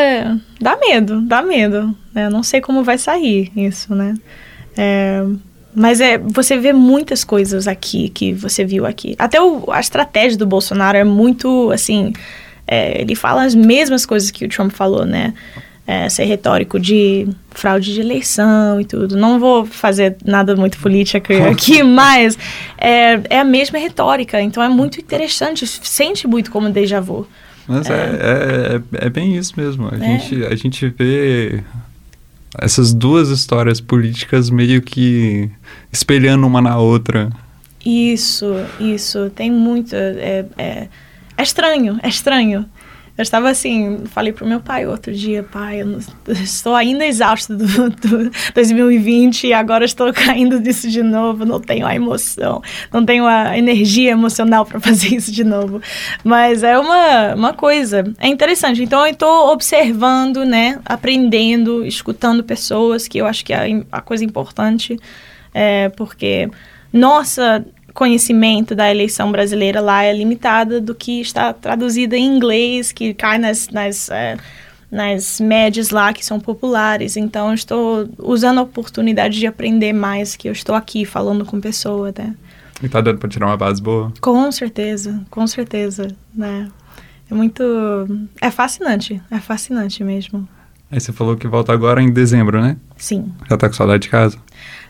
dá 0.60 0.78
medo, 0.78 1.22
dá 1.22 1.42
medo. 1.42 1.96
Né? 2.14 2.26
Eu 2.26 2.30
não 2.32 2.44
sei 2.44 2.60
como 2.60 2.84
vai 2.84 2.98
sair 2.98 3.50
isso, 3.56 3.96
né? 3.96 4.14
É, 4.78 5.24
mas 5.74 6.02
é, 6.02 6.18
você 6.18 6.58
vê 6.58 6.74
muitas 6.74 7.24
coisas 7.24 7.66
aqui 7.66 8.10
que 8.10 8.34
você 8.34 8.66
viu 8.66 8.86
aqui. 8.86 9.16
Até 9.18 9.42
o- 9.42 9.72
a 9.72 9.80
estratégia 9.80 10.38
do 10.38 10.46
Bolsonaro 10.46 10.98
é 10.98 11.04
muito, 11.06 11.72
assim, 11.72 12.12
é, 12.72 13.02
ele 13.02 13.16
fala 13.16 13.44
as 13.44 13.54
mesmas 13.54 14.06
coisas 14.06 14.32
que 14.32 14.46
o 14.46 14.50
Trump 14.50 14.72
falou, 14.72 15.06
né? 15.06 15.34
É, 15.86 16.08
ser 16.08 16.24
retórico 16.24 16.80
de 16.80 17.28
fraude 17.50 17.94
de 17.94 18.00
eleição 18.00 18.80
e 18.80 18.86
tudo. 18.86 19.18
Não 19.18 19.40
vou 19.40 19.66
fazer 19.66 20.16
nada 20.24 20.56
muito 20.56 20.78
político 20.78 21.34
aqui, 21.52 21.84
mas 21.84 22.38
é, 22.78 23.20
é 23.30 23.40
a 23.40 23.44
mesma 23.44 23.78
retórica. 23.78 24.42
Então 24.42 24.64
é 24.64 24.70
muito 24.70 25.00
interessante, 25.02 25.68
sente 25.68 26.26
muito 26.28 26.50
como 26.50 26.70
déjà 26.70 27.02
vu. 27.02 27.28
Mas 27.68 27.90
é, 27.90 27.94
é, 27.94 28.82
é, 29.04 29.06
é 29.08 29.10
bem 29.10 29.36
isso 29.36 29.54
mesmo. 29.58 29.90
A, 29.92 29.96
É. 29.98 30.00
gente, 30.20 30.46
a 30.46 30.56
gente 30.56 30.88
vê 30.88 31.62
essas 32.58 32.94
duas 32.94 33.28
histórias 33.30 33.82
políticas 33.82 34.50
meio 34.50 34.82
que 34.82 35.50
espelhando 35.92 36.48
uma 36.48 36.62
na 36.62 36.78
outra. 36.78 37.30
Isso, 37.86 38.54
isso. 38.80 39.30
Tem 39.36 39.52
muito. 39.52 39.94
É, 39.96 40.46
é, 41.38 41.44
estranho, 41.44 42.00
é 42.02 42.08
estranho. 42.10 42.66
Eu 43.18 43.24
estava 43.24 43.50
assim, 43.50 44.04
falei 44.06 44.32
pro 44.32 44.48
meu 44.48 44.62
pai 44.62 44.88
outro 44.88 45.14
dia, 45.14 45.44
pai, 45.44 45.82
eu 45.82 45.86
não- 45.86 46.00
estou 46.30 46.74
ainda 46.74 47.06
exausta 47.06 47.54
do, 47.56 47.90
do 47.90 48.32
2020 48.56 49.48
e 49.48 49.54
agora 49.54 49.84
estou 49.84 50.12
caindo 50.14 50.60
disso 50.60 50.90
de 50.90 51.04
novo, 51.04 51.46
não 51.46 51.60
tenho 51.60 51.86
a 51.86 51.94
emoção, 51.94 52.64
não 52.92 53.06
tenho 53.06 53.28
a 53.28 53.56
energia 53.58 54.12
emocional 54.12 54.66
para 54.66 54.80
fazer 54.80 55.14
isso 55.14 55.32
de 55.32 55.44
novo. 55.44 55.82
Mas 56.24 56.64
é 56.64 56.80
uma, 56.80 57.36
uma 57.36 57.54
coisa, 57.54 58.04
é 58.18 58.28
interessante. 58.28 58.82
Então 58.82 59.06
eu 59.06 59.12
estou 59.12 59.52
observando, 59.52 60.46
né, 60.46 60.80
aprendendo, 60.86 61.86
escutando 61.86 62.44
pessoas, 62.46 63.08
que 63.10 63.18
eu 63.18 63.28
acho 63.28 63.44
que 63.44 63.54
é 63.54 63.84
a 63.92 64.02
coisa 64.02 64.24
importante, 64.24 64.98
é, 65.54 65.90
porque 65.90 66.50
nossa 66.94 67.64
conhecimento 67.94 68.76
da 68.76 68.90
eleição 68.90 69.32
brasileira 69.32 69.82
lá 69.82 70.04
é 70.04 70.14
limitada 70.14 70.80
do 70.80 70.96
que 70.96 71.22
está 71.22 71.54
traduzido 71.54 72.16
em 72.16 72.26
inglês, 72.26 72.92
que 72.92 73.14
cai 73.14 73.38
nas, 73.38 73.70
nas, 73.70 74.10
eh, 74.10 74.38
nas 74.90 75.40
médias 75.40 75.90
lá 75.90 76.12
que 76.14 76.26
são 76.26 76.40
populares. 76.40 77.18
Então, 77.18 77.50
eu 77.50 77.54
estou 77.54 78.10
usando 78.18 78.60
a 78.60 78.64
oportunidade 78.64 79.40
de 79.40 79.48
aprender 79.48 79.94
mais, 79.94 80.36
que 80.36 80.48
eu 80.48 80.52
estou 80.52 80.76
aqui 80.76 81.06
falando 81.06 81.46
com 81.46 81.60
pessoa, 81.60 82.14
né? 82.18 82.36
E 82.84 82.90
tá 82.90 83.00
dando 83.00 83.20
pra 83.20 83.30
tirar 83.30 83.46
uma 83.48 83.58
base 83.58 83.82
boa? 83.82 84.12
Com 84.20 84.52
certeza, 84.52 85.22
com 85.30 85.46
certeza, 85.46 86.08
né? 86.34 86.68
É 87.30 87.34
muito... 87.34 87.64
É 88.42 88.50
fascinante, 88.52 89.22
é 89.30 89.40
fascinante 89.40 90.04
mesmo. 90.04 90.48
Aí 90.92 91.00
você 91.00 91.14
falou 91.14 91.38
que 91.38 91.48
volta 91.48 91.72
agora 91.72 92.02
em 92.02 92.12
dezembro, 92.12 92.62
né? 92.62 92.76
Sim. 92.98 93.32
Já 93.50 93.56
tá 93.56 93.70
com 93.70 93.74
saudade 93.74 94.04
de 94.04 94.10
casa? 94.10 94.38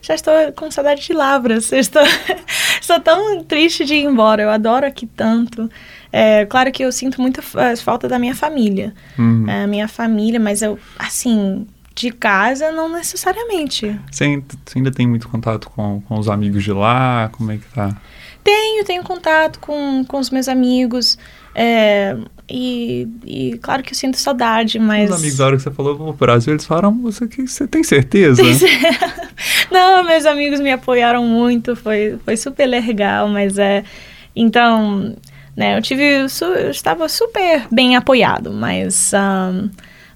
Já 0.02 0.16
estou 0.16 0.34
com 0.56 0.72
saudade 0.72 1.02
de 1.02 1.14
Lavras. 1.14 1.72
Estou, 1.72 2.02
estou 2.82 3.00
tão 3.00 3.44
triste 3.44 3.86
de 3.86 3.94
ir 3.96 4.04
embora. 4.06 4.42
Eu 4.44 4.50
adoro 4.50 4.86
aqui 4.86 5.06
tanto. 5.06 5.70
É, 6.12 6.46
claro 6.46 6.72
que 6.72 6.84
eu 6.84 6.92
sinto 6.92 7.22
muita 7.22 7.42
fa- 7.42 7.76
falta 7.78 8.08
da 8.08 8.18
minha 8.20 8.36
família. 8.36 8.94
Uhum. 9.18 9.48
É, 9.50 9.68
minha 9.68 9.88
família, 9.88 10.40
mas 10.40 10.62
eu, 10.62 10.78
assim, 10.98 11.68
de 11.96 12.12
casa, 12.12 12.72
não 12.72 12.90
necessariamente. 12.90 14.00
Você, 14.12 14.24
ainda, 14.24 14.46
você 14.66 14.80
ainda 14.80 14.92
tem 14.92 15.08
muito 15.08 15.30
contato 15.30 15.70
com, 15.70 16.02
com 16.02 16.18
os 16.20 16.28
amigos 16.28 16.64
de 16.64 16.72
lá? 16.74 17.30
Como 17.32 17.52
é 17.52 17.58
que 17.58 17.68
tá? 17.74 17.96
Tenho, 18.44 18.84
tenho 18.84 19.04
contato 19.04 19.60
com, 19.60 20.04
com 20.08 20.18
os 20.18 20.30
meus 20.32 20.48
amigos. 20.48 21.18
é, 21.54 22.18
e, 22.52 23.08
e 23.26 23.58
claro 23.60 23.82
que 23.84 23.94
eu 23.94 23.98
sinto 23.98 24.18
saudade, 24.18 24.78
mas. 24.78 25.10
Os 25.10 25.16
amigos, 25.18 25.38
da 25.38 25.46
hora 25.46 25.58
que 25.58 25.64
você 25.64 25.72
falou 25.72 25.96
pro 25.96 26.14
Brasil, 26.14 26.54
eles 26.54 26.66
falaram, 26.66 26.92
você, 27.02 27.28
que- 27.28 27.48
você 27.48 27.66
tem 27.68 27.84
certeza? 27.84 28.42
Não, 29.72 30.04
meus 30.04 30.26
amigos 30.26 30.60
me 30.60 30.72
apoiaram 30.72 31.24
muito, 31.26 31.76
foi, 31.76 32.18
foi 32.24 32.38
super 32.38 32.66
legal, 32.68 33.28
mas 33.28 33.58
é. 33.58 33.84
Então, 34.36 35.16
né, 35.56 35.78
eu 35.78 35.82
tive. 35.82 36.04
eu 36.04 36.70
estava 36.70 37.08
super 37.10 37.68
bem 37.72 37.96
apoiado, 37.96 38.52
mas. 38.52 39.14
ahn, 39.14 39.70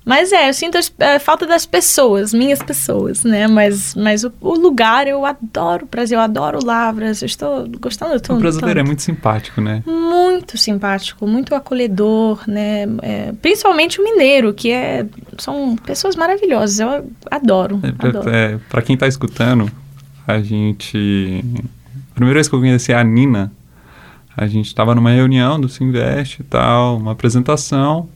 mas 0.06 0.32
é, 0.32 0.48
eu 0.50 0.54
sinto 0.54 0.78
as- 0.78 0.94
a 1.00 1.20
falta 1.20 1.48
das 1.48 1.66
pessoas, 1.66 2.32
minhas 2.34 2.62
pessoas, 2.62 3.24
né? 3.24 3.48
Mas, 3.48 3.96
mas 3.96 4.24
o, 4.24 4.32
o 4.40 4.54
lugar 4.54 5.08
eu 5.08 5.26
adoro 5.26 5.86
o 5.86 5.88
Brasil, 5.88 6.18
eu 6.18 6.22
adoro 6.24 6.64
Lavras, 6.64 7.22
eu 7.22 7.26
estou 7.26 7.68
gostando 7.82 8.16
o 8.16 8.20
tanto. 8.20 8.40
brasileiro 8.40 8.80
é 8.80 8.84
tanto. 8.84 8.88
muito 8.88 9.02
simpático, 9.02 9.60
né? 9.62 9.82
Muito 9.86 10.58
simpático, 10.58 11.26
muito 11.28 11.56
acolhedor, 11.56 12.44
né? 12.48 12.84
É, 13.02 13.34
principalmente 13.42 14.00
o 14.00 14.04
mineiro, 14.04 14.54
que 14.54 14.72
é, 14.72 15.06
são 15.40 15.76
pessoas 15.76 16.16
maravilhosas. 16.16 16.80
Eu 16.80 17.10
adoro, 17.32 17.80
É, 17.84 18.08
adoro. 18.08 18.30
é, 18.30 18.54
é, 18.54 18.60
pra 18.70 18.82
quem 18.82 18.96
tá 18.96 19.08
escutando, 19.08 19.70
a 20.28 20.40
gente... 20.40 21.44
A 22.12 22.16
primeira 22.16 22.36
vez 22.38 22.48
que 22.48 22.56
eu 22.56 22.60
conheci 22.60 22.94
a 22.94 23.04
Nina, 23.04 23.52
a 24.38 24.48
gente 24.48 24.74
tava 24.74 24.94
numa 24.96 25.12
reunião 25.12 25.60
do 25.60 25.68
Sinvest 25.68 26.40
e 26.40 26.44
tal, 26.44 26.98
uma 26.98 27.12
apresentação. 27.12 28.08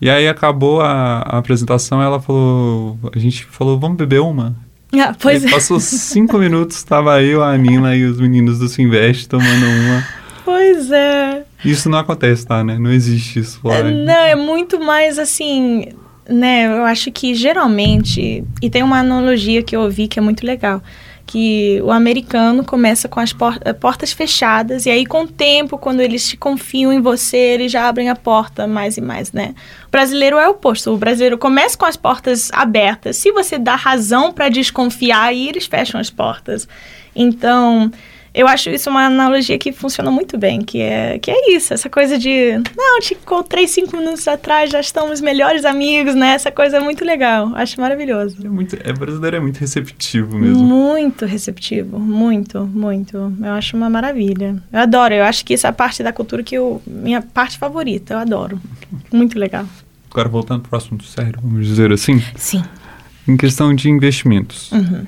E 0.00 0.08
aí 0.08 0.26
acabou 0.28 0.80
a, 0.80 1.18
a 1.18 1.38
apresentação, 1.38 2.02
ela 2.02 2.20
falou... 2.20 2.98
A 3.14 3.18
gente 3.18 3.44
falou, 3.44 3.78
vamos 3.78 3.98
beber 3.98 4.20
uma? 4.20 4.56
Ah, 4.92 5.14
pois 5.18 5.44
Aí 5.44 5.48
é. 5.48 5.52
passou 5.52 5.78
cinco 5.78 6.38
minutos, 6.38 6.82
tava 6.82 7.22
eu, 7.22 7.44
a 7.44 7.56
Nina 7.56 7.94
e 7.94 8.04
os 8.04 8.18
meninos 8.18 8.58
do 8.58 8.68
Sinvest 8.68 9.28
tomando 9.28 9.66
uma. 9.66 10.04
Pois 10.44 10.90
é. 10.90 11.44
Isso 11.64 11.88
não 11.88 11.98
acontece, 11.98 12.46
tá, 12.46 12.64
né? 12.64 12.76
Não 12.78 12.90
existe 12.90 13.38
isso 13.38 13.60
lá. 13.62 13.76
É, 13.76 13.82
Não, 13.84 14.12
é 14.12 14.34
muito 14.34 14.80
mais 14.80 15.18
assim, 15.18 15.86
né? 16.28 16.66
Eu 16.66 16.84
acho 16.84 17.12
que 17.12 17.34
geralmente, 17.34 18.42
e 18.60 18.68
tem 18.68 18.82
uma 18.82 18.98
analogia 18.98 19.62
que 19.62 19.76
eu 19.76 19.82
ouvi 19.82 20.08
que 20.08 20.18
é 20.18 20.22
muito 20.22 20.44
legal, 20.44 20.82
que 21.30 21.80
o 21.84 21.92
americano 21.92 22.64
começa 22.64 23.08
com 23.08 23.20
as 23.20 23.32
por- 23.32 23.56
eh, 23.64 23.72
portas 23.72 24.12
fechadas 24.12 24.84
e 24.84 24.90
aí 24.90 25.06
com 25.06 25.22
o 25.22 25.28
tempo, 25.28 25.78
quando 25.78 26.00
eles 26.00 26.28
te 26.28 26.36
confiam 26.36 26.92
em 26.92 27.00
você, 27.00 27.36
eles 27.36 27.70
já 27.70 27.88
abrem 27.88 28.08
a 28.08 28.16
porta 28.16 28.66
mais 28.66 28.96
e 28.96 29.00
mais, 29.00 29.30
né? 29.30 29.54
O 29.86 29.90
brasileiro 29.92 30.36
é 30.38 30.48
o 30.48 30.50
oposto. 30.50 30.90
O 30.92 30.96
brasileiro 30.96 31.38
começa 31.38 31.78
com 31.78 31.86
as 31.86 31.96
portas 31.96 32.50
abertas. 32.52 33.16
Se 33.16 33.30
você 33.30 33.58
dá 33.58 33.76
razão 33.76 34.32
para 34.32 34.48
desconfiar, 34.48 35.22
aí 35.28 35.48
eles 35.48 35.66
fecham 35.66 36.00
as 36.00 36.10
portas. 36.10 36.66
Então, 37.14 37.92
eu 38.32 38.46
acho 38.46 38.70
isso 38.70 38.88
uma 38.88 39.06
analogia 39.06 39.58
que 39.58 39.72
funciona 39.72 40.10
muito 40.10 40.38
bem, 40.38 40.60
que 40.62 40.80
é, 40.80 41.18
que 41.18 41.30
é 41.30 41.56
isso, 41.56 41.74
essa 41.74 41.90
coisa 41.90 42.16
de, 42.16 42.52
não, 42.76 43.00
te 43.00 43.14
encontrei 43.14 43.66
cinco 43.66 43.96
minutos 43.96 44.26
atrás, 44.28 44.70
já 44.70 44.80
estamos 44.80 45.20
melhores 45.20 45.64
amigos, 45.64 46.14
né? 46.14 46.34
Essa 46.34 46.50
coisa 46.50 46.76
é 46.76 46.80
muito 46.80 47.04
legal, 47.04 47.50
acho 47.54 47.80
maravilhoso. 47.80 48.36
É 48.44 48.48
muito, 48.48 48.76
é, 48.76 48.92
brasileiro 48.92 49.36
é 49.36 49.40
muito 49.40 49.58
receptivo 49.58 50.38
mesmo. 50.38 50.62
Muito 50.62 51.26
receptivo, 51.26 51.98
muito, 51.98 52.64
muito. 52.66 53.16
Eu 53.42 53.52
acho 53.52 53.76
uma 53.76 53.90
maravilha. 53.90 54.62
Eu 54.72 54.80
adoro, 54.80 55.14
eu 55.14 55.24
acho 55.24 55.44
que 55.44 55.54
essa 55.54 55.72
parte 55.72 56.02
da 56.02 56.12
cultura 56.12 56.42
que 56.42 56.54
eu, 56.54 56.80
minha 56.86 57.20
parte 57.20 57.58
favorita, 57.58 58.14
eu 58.14 58.18
adoro. 58.18 58.60
Muito 59.12 59.38
legal. 59.38 59.66
Agora 60.10 60.28
voltando 60.28 60.62
pro 60.62 60.76
assunto 60.76 61.04
sério, 61.04 61.38
vamos 61.42 61.66
dizer 61.66 61.92
assim, 61.92 62.22
Sim. 62.36 62.62
em 63.26 63.36
questão 63.36 63.74
de 63.74 63.88
investimentos. 63.88 64.70
Uhum. 64.72 65.06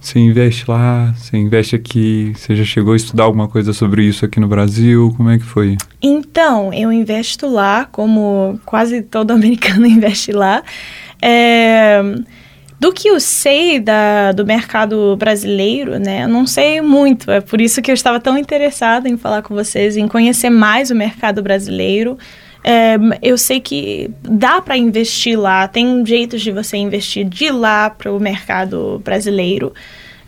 Você 0.00 0.18
investe 0.18 0.64
lá, 0.68 1.12
você 1.16 1.36
investe 1.36 1.76
aqui, 1.76 2.32
você 2.34 2.56
já 2.56 2.64
chegou 2.64 2.94
a 2.94 2.96
estudar 2.96 3.24
alguma 3.24 3.46
coisa 3.46 3.72
sobre 3.72 4.02
isso 4.02 4.24
aqui 4.24 4.40
no 4.40 4.48
Brasil? 4.48 5.12
Como 5.16 5.28
é 5.28 5.38
que 5.38 5.44
foi? 5.44 5.76
Então, 6.00 6.72
eu 6.72 6.90
investo 6.90 7.46
lá, 7.46 7.84
como 7.84 8.58
quase 8.64 9.02
todo 9.02 9.30
americano 9.32 9.86
investe 9.86 10.32
lá. 10.32 10.62
É, 11.20 12.02
do 12.80 12.94
que 12.94 13.08
eu 13.08 13.20
sei 13.20 13.78
da, 13.78 14.32
do 14.32 14.46
mercado 14.46 15.14
brasileiro, 15.18 15.98
né? 15.98 16.24
Eu 16.24 16.28
não 16.28 16.46
sei 16.46 16.80
muito. 16.80 17.30
É 17.30 17.42
por 17.42 17.60
isso 17.60 17.82
que 17.82 17.90
eu 17.90 17.94
estava 17.94 18.18
tão 18.18 18.38
interessada 18.38 19.06
em 19.06 19.18
falar 19.18 19.42
com 19.42 19.54
vocês, 19.54 19.98
em 19.98 20.08
conhecer 20.08 20.48
mais 20.48 20.90
o 20.90 20.94
mercado 20.94 21.42
brasileiro. 21.42 22.16
É, 22.62 22.96
eu 23.22 23.38
sei 23.38 23.60
que 23.60 24.10
dá 24.22 24.60
para 24.60 24.76
investir 24.76 25.38
lá, 25.38 25.66
tem 25.66 26.04
jeitos 26.04 26.42
de 26.42 26.52
você 26.52 26.76
investir 26.76 27.26
de 27.26 27.50
lá 27.50 27.90
para 27.90 28.12
o 28.12 28.20
mercado 28.20 29.00
brasileiro. 29.04 29.72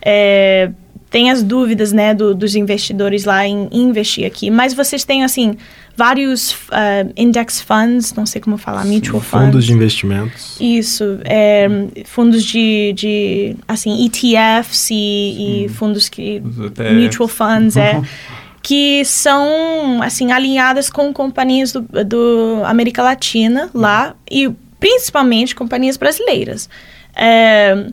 É, 0.01 0.71
tem 1.13 1.29
as 1.29 1.43
dúvidas, 1.43 1.91
né, 1.91 2.11
do, 2.11 2.33
dos 2.33 2.55
investidores 2.55 3.23
lá 3.23 3.45
em, 3.47 3.69
em 3.71 3.83
investir 3.83 4.25
aqui. 4.25 4.49
Mas 4.49 4.73
vocês 4.73 5.03
têm, 5.03 5.23
assim, 5.23 5.55
vários 5.95 6.53
uh, 6.53 7.13
index 7.15 7.61
funds, 7.61 8.15
não 8.15 8.25
sei 8.25 8.41
como 8.41 8.57
falar, 8.57 8.83
mutual 8.83 9.21
funds. 9.21 9.45
Fundos 9.45 9.65
de 9.65 9.73
investimentos. 9.73 10.57
Isso, 10.59 11.19
é, 11.23 11.67
fundos 12.05 12.43
de, 12.43 12.93
de, 12.93 13.55
assim, 13.67 14.05
ETFs 14.05 14.89
e, 14.89 15.65
e 15.65 15.69
fundos 15.69 16.09
que... 16.09 16.41
Mutual 16.41 17.29
funds, 17.29 17.77
é. 17.77 18.01
que 18.63 19.03
são, 19.03 20.01
assim, 20.01 20.31
alinhadas 20.31 20.89
com 20.89 21.11
companhias 21.13 21.73
do, 21.73 21.81
do 21.81 22.61
América 22.63 23.03
Latina 23.03 23.69
lá 23.73 24.15
e 24.31 24.49
principalmente 24.79 25.53
companhias 25.53 25.97
brasileiras. 25.97 26.69
É, 27.13 27.91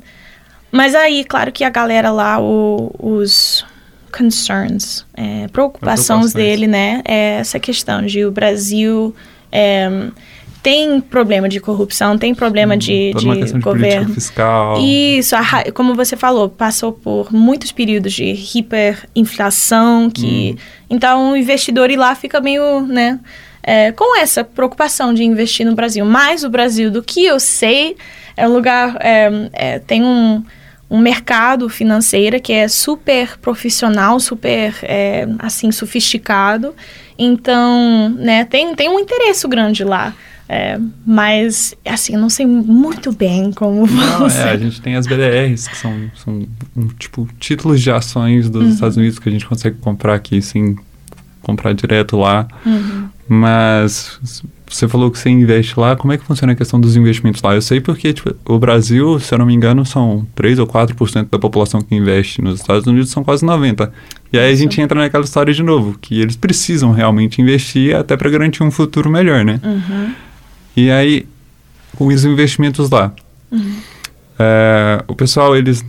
mas 0.71 0.95
aí, 0.95 1.25
claro 1.25 1.51
que 1.51 1.65
a 1.65 1.71
galera 1.71 2.13
lá, 2.13 2.41
o, 2.41 2.95
os 3.01 3.67
concerns, 4.17 5.05
é, 5.15 5.49
preocupações 5.49 6.33
dele, 6.33 6.69
né? 6.69 7.03
É 7.05 7.39
essa 7.41 7.59
questão 7.59 8.03
de 8.07 8.25
o 8.25 8.31
Brasil 8.31 9.15
é, 9.51 9.89
tem 10.63 11.01
problema 11.01 11.49
de 11.49 11.61
corrupção, 11.61 12.19
tem 12.19 12.35
problema 12.35 12.75
hum, 12.75 12.79
de, 12.79 13.13
de, 13.15 13.45
de 13.45 13.59
governo. 13.61 14.15
fiscal. 14.15 14.79
Isso, 14.81 15.35
a, 15.35 15.71
como 15.73 15.95
você 15.95 16.17
falou, 16.17 16.49
passou 16.49 16.93
por 16.93 17.33
muitos 17.33 17.73
períodos 17.73 18.13
de 18.13 18.35
hiperinflação, 18.55 20.11
que 20.11 20.57
hum. 20.57 20.85
então 20.89 21.33
o 21.33 21.37
investidor 21.37 21.91
ir 21.91 21.97
lá 21.97 22.15
fica 22.15 22.41
meio, 22.41 22.83
né? 22.83 23.19
É, 23.63 23.93
com 23.93 24.17
essa 24.19 24.43
preocupação 24.43 25.13
de 25.13 25.23
investir 25.23 25.67
no 25.67 25.75
Brasil. 25.75 26.05
Mas 26.05 26.45
o 26.45 26.49
Brasil, 26.49 26.91
do 26.91 27.03
que 27.03 27.25
eu 27.25 27.39
sei, 27.39 27.95
é 28.35 28.49
um 28.49 28.53
lugar, 28.53 28.97
é, 29.01 29.31
é, 29.53 29.79
tem 29.79 30.03
um 30.03 30.43
um 30.91 30.99
mercado 30.99 31.69
financeiro 31.69 32.41
que 32.41 32.53
é 32.53 32.67
super 32.67 33.39
profissional, 33.39 34.19
super, 34.19 34.75
é, 34.83 35.25
assim, 35.39 35.71
sofisticado. 35.71 36.75
Então, 37.17 38.09
né, 38.19 38.45
tem, 38.45 38.75
tem 38.75 38.89
um 38.89 38.99
interesse 38.99 39.47
grande 39.47 39.85
lá. 39.85 40.13
É, 40.53 40.81
mas, 41.07 41.77
assim, 41.87 42.15
eu 42.15 42.21
não 42.21 42.29
sei 42.29 42.45
muito 42.45 43.13
bem 43.13 43.53
como 43.53 43.87
não, 43.87 44.27
é, 44.27 44.51
a 44.51 44.57
gente 44.57 44.83
tem 44.83 44.97
as 44.97 45.07
BDRs, 45.07 45.69
que 45.69 45.77
são, 45.77 46.11
são 46.17 46.45
um, 46.77 46.89
tipo, 46.99 47.29
títulos 47.39 47.81
de 47.81 47.89
ações 47.89 48.51
dos 48.51 48.65
uhum. 48.65 48.71
Estados 48.71 48.97
Unidos 48.97 49.21
que 49.21 49.29
a 49.29 49.33
gente 49.33 49.47
consegue 49.47 49.77
comprar 49.77 50.17
aqui 50.17 50.43
sem 50.43 50.77
comprar 51.41 51.73
direto 51.73 52.17
lá. 52.17 52.49
Uhum. 52.67 53.09
Mas 53.29 54.19
você 54.69 54.89
falou 54.89 55.09
que 55.09 55.21
você 55.21 55.31
investe 55.31 55.79
lá, 55.79 55.95
como 55.95 56.13
é 56.13 56.19
que 56.19 56.25
funciona 56.25 56.53
a 56.53 56.57
questão 56.57 56.81
dos 56.81 56.97
investimentos 56.97 57.41
lá? 57.43 57.55
Eu 57.55 57.63
sei 57.63 57.81
porque 57.81 58.13
tipo, 58.13 58.35
o 58.45 58.59
Brasil, 58.59 59.21
se 59.21 59.33
eu 59.33 59.39
não 59.39 59.47
me 59.47 59.55
engano, 59.55 59.87
são 59.87 60.27
3 60.35 60.59
ou 60.59 60.67
4% 60.67 61.29
da 61.31 61.39
população 61.39 61.81
que 61.81 61.95
investe. 61.95 62.43
Nos 62.43 62.59
Estados 62.59 62.89
Unidos 62.89 63.11
são 63.11 63.23
quase 63.23 63.47
90%. 63.47 63.89
E 64.33 64.39
aí 64.39 64.53
a 64.53 64.57
gente 64.57 64.81
entra 64.81 64.99
naquela 64.99 65.23
história 65.23 65.55
de 65.55 65.63
novo, 65.63 65.97
que 66.01 66.21
eles 66.21 66.35
precisam 66.35 66.91
realmente 66.91 67.41
investir 67.41 67.95
até 67.95 68.17
para 68.17 68.29
garantir 68.29 68.65
um 68.65 68.71
futuro 68.73 69.09
melhor, 69.09 69.45
né? 69.45 69.61
Uhum. 69.63 70.13
E 70.77 70.91
aí, 70.91 71.27
com 71.97 72.07
os 72.07 72.25
investimentos 72.25 72.91
lá, 72.91 73.13
uhum. 73.51 73.77
é, 74.39 75.05
o 75.07 75.15
pessoal, 75.15 75.57
eles 75.57 75.85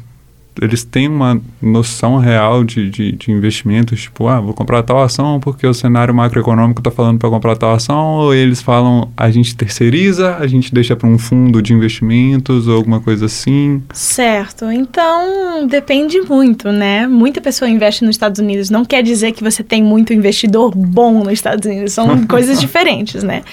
eles 0.60 0.84
têm 0.84 1.08
uma 1.08 1.40
noção 1.62 2.18
real 2.18 2.64
de, 2.64 2.90
de, 2.90 3.12
de, 3.14 3.32
investimentos, 3.32 4.02
tipo, 4.02 4.28
ah, 4.28 4.40
vou 4.40 4.54
comprar 4.54 4.84
tal 4.84 5.02
ação 5.02 5.40
porque 5.40 5.66
o 5.66 5.74
cenário 5.74 6.14
macroeconômico 6.14 6.82
está 6.82 6.92
falando 6.92 7.20
para 7.20 7.30
comprar 7.30 7.56
tal 7.56 7.74
ação, 7.74 8.16
ou 8.18 8.34
eles 8.34 8.62
falam, 8.62 9.10
a 9.16 9.32
gente 9.32 9.56
terceiriza, 9.56 10.36
a 10.36 10.48
gente 10.48 10.74
deixa 10.74 10.96
para 10.96 11.08
um 11.08 11.18
fundo 11.18 11.62
de 11.62 11.74
investimentos 11.74 12.68
ou 12.68 12.76
alguma 12.76 13.00
coisa 13.00 13.28
assim? 13.28 13.82
Certo, 13.94 14.70
então 14.72 15.68
depende 15.68 16.20
muito, 16.22 16.72
né? 16.72 17.08
Muita 17.08 17.40
pessoa 17.40 17.70
investe 17.70 18.04
nos 18.04 18.16
Estados 18.16 18.40
Unidos, 18.40 18.70
não 18.70 18.84
quer 18.84 19.02
dizer 19.04 19.32
que 19.32 19.44
você 19.44 19.64
tem 19.64 19.82
muito 19.82 20.14
investidor 20.14 20.76
bom 20.76 21.24
nos 21.24 21.34
Estados 21.34 21.66
Unidos, 21.66 21.94
são 21.94 22.26
coisas 22.28 22.60
diferentes, 22.60 23.24
né? 23.24 23.44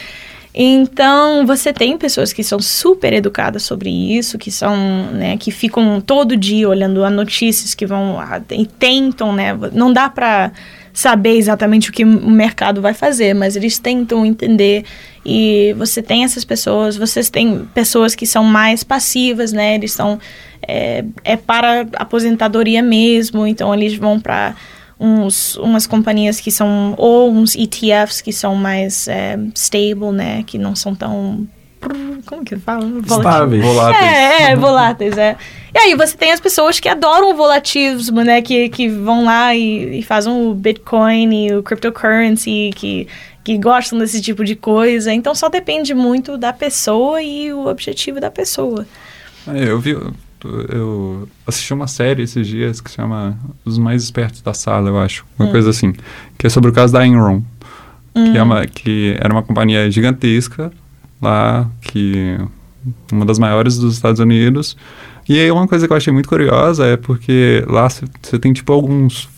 Então, 0.54 1.46
você 1.46 1.72
tem 1.72 1.96
pessoas 1.98 2.32
que 2.32 2.42
são 2.42 2.58
super 2.58 3.12
educadas 3.12 3.62
sobre 3.62 3.90
isso, 3.90 4.38
que 4.38 4.50
são, 4.50 4.76
né, 5.12 5.36
que 5.36 5.50
ficam 5.50 6.00
todo 6.00 6.36
dia 6.36 6.68
olhando 6.68 7.04
as 7.04 7.12
notícias 7.12 7.74
que 7.74 7.86
vão 7.86 8.18
e 8.50 8.66
tentam, 8.66 9.32
né, 9.32 9.56
não 9.72 9.92
dá 9.92 10.08
para 10.08 10.52
saber 10.92 11.36
exatamente 11.36 11.90
o 11.90 11.92
que 11.92 12.02
o 12.02 12.30
mercado 12.30 12.82
vai 12.82 12.92
fazer, 12.92 13.34
mas 13.34 13.54
eles 13.54 13.78
tentam 13.78 14.26
entender. 14.26 14.84
E 15.24 15.72
você 15.78 16.02
tem 16.02 16.24
essas 16.24 16.44
pessoas, 16.44 16.96
vocês 16.96 17.30
têm 17.30 17.68
pessoas 17.72 18.16
que 18.16 18.26
são 18.26 18.42
mais 18.42 18.82
passivas, 18.82 19.52
né, 19.52 19.76
eles 19.76 19.92
são 19.92 20.18
é, 20.66 21.04
é 21.22 21.36
para 21.36 21.86
aposentadoria 21.94 22.82
mesmo, 22.82 23.46
então 23.46 23.72
eles 23.72 23.94
vão 23.94 24.18
para 24.18 24.56
uns, 24.98 25.56
umas 25.56 25.86
companhias 25.86 26.40
que 26.40 26.50
são, 26.50 26.94
ou 26.96 27.30
uns 27.30 27.54
ETFs 27.54 28.20
que 28.20 28.32
são 28.32 28.54
mais 28.54 29.06
é, 29.08 29.38
stable, 29.54 30.12
né? 30.12 30.42
Que 30.44 30.58
não 30.58 30.74
são 30.74 30.94
tão 30.94 31.46
como 32.26 32.44
que 32.44 32.56
fala? 32.56 32.84
Estáveis. 33.06 33.64
Voláteis. 33.64 34.12
É, 34.12 34.42
é, 34.50 34.56
voláteis, 34.56 35.16
é. 35.16 35.36
E 35.74 35.78
aí 35.78 35.94
você 35.94 36.16
tem 36.16 36.32
as 36.32 36.40
pessoas 36.40 36.80
que 36.80 36.88
adoram 36.88 37.30
o 37.30 37.34
volativismo, 37.34 38.22
né? 38.22 38.42
Que, 38.42 38.68
que 38.68 38.88
vão 38.88 39.24
lá 39.24 39.54
e, 39.54 40.00
e 40.00 40.02
fazem 40.02 40.32
o 40.32 40.54
Bitcoin 40.54 41.46
e 41.46 41.54
o 41.54 41.62
cryptocurrency, 41.62 42.70
que, 42.74 43.06
que 43.44 43.56
gostam 43.56 43.98
desse 43.98 44.20
tipo 44.20 44.44
de 44.44 44.56
coisa. 44.56 45.12
Então 45.12 45.34
só 45.34 45.48
depende 45.48 45.94
muito 45.94 46.36
da 46.36 46.52
pessoa 46.52 47.22
e 47.22 47.52
o 47.52 47.66
objetivo 47.66 48.20
da 48.20 48.30
pessoa. 48.30 48.86
É, 49.46 49.70
eu 49.70 49.78
vi, 49.78 49.96
eu 50.68 51.28
assisti 51.46 51.72
uma 51.72 51.86
série 51.86 52.22
esses 52.22 52.46
dias 52.46 52.80
que 52.80 52.90
se 52.90 52.96
chama 52.96 53.38
Os 53.64 53.78
Mais 53.78 54.02
Espertos 54.02 54.40
da 54.40 54.54
Sala, 54.54 54.88
eu 54.88 54.98
acho. 54.98 55.24
Uma 55.38 55.48
hum. 55.48 55.52
coisa 55.52 55.70
assim. 55.70 55.92
Que 56.36 56.46
é 56.46 56.50
sobre 56.50 56.70
o 56.70 56.72
caso 56.72 56.92
da 56.92 57.06
Enron. 57.06 57.42
Hum. 58.14 58.32
Que, 58.32 58.38
é 58.38 58.42
uma, 58.42 58.66
que 58.66 59.16
era 59.20 59.32
uma 59.32 59.42
companhia 59.42 59.90
gigantesca 59.90 60.72
lá, 61.20 61.68
que... 61.80 62.38
Uma 63.12 63.26
das 63.26 63.38
maiores 63.38 63.76
dos 63.76 63.94
Estados 63.94 64.20
Unidos. 64.20 64.76
E 65.28 65.38
aí 65.38 65.50
uma 65.50 65.68
coisa 65.68 65.86
que 65.86 65.92
eu 65.92 65.96
achei 65.96 66.12
muito 66.12 66.28
curiosa 66.28 66.86
é 66.86 66.96
porque 66.96 67.62
lá 67.68 67.88
você 67.88 68.38
tem, 68.38 68.52
tipo, 68.52 68.72
alguns 68.72 69.28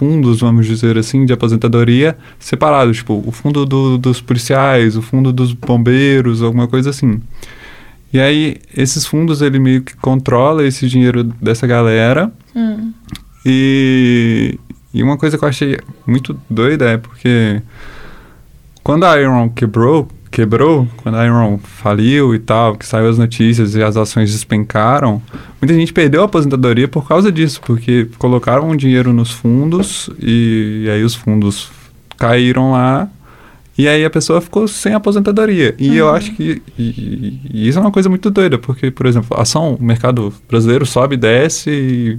fundos, 0.00 0.40
vamos 0.40 0.66
dizer 0.66 0.96
assim, 0.96 1.26
de 1.26 1.32
aposentadoria 1.32 2.16
separados. 2.38 2.98
Tipo, 2.98 3.22
o 3.26 3.32
fundo 3.32 3.66
do, 3.66 3.98
dos 3.98 4.20
policiais, 4.20 4.96
o 4.96 5.02
fundo 5.02 5.32
dos 5.32 5.52
bombeiros, 5.52 6.42
alguma 6.42 6.68
coisa 6.68 6.90
assim. 6.90 7.20
E 8.12 8.18
aí, 8.18 8.56
esses 8.76 9.06
fundos, 9.06 9.40
ele 9.40 9.58
meio 9.58 9.82
que 9.82 9.96
controla 9.96 10.66
esse 10.66 10.88
dinheiro 10.88 11.22
dessa 11.22 11.66
galera. 11.66 12.32
Hum. 12.54 12.92
E, 13.46 14.58
e 14.92 15.02
uma 15.02 15.16
coisa 15.16 15.38
que 15.38 15.44
eu 15.44 15.48
achei 15.48 15.78
muito 16.06 16.38
doida 16.48 16.90
é 16.90 16.96
porque 16.96 17.62
quando 18.82 19.04
a 19.04 19.20
Iron 19.20 19.48
quebrou, 19.48 20.08
quebrou, 20.30 20.88
quando 20.96 21.16
a 21.16 21.24
Iron 21.24 21.58
faliu 21.58 22.34
e 22.34 22.38
tal, 22.38 22.76
que 22.76 22.84
saiu 22.84 23.08
as 23.08 23.16
notícias 23.16 23.74
e 23.76 23.82
as 23.82 23.96
ações 23.96 24.32
despencaram, 24.32 25.22
muita 25.60 25.74
gente 25.74 25.92
perdeu 25.92 26.22
a 26.22 26.24
aposentadoria 26.24 26.88
por 26.88 27.06
causa 27.06 27.30
disso, 27.30 27.60
porque 27.64 28.08
colocaram 28.18 28.68
o 28.68 28.76
dinheiro 28.76 29.12
nos 29.12 29.30
fundos 29.30 30.10
e, 30.18 30.84
e 30.84 30.90
aí 30.90 31.04
os 31.04 31.14
fundos 31.14 31.70
caíram 32.16 32.72
lá 32.72 33.08
e 33.76 33.88
aí 33.88 34.04
a 34.04 34.10
pessoa 34.10 34.40
ficou 34.40 34.68
sem 34.68 34.94
aposentadoria. 34.94 35.74
E 35.78 35.88
uhum. 35.88 35.94
eu 35.94 36.10
acho 36.10 36.32
que 36.34 36.62
e, 36.78 37.40
e 37.52 37.68
isso 37.68 37.78
é 37.78 37.80
uma 37.80 37.90
coisa 37.90 38.08
muito 38.08 38.30
doida, 38.30 38.58
porque, 38.58 38.90
por 38.90 39.06
exemplo, 39.06 39.36
a 39.36 39.42
ação, 39.42 39.74
o 39.74 39.82
mercado 39.82 40.32
brasileiro 40.48 40.84
sobe, 40.84 41.16
desce 41.16 41.70
e 41.70 42.18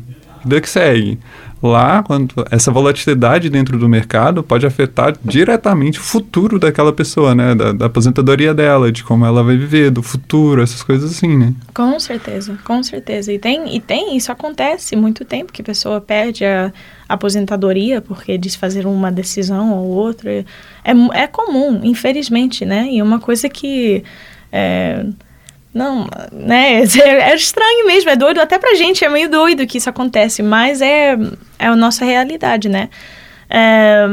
que 0.61 0.69
segue. 0.69 1.19
Lá, 1.61 2.01
quando 2.01 2.33
essa 2.49 2.71
volatilidade 2.71 3.47
dentro 3.49 3.77
do 3.77 3.87
mercado 3.87 4.41
pode 4.41 4.65
afetar 4.65 5.15
diretamente 5.23 5.99
o 5.99 6.01
futuro 6.01 6.57
daquela 6.57 6.91
pessoa, 6.91 7.35
né? 7.35 7.53
Da, 7.53 7.71
da, 7.71 7.85
aposentadoria 7.85 8.51
dela, 8.51 8.91
de 8.91 9.03
como 9.03 9.25
ela 9.25 9.43
vai 9.43 9.55
viver, 9.55 9.91
do 9.91 10.01
futuro, 10.01 10.63
essas 10.63 10.81
coisas 10.81 11.11
assim, 11.11 11.37
né? 11.37 11.53
Com 11.73 11.99
certeza, 11.99 12.57
com 12.63 12.81
certeza. 12.81 13.31
E 13.31 13.37
tem, 13.37 13.75
e 13.75 13.79
tem 13.79 14.17
isso 14.17 14.31
acontece 14.31 14.95
muito 14.95 15.23
tempo 15.23 15.53
que 15.53 15.61
a 15.61 15.65
pessoa 15.65 16.01
perde 16.01 16.43
a, 16.45 16.73
aposentadoria 17.07 18.01
porque 18.01 18.37
desfazer 18.37 18.87
uma 18.87 19.11
decisão 19.11 19.73
ou 19.73 19.87
outra. 19.89 20.31
É, 20.31 20.91
é 21.13 21.27
comum, 21.27 21.81
infelizmente, 21.83 22.65
né? 22.65 22.87
E 22.91 23.01
uma 23.01 23.19
coisa 23.19 23.47
que. 23.49 24.03
É, 24.51 25.05
não, 25.73 26.07
né? 26.31 26.83
É, 27.01 27.35
estranho 27.35 27.87
mesmo, 27.87 28.09
é 28.09 28.15
doido. 28.15 28.39
Até 28.39 28.59
pra 28.59 28.75
gente 28.75 29.03
é 29.03 29.09
meio 29.09 29.29
doido 29.29 29.65
que 29.65 29.77
isso 29.77 29.89
acontece, 29.89 30.43
mas 30.43 30.81
é, 30.81 31.17
é 31.57 31.67
a 31.67 31.75
nossa 31.75 32.03
realidade, 32.03 32.67
né? 32.69 32.89
É, 33.49 34.07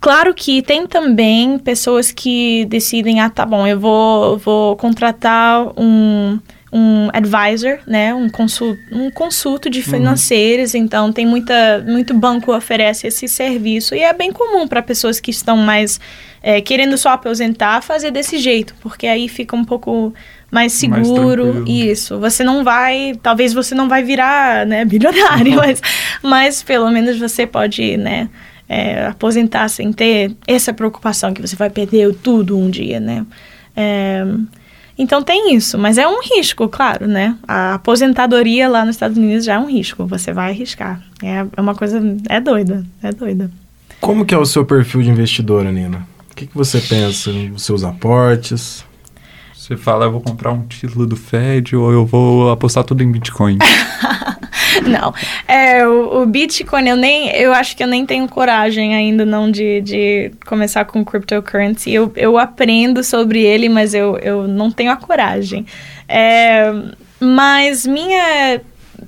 claro 0.00 0.34
que 0.34 0.62
tem 0.62 0.86
também 0.86 1.58
pessoas 1.58 2.10
que 2.10 2.64
decidem, 2.66 3.20
ah, 3.20 3.30
tá 3.30 3.46
bom, 3.46 3.66
eu 3.66 3.78
vou, 3.78 4.38
vou 4.38 4.76
contratar 4.76 5.66
um, 5.76 6.38
um 6.72 7.08
advisor, 7.12 7.78
né? 7.86 8.12
Um, 8.12 8.28
consult, 8.28 8.76
um 8.90 9.10
consulto 9.10 9.70
de 9.70 9.78
uhum. 9.78 9.84
financeiros. 9.84 10.74
Uhum. 10.74 10.80
Então, 10.80 11.12
tem 11.12 11.24
muita, 11.24 11.84
muito 11.86 12.12
banco 12.14 12.54
oferece 12.54 13.06
esse 13.06 13.28
serviço. 13.28 13.94
E 13.94 14.02
é 14.02 14.12
bem 14.12 14.32
comum 14.32 14.66
para 14.66 14.82
pessoas 14.82 15.20
que 15.20 15.30
estão 15.30 15.56
mais 15.56 16.00
é, 16.42 16.60
querendo 16.60 16.98
só 16.98 17.08
aposentar 17.08 17.80
fazer 17.80 18.10
desse 18.10 18.36
jeito, 18.36 18.74
porque 18.82 19.06
aí 19.06 19.28
fica 19.28 19.56
um 19.56 19.64
pouco 19.64 20.12
mais 20.54 20.72
seguro. 20.72 21.52
tranquilo. 21.52 21.68
isso. 21.68 22.18
Você 22.18 22.44
não 22.44 22.64
vai. 22.64 23.14
Talvez 23.22 23.52
você 23.52 23.74
não 23.74 23.88
vai 23.88 24.02
virar, 24.02 24.64
né, 24.66 24.84
bilionário, 24.84 25.56
mas, 25.56 25.80
mas 26.22 26.62
pelo 26.62 26.90
menos 26.90 27.18
você 27.18 27.46
pode, 27.46 27.96
né? 27.96 28.28
é, 28.68 29.06
aposentar 29.06 29.68
sem 29.68 29.92
ter 29.92 30.34
essa 30.46 30.72
preocupação 30.72 31.32
que 31.32 31.40
você 31.40 31.56
vai 31.56 31.70
perder 31.70 32.14
tudo 32.14 32.58
um 32.58 32.70
dia, 32.70 32.98
né? 32.98 33.24
É, 33.76 34.24
então 34.96 35.22
tem 35.22 35.54
isso, 35.54 35.76
mas 35.76 35.98
é 35.98 36.06
um 36.06 36.20
risco, 36.20 36.68
claro, 36.68 37.06
né? 37.06 37.36
A 37.46 37.74
aposentadoria 37.74 38.68
lá 38.68 38.84
nos 38.84 38.96
Estados 38.96 39.18
Unidos 39.18 39.44
já 39.44 39.54
é 39.54 39.58
um 39.58 39.68
risco, 39.68 40.06
você 40.06 40.32
vai 40.32 40.50
arriscar. 40.50 41.02
É, 41.22 41.44
é 41.56 41.60
uma 41.60 41.74
coisa, 41.74 42.00
é 42.28 42.40
doida, 42.40 42.84
é 43.02 43.12
doida. 43.12 43.50
Como 44.00 44.24
que 44.24 44.34
é 44.34 44.38
o 44.38 44.46
seu 44.46 44.64
perfil 44.64 45.02
de 45.02 45.10
investidora, 45.10 45.72
Nina? 45.72 46.06
O 46.30 46.34
que, 46.34 46.46
que 46.46 46.54
você 46.56 46.80
pensa? 46.80 47.30
Os 47.54 47.62
seus 47.62 47.84
aportes? 47.84 48.84
Você 49.64 49.78
fala, 49.78 50.04
eu 50.04 50.12
vou 50.12 50.20
comprar 50.20 50.52
um 50.52 50.60
título 50.66 51.06
do 51.06 51.16
Fed 51.16 51.74
ou 51.74 51.90
eu 51.90 52.04
vou 52.04 52.50
apostar 52.50 52.84
tudo 52.84 53.02
em 53.02 53.10
Bitcoin. 53.10 53.56
Não, 54.86 55.14
é, 55.48 55.86
o, 55.86 56.20
o 56.20 56.26
Bitcoin 56.26 56.86
eu 56.86 56.96
nem, 56.96 57.30
eu 57.30 57.50
acho 57.50 57.74
que 57.74 57.82
eu 57.82 57.86
nem 57.86 58.04
tenho 58.04 58.28
coragem 58.28 58.94
ainda 58.94 59.24
não 59.24 59.50
de, 59.50 59.80
de 59.80 60.32
começar 60.44 60.84
com 60.84 61.02
cryptocurrency. 61.02 61.94
Eu, 61.94 62.12
eu 62.14 62.36
aprendo 62.36 63.02
sobre 63.02 63.40
ele, 63.40 63.70
mas 63.70 63.94
eu, 63.94 64.18
eu 64.18 64.46
não 64.46 64.70
tenho 64.70 64.90
a 64.90 64.96
coragem. 64.96 65.64
É, 66.06 66.70
mas 67.18 67.86
minha 67.86 68.60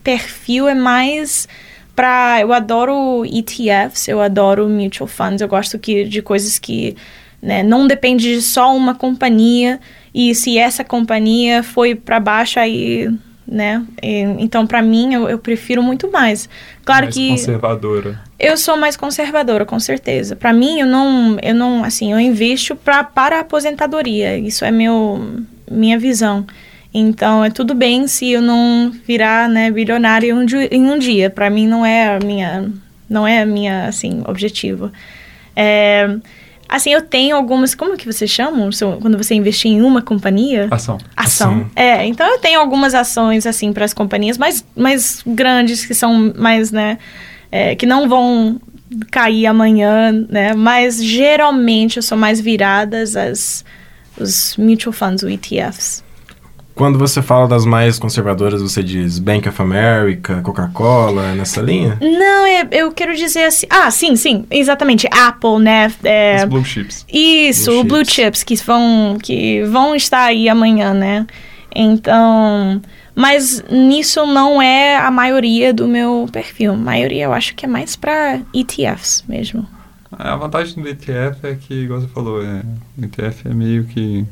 perfil 0.03 0.69
é 0.69 0.75
mais 0.75 1.47
para 1.95 2.41
eu 2.41 2.51
adoro 2.55 3.27
ETFs, 3.27 4.09
eu 4.09 4.23
adoro 4.23 4.67
mutual 4.69 5.07
funds, 5.07 5.43
eu 5.43 5.49
gosto 5.49 5.79
que, 5.79 6.05
de 6.05 6.23
coisas 6.23 6.59
que 6.59 6.97
né, 7.43 7.63
não 7.63 7.87
depende 7.87 8.35
de 8.35 8.43
só 8.43 8.75
uma 8.75 8.95
companhia 8.95 9.79
e 10.17 10.35
se 10.35 10.57
essa 10.57 10.83
companhia 10.83 11.63
foi 11.63 11.95
para 11.95 12.19
baixo 12.19 12.59
aí 12.59 13.11
né? 13.47 13.87
Então, 14.03 14.67
para 14.67 14.83
mim, 14.83 15.15
eu, 15.15 15.29
eu, 15.29 15.39
prefiro 15.39 15.81
muito 15.81 16.11
mais. 16.11 16.49
Claro 16.85 17.05
mais 17.05 17.15
que 17.15 17.29
conservadora. 17.29 18.21
Eu 18.41 18.57
sou 18.57 18.77
mais 18.77 18.97
conservadora, 18.97 19.65
com 19.65 19.79
certeza. 19.79 20.35
Para 20.35 20.53
mim, 20.53 20.81
eu 20.81 20.87
não, 20.87 21.39
eu 21.41 21.55
não, 21.55 21.85
assim, 21.85 22.11
eu 22.11 22.19
investo 22.19 22.75
pra, 22.75 23.05
para 23.05 23.37
a 23.37 23.41
aposentadoria. 23.41 24.37
Isso 24.37 24.65
é 24.65 24.73
meu, 24.73 25.45
minha 25.71 25.97
visão. 25.97 26.45
Então, 26.93 27.45
é 27.45 27.51
tudo 27.51 27.73
bem 27.73 28.09
se 28.09 28.33
eu 28.33 28.43
não 28.43 28.91
virar, 29.07 29.49
né, 29.49 29.71
bilionária 29.71 30.29
em 30.29 30.33
um, 30.33 30.45
dia, 30.45 30.75
em 30.75 30.91
um 30.91 30.99
dia. 30.99 31.31
Para 31.31 31.49
mim, 31.49 31.69
não 31.69 31.87
é 31.87 32.17
a 32.17 32.19
minha, 32.19 32.69
não 33.09 33.29
é 33.29 33.43
a 33.43 33.47
minha, 33.47 33.87
assim, 33.87 34.23
objetivo. 34.27 34.91
É, 35.55 36.17
Assim, 36.69 36.93
eu 36.93 37.03
tenho 37.03 37.37
algumas. 37.37 37.75
Como 37.75 37.97
que 37.97 38.07
você 38.11 38.27
chama 38.27 38.69
quando 39.01 39.17
você 39.17 39.35
investir 39.35 39.71
em 39.71 39.83
uma 39.83 40.03
companhia? 40.03 40.69
Ação. 40.71 40.99
Ação. 41.17 41.51
Ação. 41.51 41.71
É, 41.77 42.05
então 42.07 42.27
eu 42.29 42.39
tenho 42.39 42.61
algumas 42.61 42.95
ações, 42.95 43.47
assim, 43.47 43.73
para 43.73 43.85
as 43.85 43.95
companhias 43.95 44.37
mais, 44.37 44.65
mais 44.77 45.23
grandes, 45.27 45.85
que 45.85 45.95
são 45.95 46.33
mais, 46.37 46.73
né? 46.73 46.99
É, 47.51 47.75
que 47.75 47.87
não 47.87 48.09
vão 48.09 48.61
cair 49.11 49.47
amanhã, 49.47 50.13
né? 50.29 50.55
Mas 50.55 51.03
geralmente 51.03 51.97
eu 51.97 52.03
sou 52.03 52.17
mais 52.19 52.41
viradas 52.41 53.17
às 53.17 53.65
os 54.19 54.57
mutual 54.57 54.93
funds, 54.93 55.23
os 55.23 55.31
ETFs. 55.31 56.06
Quando 56.77 56.99
você 56.99 57.23
fala 57.23 57.49
das 57.49 57.65
mais 57.65 57.99
conservadoras, 57.99 58.61
você 58.61 58.83
diz 58.83 59.19
Bank 59.19 59.49
of 59.49 59.63
America, 59.63 60.43
Coca-Cola, 60.43 61.35
nessa 61.35 61.63
linha? 61.63 61.97
Não, 62.03 62.47
eu, 62.47 62.69
eu, 62.71 62.93
quero 62.93 63.17
dizer 63.17 63.45
assim. 63.45 63.67
Ah, 63.71 63.91
sim, 63.91 64.15
sim, 64.15 64.45
exatamente. 64.51 65.09
Apple, 65.11 65.59
né? 65.59 65.91
É, 66.05 66.37
Os 66.37 66.45
blue 66.45 66.63
chips. 66.63 67.07
Isso, 67.11 67.71
blue, 67.71 67.85
blue 67.85 67.99
chips. 68.01 68.15
chips 68.15 68.45
que 68.45 68.57
vão, 68.57 69.17
que 69.23 69.65
vão 69.65 69.97
estar 69.97 70.25
aí 70.25 70.51
amanhã, 70.51 70.93
né? 70.93 71.27
Então. 71.75 72.83
Mas 73.15 73.65
nisso 73.71 74.27
não 74.27 74.61
é 74.61 74.99
a 74.99 75.11
maioria 75.11 75.73
do 75.73 75.89
meu 75.89 76.29
perfil. 76.31 76.75
A 76.75 76.77
maioria 76.77 77.25
eu 77.25 77.33
acho 77.33 77.55
que 77.55 77.65
é 77.65 77.69
mais 77.69 77.97
para 77.97 78.43
ETFs 78.53 79.25
mesmo. 79.27 79.67
A 80.13 80.37
vantagem 80.37 80.83
do 80.83 80.87
ETF 80.87 81.39
é 81.43 81.55
que, 81.55 81.73
igual 81.73 82.03
você 82.03 82.09
falou, 82.09 82.43
é, 82.43 82.63
o 82.99 83.05
ETF 83.07 83.49
é 83.49 83.55
meio 83.55 83.85
que 83.85 84.27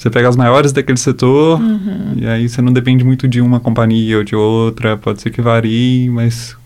você 0.00 0.08
pega 0.08 0.30
as 0.30 0.36
maiores 0.36 0.72
daquele 0.72 0.96
setor 0.96 1.60
uhum. 1.60 2.14
e 2.16 2.26
aí 2.26 2.48
você 2.48 2.62
não 2.62 2.72
depende 2.72 3.04
muito 3.04 3.28
de 3.28 3.38
uma 3.38 3.60
companhia 3.60 4.16
ou 4.16 4.24
de 4.24 4.34
outra. 4.34 4.96
Pode 4.96 5.20
ser 5.20 5.28
que 5.28 5.42
varie, 5.42 6.08
mas 6.08 6.56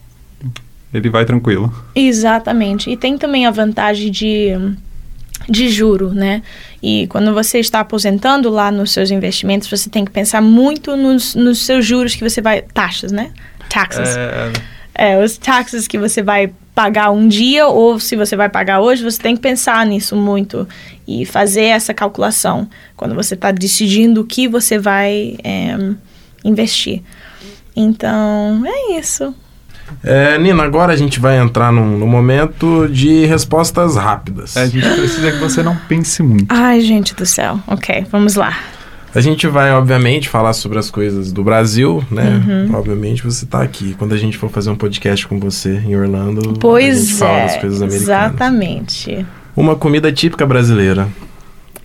ele 0.93 1.11
vai 1.11 1.25
tranquilo. 1.25 1.75
Exatamente. 1.97 2.89
E 2.89 2.97
tem 2.97 3.19
também 3.19 3.45
a 3.45 3.51
vantagem 3.51 4.09
de, 4.09 4.53
de 5.51 5.69
juro, 5.69 6.15
né? 6.15 6.43
E 6.81 7.09
quando 7.09 7.35
você 7.35 7.59
está 7.59 7.81
aposentando 7.81 8.49
lá 8.51 8.71
nos 8.71 8.93
seus 8.93 9.11
investimentos, 9.11 9.69
você 9.69 9.91
tem 9.91 10.05
que 10.05 10.13
pensar 10.13 10.41
muito 10.41 10.97
nos, 10.97 11.35
nos 11.35 11.59
seus 11.59 11.85
juros 11.85 12.15
que 12.15 12.23
você 12.23 12.41
vai... 12.41 12.63
Taxas, 12.63 13.11
né? 13.11 13.33
Taxas. 13.69 14.17
É... 14.17 14.53
É, 14.95 15.23
os 15.23 15.37
taxas 15.37 15.89
que 15.89 15.99
você 15.99 16.23
vai 16.23 16.53
pagar 16.75 17.11
um 17.11 17.29
dia 17.29 17.67
ou 17.67 18.01
se 18.01 18.17
você 18.17 18.37
vai 18.37 18.49
pagar 18.49 18.81
hoje, 18.81 19.03
você 19.03 19.21
tem 19.21 19.37
que 19.37 19.43
pensar 19.43 19.87
nisso 19.87 20.17
muito 20.17 20.67
e 21.07 21.25
fazer 21.25 21.65
essa 21.65 21.95
calculação 21.95 22.69
quando 22.97 23.15
você 23.15 23.35
está 23.35 23.53
decidindo 23.53 24.23
o 24.23 24.27
que 24.27 24.49
você 24.49 24.79
vai 24.79 25.37
é, 25.45 25.77
investir. 26.45 27.03
Então, 27.77 28.63
é 28.67 28.99
isso. 28.99 29.35
É, 30.03 30.39
Nina, 30.39 30.63
agora 30.63 30.93
a 30.93 30.97
gente 30.97 31.21
vai 31.21 31.39
entrar 31.39 31.73
num, 31.73 31.99
num, 31.99 32.07
momento 32.07 32.89
de 32.89 33.27
respostas 33.27 33.97
rápidas. 33.97 34.57
É, 34.57 34.63
a 34.63 34.67
gente 34.67 34.89
precisa 34.89 35.33
que 35.33 35.39
você 35.39 35.63
não 35.63 35.77
pense 35.89 36.23
muito. 36.23 36.47
Ai, 36.49 36.81
gente 36.81 37.15
do 37.15 37.27
céu. 37.27 37.61
Ok, 37.67 38.07
vamos 38.11 38.35
lá. 38.35 38.57
A 39.15 39.21
gente 39.21 39.47
vai, 39.47 39.73
obviamente, 39.73 40.29
falar 40.29 40.53
sobre 40.55 40.77
as 40.77 40.91
coisas 40.91 41.31
do 41.31 41.45
Brasil, 41.45 42.05
né? 42.11 42.43
Uhum. 42.45 42.75
Obviamente 42.75 43.23
você 43.23 43.47
tá 43.47 43.63
aqui. 43.63 43.95
Quando 43.97 44.13
a 44.13 44.17
gente 44.17 44.37
for 44.37 44.51
fazer 44.51 44.71
um 44.71 44.77
podcast 44.77 45.29
com 45.29 45.39
você 45.39 45.77
em 45.87 45.97
Orlando, 45.97 46.55
pois 46.59 46.97
a 46.97 47.01
gente 47.01 47.13
é, 47.13 47.17
fala 47.17 47.39
das 47.43 47.57
coisas 47.59 47.83
americanas. 47.83 48.03
Exatamente. 48.03 49.27
Uma 49.57 49.77
comida 49.77 50.11
típica 50.11 50.45
brasileira. 50.45 51.07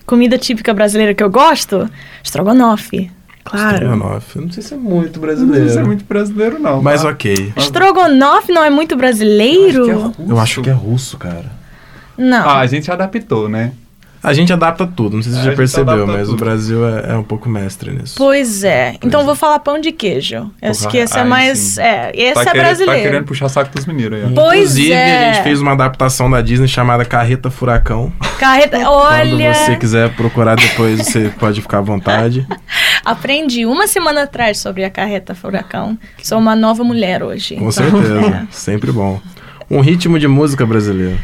Comida 0.04 0.36
típica 0.36 0.74
brasileira 0.74 1.14
que 1.14 1.22
eu 1.22 1.30
gosto? 1.30 1.88
Estrogonofe. 2.24 3.08
Claro. 3.44 3.74
Estrogonofe. 3.74 4.36
Eu 4.36 4.42
não 4.42 4.50
sei 4.50 4.62
se 4.64 4.74
é 4.74 4.76
muito 4.76 5.20
brasileiro. 5.20 5.60
Não 5.60 5.66
sei 5.66 5.74
se 5.74 5.78
é 5.78 5.86
muito 5.86 6.04
brasileiro, 6.04 6.58
não. 6.58 6.82
Mas 6.82 7.02
tá? 7.02 7.10
ok. 7.10 7.52
Estrogonofe 7.56 8.50
não 8.50 8.64
é 8.64 8.70
muito 8.70 8.96
brasileiro? 8.96 9.88
Eu 9.88 10.06
acho, 10.08 10.20
é 10.20 10.32
eu 10.32 10.38
acho 10.40 10.62
que 10.62 10.70
é 10.70 10.72
russo, 10.72 11.16
cara. 11.16 11.60
Não. 12.18 12.48
Ah, 12.48 12.58
a 12.58 12.66
gente 12.66 12.90
adaptou, 12.90 13.48
né? 13.48 13.70
A 14.22 14.32
gente 14.34 14.52
adapta 14.52 14.86
tudo, 14.86 15.16
não 15.16 15.22
sei 15.22 15.32
se 15.32 15.38
É, 15.38 15.40
você 15.42 15.48
a 15.48 15.50
já 15.52 15.56
percebeu, 15.56 16.06
mas 16.06 16.28
o 16.28 16.32
tudo. 16.32 16.44
Brasil 16.44 16.86
é, 16.86 17.12
é 17.12 17.16
um 17.16 17.22
pouco 17.22 17.48
mestre 17.48 17.90
nisso. 17.90 18.14
Pois 18.18 18.62
é. 18.64 18.96
Então 19.02 19.22
é. 19.22 19.24
vou 19.24 19.34
falar 19.34 19.58
pão 19.60 19.80
de 19.80 19.92
queijo. 19.92 20.50
Eu 20.60 20.70
acho 20.70 20.86
que 20.88 20.98
esse 20.98 21.18
é 21.18 21.24
mais. 21.24 21.58
sim. 21.58 21.80
É, 21.80 22.12
esse 22.14 22.34
tá 22.34 22.40
é 22.42 22.44
querendo, 22.44 22.62
brasileiro. 22.64 23.02
Tá 23.02 23.08
querendo 23.08 23.24
puxar 23.24 23.48
saco 23.48 23.74
dos 23.74 23.86
mineiros 23.86 24.22
aí. 24.22 24.34
Pois 24.34 24.58
Inclusive, 24.60 24.92
é. 24.92 25.30
a 25.30 25.32
gente 25.32 25.42
fez 25.42 25.60
uma 25.60 25.72
adaptação 25.72 26.30
da 26.30 26.40
Disney 26.42 26.68
chamada 26.68 27.04
Carreta 27.04 27.50
Furacão. 27.50 28.12
Carreta. 28.38 28.78
Olha. 28.90 29.52
Quando 29.52 29.54
você 29.64 29.76
quiser 29.76 30.10
procurar 30.14 30.54
depois, 30.56 30.98
você 31.06 31.32
pode 31.38 31.62
ficar 31.62 31.78
à 31.78 31.82
vontade. 31.82 32.46
Aprendi 33.04 33.64
uma 33.64 33.86
semana 33.86 34.24
atrás 34.24 34.58
sobre 34.58 34.84
a 34.84 34.90
carreta 34.90 35.34
furacão. 35.34 35.98
Sou 36.22 36.38
uma 36.38 36.54
nova 36.54 36.84
mulher 36.84 37.22
hoje. 37.22 37.54
Com 37.56 37.70
Então, 37.70 37.72
certeza. 37.72 38.26
é. 38.26 38.46
Sempre 38.50 38.92
bom. 38.92 39.18
Um 39.70 39.80
ritmo 39.80 40.18
de 40.18 40.28
música 40.28 40.66
brasileira. 40.66 41.16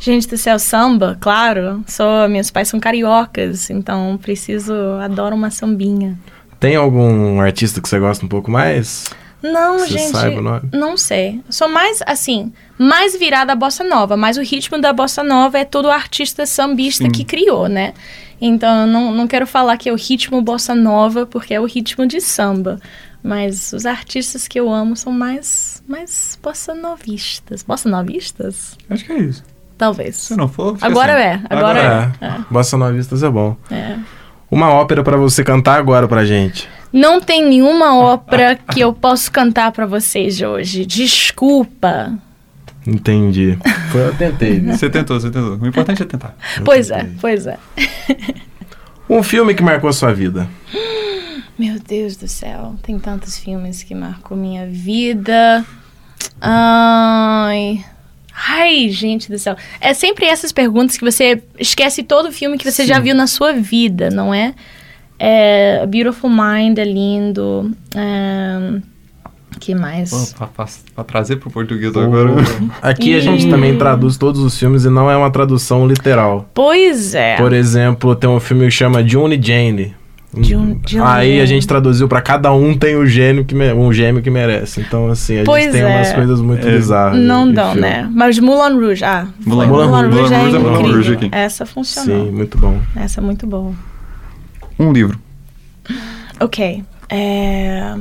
Gente 0.00 0.26
do 0.26 0.36
céu, 0.38 0.58
samba, 0.58 1.18
claro. 1.20 1.84
Sou, 1.86 2.26
meus 2.28 2.50
pais 2.50 2.68
são 2.68 2.80
cariocas, 2.80 3.68
então 3.68 4.18
preciso, 4.20 4.72
adoro 5.00 5.36
uma 5.36 5.50
sambinha. 5.50 6.18
Tem 6.58 6.74
algum 6.74 7.38
artista 7.40 7.80
que 7.80 7.88
você 7.88 7.98
gosta 7.98 8.24
um 8.24 8.28
pouco 8.28 8.50
mais? 8.50 9.04
Não, 9.42 9.78
Você 9.78 9.98
gente, 9.98 10.10
saiba 10.10 10.38
o 10.38 10.42
nome? 10.42 10.68
não 10.72 10.96
sei. 10.96 11.40
Sou 11.48 11.68
mais, 11.68 12.00
assim, 12.06 12.52
mais 12.78 13.16
virada 13.16 13.52
à 13.52 13.56
bossa 13.56 13.82
nova, 13.84 14.16
mas 14.16 14.36
o 14.36 14.42
ritmo 14.42 14.78
da 14.78 14.92
bossa 14.92 15.22
nova 15.22 15.58
é 15.58 15.64
todo 15.64 15.86
o 15.86 15.90
artista 15.90 16.44
sambista 16.44 17.04
Sim. 17.04 17.10
que 17.10 17.24
criou, 17.24 17.68
né? 17.68 17.94
Então, 18.40 18.82
eu 18.82 18.86
não, 18.86 19.12
não 19.12 19.26
quero 19.26 19.46
falar 19.46 19.76
que 19.76 19.88
é 19.88 19.92
o 19.92 19.96
ritmo 19.96 20.40
bossa 20.42 20.74
nova, 20.74 21.26
porque 21.26 21.52
é 21.54 21.60
o 21.60 21.66
ritmo 21.66 22.06
de 22.06 22.20
samba. 22.20 22.80
Mas 23.22 23.72
os 23.74 23.84
artistas 23.84 24.48
que 24.48 24.58
eu 24.58 24.70
amo 24.72 24.96
são 24.96 25.12
mais, 25.12 25.82
mais 25.86 26.38
bossa 26.42 26.74
novistas. 26.74 27.62
Bossa 27.62 27.88
novistas? 27.88 28.78
Acho 28.88 29.04
que 29.04 29.12
é 29.12 29.18
isso. 29.18 29.42
Talvez. 29.80 30.16
Se 30.16 30.36
não 30.36 30.46
for, 30.46 30.76
Agora 30.82 31.14
assim. 31.14 31.22
é, 31.22 31.40
agora 31.48 32.12
é. 32.20 32.34
Bossa 32.50 32.76
Novistas 32.76 33.22
é 33.22 33.30
bom. 33.30 33.56
é. 33.70 33.74
é. 33.74 33.98
Uma 34.50 34.68
ópera 34.70 35.02
pra 35.02 35.16
você 35.16 35.42
cantar 35.42 35.78
agora 35.78 36.06
pra 36.06 36.24
gente. 36.24 36.68
Não 36.92 37.20
tem 37.20 37.48
nenhuma 37.48 37.96
ópera 37.98 38.56
que 38.56 38.80
eu 38.80 38.92
posso 38.92 39.30
cantar 39.32 39.70
pra 39.72 39.86
vocês 39.86 40.42
hoje. 40.42 40.84
Desculpa. 40.84 42.12
Entendi. 42.86 43.56
Foi, 43.92 44.00
eu 44.08 44.14
tentei? 44.16 44.60
Você 44.60 44.90
tentou, 44.90 45.18
você 45.20 45.30
tentou. 45.30 45.56
O 45.56 45.66
importante 45.66 46.02
é 46.02 46.04
tentar. 46.04 46.34
Eu 46.58 46.64
Pois 46.64 46.90
é, 46.90 46.98
tentei. 46.98 47.16
pois 47.20 47.46
é. 47.46 47.56
Um 49.08 49.22
filme 49.22 49.54
que 49.54 49.62
marcou 49.62 49.88
a 49.88 49.92
sua 49.92 50.12
vida. 50.12 50.48
Meu 51.58 51.78
Deus 51.80 52.16
do 52.16 52.28
céu, 52.28 52.74
tem 52.82 52.98
tantos 52.98 53.38
filmes 53.38 53.82
que 53.82 53.94
marcou 53.94 54.36
minha 54.36 54.66
vida. 54.66 55.64
Ai. 56.40 57.84
Ai, 58.48 58.88
gente 58.88 59.30
do 59.30 59.38
céu. 59.38 59.56
É 59.80 59.92
sempre 59.92 60.26
essas 60.26 60.52
perguntas 60.52 60.96
que 60.96 61.04
você 61.04 61.42
esquece 61.58 62.02
todo 62.02 62.28
o 62.28 62.32
filme 62.32 62.56
que 62.56 62.70
você 62.70 62.86
já 62.86 62.96
Sim. 62.96 63.02
viu 63.02 63.14
na 63.14 63.26
sua 63.26 63.52
vida, 63.52 64.10
não 64.10 64.32
é? 64.32 64.54
É, 65.18 65.86
Beautiful 65.86 66.30
Mind 66.30 66.78
é 66.78 66.84
lindo. 66.84 67.70
É, 67.94 68.80
que 69.58 69.74
mais? 69.74 70.34
Para 70.94 71.04
trazer 71.04 71.36
para 71.36 71.48
o 71.48 71.52
português 71.52 71.94
agora. 71.94 72.36
Aqui 72.80 73.14
a 73.14 73.20
gente 73.20 73.48
também 73.50 73.76
traduz 73.76 74.16
todos 74.16 74.40
os 74.40 74.58
filmes 74.58 74.84
e 74.84 74.90
não 74.90 75.10
é 75.10 75.16
uma 75.16 75.30
tradução 75.30 75.86
literal. 75.86 76.48
Pois 76.54 77.14
é. 77.14 77.36
Por 77.36 77.52
exemplo, 77.52 78.16
tem 78.16 78.30
um 78.30 78.40
filme 78.40 78.64
que 78.64 78.70
chama 78.70 79.06
June 79.06 79.36
e 80.36 80.42
Jane. 80.44 80.64
June- 80.64 80.80
June 80.86 81.04
Aí 81.04 81.32
a 81.32 81.34
Jane. 81.36 81.46
gente 81.46 81.66
traduziu 81.66 82.06
pra 82.08 82.20
cada 82.20 82.52
um 82.52 82.76
tem 82.76 82.96
o 82.96 83.04
gênio 83.06 83.44
que 83.44 83.54
me- 83.54 83.72
um 83.72 83.92
gêmeo 83.92 84.22
que 84.22 84.30
merece. 84.30 84.80
Então 84.80 85.08
assim, 85.08 85.40
a 85.40 85.44
Pois 85.44 85.64
gente 85.64 85.72
tem 85.72 85.82
é. 85.82 85.86
umas 85.86 86.12
coisas 86.12 86.40
muito 86.40 86.66
É. 86.66 86.70
bizarras. 86.76 87.18
Não 87.18 87.48
de 87.48 87.54
dão, 87.54 87.72
filme. 87.72 87.80
né? 87.88 88.08
Mas 88.12 88.38
Mulan 88.38 88.74
Rouge, 88.74 89.04
ah. 89.04 89.26
Mulan 89.44 89.66
foi. 89.66 89.74
Rouge. 89.74 89.88
Mulan 89.88 90.08
Mulan 90.08 90.16
Rouge 90.20 90.34
é 90.34 90.38
Rouge 90.38 90.56
é 90.56 90.58
Mulan 90.58 90.72
incrível. 90.72 90.92
Rouge 90.94 91.12
aqui. 91.14 91.28
Essa 91.32 91.66
funcionou. 91.66 92.26
Sim, 92.26 92.32
muito 92.32 92.56
bom. 92.58 92.78
Essa 92.96 93.20
é 93.20 93.22
muito 93.24 93.46
boa. 93.46 93.72
Um 94.78 94.92
livro. 94.92 95.18
Ok. 96.38 96.82
é, 97.08 97.94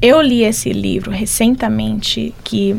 Eu 0.00 0.20
li 0.20 0.42
esse 0.42 0.72
livro 0.72 1.10
recentemente 1.12 2.34
que 2.42 2.74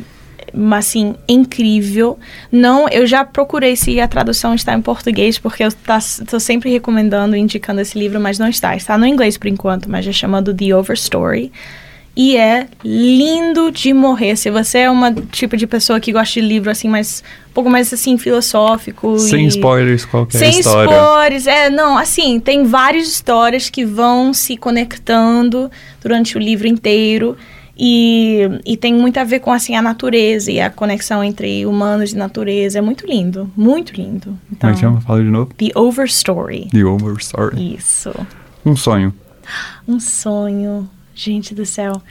assim, 0.76 1.16
incrível. 1.28 2.18
Não, 2.51 2.88
eu 2.89 3.06
já 3.08 3.26
procurei 3.26 3.76
se 3.76 3.99
a 3.99 4.08
tradução 4.08 4.54
está 4.54 4.74
em 4.74 4.82
português, 4.82 5.38
porque 5.38 5.64
eu 5.64 5.70
estou 5.70 6.39
sempre 6.39 6.70
recomendando 6.72 7.36
e 7.36 7.39
indicando 7.39 7.82
esse 7.82 7.97
livro, 7.97 8.20
mas 8.20 8.38
não 8.38 8.47
está. 8.47 8.76
Está 8.76 8.97
no 8.97 9.06
inglês 9.06 9.38
por 9.38 9.47
enquanto, 9.47 9.89
mas 9.89 10.08
é 10.08 10.12
chamado 10.12 10.54
The 10.54 10.76
Overstory. 10.76 11.51
E 12.16 12.38
é 12.38 12.68
lindo 12.84 13.72
de 13.72 13.91
morrer. 13.91 14.36
Se 14.36 14.51
você 14.51 14.80
é 14.80 14.89
uma 14.89 15.12
tipo 15.12 15.58
de 15.58 15.66
pessoa 15.66 15.99
que 15.99 16.12
gosta 16.12 16.39
de 16.39 16.41
livro 16.41 16.70
assim, 16.70 16.88
mais 16.88 17.24
um 17.49 17.54
pouco 17.54 17.72
mais 17.72 17.91
assim 17.91 18.20
filosófico 18.20 19.18
Sem 19.18 19.45
e... 19.45 19.47
spoilers, 19.47 20.06
qualquer 20.06 20.38
Sem 20.38 20.60
história. 20.60 20.93
spoilers, 20.93 21.47
é, 21.47 21.72
não, 21.72 21.97
assim, 21.97 22.39
tem 22.39 22.66
várias 22.66 23.08
histórias 23.08 23.68
que 23.68 23.84
vão 23.84 24.32
se 24.32 24.56
conectando 24.56 25.72
durante 26.01 26.38
o 26.38 26.39
livro 26.39 26.68
inteiro 26.68 27.36
e, 27.78 28.42
e 28.66 28.78
tem 28.78 28.94
muito 28.94 29.18
a 29.20 29.24
ver 29.24 29.40
com, 29.40 29.52
assim, 29.52 29.76
a 29.76 29.82
natureza 29.82 30.52
e 30.52 30.60
a 30.62 30.70
conexão 30.70 31.24
entre 31.24 31.66
humanos 31.66 32.12
e 32.12 32.18
natureza, 32.18 32.78
é 32.80 32.82
muito 32.82 33.06
lindo, 33.08 33.50
muito 33.56 33.94
lindo. 33.96 34.38
Então, 34.52 34.70
Como 34.70 34.72
é 34.72 34.76
que 34.76 34.80
chama? 34.82 35.02
Fala 35.02 35.24
de 35.24 35.30
novo. 35.30 35.52
The 35.56 35.72
Overstory, 35.78 36.68
The 36.72 36.84
Overstory. 36.86 37.76
isso, 37.76 38.14
Um 38.66 38.76
sonho. 38.76 39.14
um 39.88 40.00
sonho, 40.00 40.90
gente 41.16 41.54
do 41.56 41.66
céu. 41.66 42.02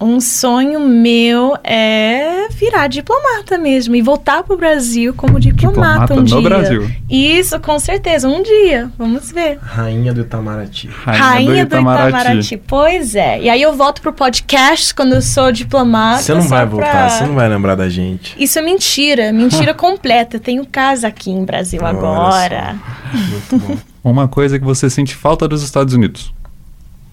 Um 0.00 0.20
sonho 0.20 0.80
meu 0.80 1.56
é 1.64 2.48
virar 2.50 2.88
diplomata 2.88 3.56
mesmo 3.56 3.94
e 3.94 4.02
voltar 4.02 4.42
pro 4.42 4.56
Brasil 4.56 5.14
como 5.14 5.40
diplomata, 5.40 6.12
Diplomata 6.12 6.14
um 6.14 6.16
no 6.16 6.24
dia. 6.24 6.40
Brasil. 6.42 6.90
Isso, 7.08 7.58
com 7.60 7.78
certeza, 7.78 8.28
um 8.28 8.42
dia. 8.42 8.90
Vamos 8.98 9.30
ver. 9.30 9.56
Rainha 9.62 10.12
do 10.12 10.20
Itamaraty. 10.22 10.88
Rainha, 10.88 11.64
do, 11.64 11.76
Itamaraty. 11.76 12.56
Pois 12.66 13.14
é. 13.14 13.40
E 13.40 13.48
aí 13.48 13.62
eu 13.62 13.72
volto 13.76 14.02
pro 14.02 14.12
podcast 14.12 14.92
quando 14.94 15.14
eu 15.14 15.22
sou 15.22 15.50
diplomata. 15.52 16.22
Você 16.22 16.34
não 16.34 16.42
vai 16.42 16.60
pra- 16.66 16.66
voltar, 16.66 17.08
você 17.10 17.24
não 17.26 17.34
vai 17.34 17.48
lembrar 17.48 17.74
da 17.76 17.88
gente. 17.88 18.34
Isso 18.38 18.58
é 18.58 18.62
mentira, 18.62 19.32
mentira 19.32 19.72
completa. 19.74 20.36
Eu 20.36 20.40
tenho 20.40 20.66
casa 20.66 21.06
aqui 21.08 21.30
em 21.30 21.44
Brasil 21.44 21.80
Olha 21.82 21.90
agora. 21.90 22.76
Muito 23.12 23.58
bom. 23.58 23.76
Uma 24.02 24.28
coisa 24.28 24.58
que 24.58 24.64
você 24.64 24.90
sente 24.90 25.14
falta 25.14 25.48
dos 25.48 25.62
Estados 25.62 25.94
Unidos. 25.94 26.34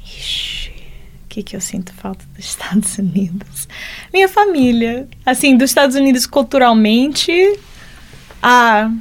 Ixi, 0.03 0.49
o 0.49 0.51
que, 1.32 1.41
que 1.41 1.55
eu 1.55 1.61
sinto 1.61 1.93
falta 1.93 2.25
dos 2.36 2.43
Estados 2.45 2.97
Unidos? 2.97 3.67
Minha 4.13 4.27
família. 4.27 5.07
Assim, 5.25 5.55
dos 5.55 5.71
Estados 5.71 5.95
Unidos 5.95 6.25
culturalmente. 6.25 7.32
Ah, 8.43 8.91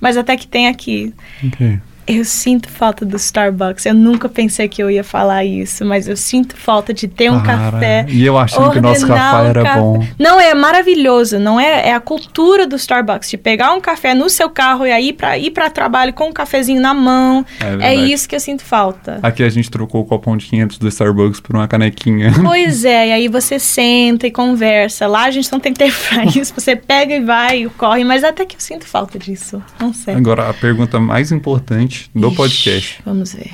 mas 0.00 0.16
até 0.16 0.36
que 0.36 0.46
tem 0.46 0.68
aqui. 0.68 1.12
Ok. 1.44 1.80
Eu 2.10 2.24
sinto 2.24 2.68
falta 2.68 3.04
do 3.04 3.16
Starbucks. 3.16 3.86
Eu 3.86 3.94
nunca 3.94 4.28
pensei 4.28 4.68
que 4.68 4.82
eu 4.82 4.90
ia 4.90 5.04
falar 5.04 5.44
isso, 5.44 5.84
mas 5.84 6.08
eu 6.08 6.16
sinto 6.16 6.56
falta 6.56 6.92
de 6.92 7.06
ter 7.06 7.30
um 7.30 7.40
café. 7.42 8.04
E 8.08 8.24
eu 8.24 8.36
achando 8.38 8.70
que 8.72 8.78
o 8.78 8.82
nosso 8.82 9.06
café 9.06 9.48
era 9.48 9.62
café. 9.62 9.80
bom. 9.80 10.06
Não, 10.18 10.40
é 10.40 10.54
maravilhoso. 10.54 11.38
Não 11.38 11.58
é, 11.60 11.88
é 11.88 11.94
a 11.94 12.00
cultura 12.00 12.66
do 12.66 12.76
Starbucks 12.76 13.30
de 13.30 13.36
pegar 13.36 13.72
um 13.72 13.80
café 13.80 14.14
no 14.14 14.28
seu 14.28 14.50
carro 14.50 14.86
e 14.86 14.92
aí 14.92 15.12
para 15.12 15.38
ir 15.38 15.50
para 15.50 15.70
trabalho 15.70 16.12
com 16.12 16.28
um 16.28 16.32
cafezinho 16.32 16.80
na 16.80 16.92
mão. 16.94 17.44
É 17.80 17.90
É, 17.90 17.94
isso 17.94 18.28
que 18.28 18.34
eu 18.34 18.40
sinto 18.40 18.62
falta. 18.62 19.18
Aqui 19.22 19.42
a 19.42 19.48
gente 19.48 19.70
trocou 19.70 20.02
o 20.02 20.04
copão 20.04 20.36
de 20.36 20.46
500 20.46 20.78
do 20.78 20.88
Starbucks 20.88 21.40
por 21.40 21.54
uma 21.56 21.68
canequinha. 21.68 22.32
Pois 22.50 22.84
é, 22.84 23.08
e 23.08 23.12
aí 23.12 23.28
você 23.28 23.58
senta 23.60 24.26
e 24.26 24.30
conversa. 24.30 25.06
Lá 25.06 25.24
a 25.24 25.30
gente 25.30 25.50
não 25.52 25.60
tem 25.60 25.72
tempo 25.72 25.94
pra 26.08 26.24
isso. 26.36 26.52
Você 26.54 26.74
pega 26.74 27.14
e 27.14 27.20
vai, 27.20 27.70
corre, 27.78 28.02
mas 28.02 28.24
até 28.24 28.44
que 28.44 28.56
eu 28.56 28.60
sinto 28.60 28.86
falta 28.86 29.18
disso. 29.18 29.62
Não 29.78 29.92
sei. 29.94 30.14
Agora, 30.14 30.48
a 30.48 30.54
pergunta 30.54 30.98
mais 30.98 31.30
importante 31.30 31.99
do 32.14 32.28
Ixi, 32.28 32.36
podcast. 32.36 33.00
Vamos 33.04 33.32
ver. 33.34 33.50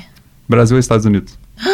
Brasil 0.47 0.75
ou 0.75 0.79
Estados 0.79 1.05
Unidos? 1.05 1.37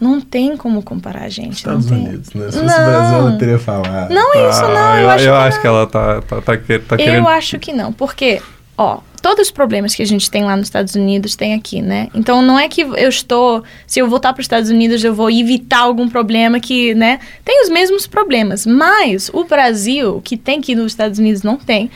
Não 0.00 0.20
tem 0.20 0.56
como 0.56 0.82
comparar, 0.82 1.28
gente. 1.28 1.56
Estados 1.56 1.90
não 1.90 1.96
tem. 1.98 2.08
Unidos, 2.08 2.32
né? 2.32 2.46
Se 2.52 2.58
fosse 2.58 2.64
Não. 2.78 2.84
Brasil, 2.86 3.18
ela 3.18 3.32
teria 3.38 3.58
falado. 3.58 4.10
Não 4.14 4.34
é 4.34 4.48
isso, 4.48 4.62
não. 4.62 4.76
Ah, 4.76 5.00
Eu, 5.00 5.10
acho 5.10 5.24
que 5.24 5.28
acho 5.30 5.56
não. 5.56 5.60
que 5.62 5.66
ela 5.66 5.86
tá, 5.88 6.22
tá, 6.22 6.40
tá, 6.40 6.56
que- 6.56 6.78
tá 6.78 6.94
Eu 6.94 6.98
querendo... 6.98 7.28
acho 7.28 7.58
que 7.58 7.72
não, 7.72 7.92
porque, 7.92 8.40
ó, 8.76 9.00
todos 9.20 9.46
os 9.48 9.50
problemas 9.50 9.96
que 9.96 10.02
a 10.02 10.06
gente 10.06 10.30
tem 10.30 10.44
lá 10.44 10.56
nos 10.56 10.66
Estados 10.68 10.94
Unidos 10.94 11.34
tem 11.34 11.52
aqui, 11.54 11.82
né? 11.82 12.08
Então 12.14 12.40
não 12.42 12.56
é 12.56 12.68
que 12.68 12.82
eu 12.82 13.08
estou, 13.08 13.64
se 13.88 13.98
eu 13.98 14.08
voltar 14.08 14.32
para 14.32 14.40
os 14.40 14.44
Estados 14.44 14.70
Unidos 14.70 15.02
eu 15.02 15.12
vou 15.12 15.28
evitar 15.30 15.80
algum 15.80 16.08
problema 16.08 16.60
que, 16.60 16.94
né? 16.94 17.18
Tem 17.44 17.62
os 17.64 17.68
mesmos 17.68 18.06
problemas, 18.06 18.64
mas 18.66 19.28
o 19.32 19.42
Brasil, 19.44 20.20
que 20.24 20.36
tem 20.36 20.60
que 20.60 20.76
nos 20.76 20.92
Estados 20.92 21.18
Unidos 21.18 21.42
não 21.42 21.56
tem, 21.56 21.90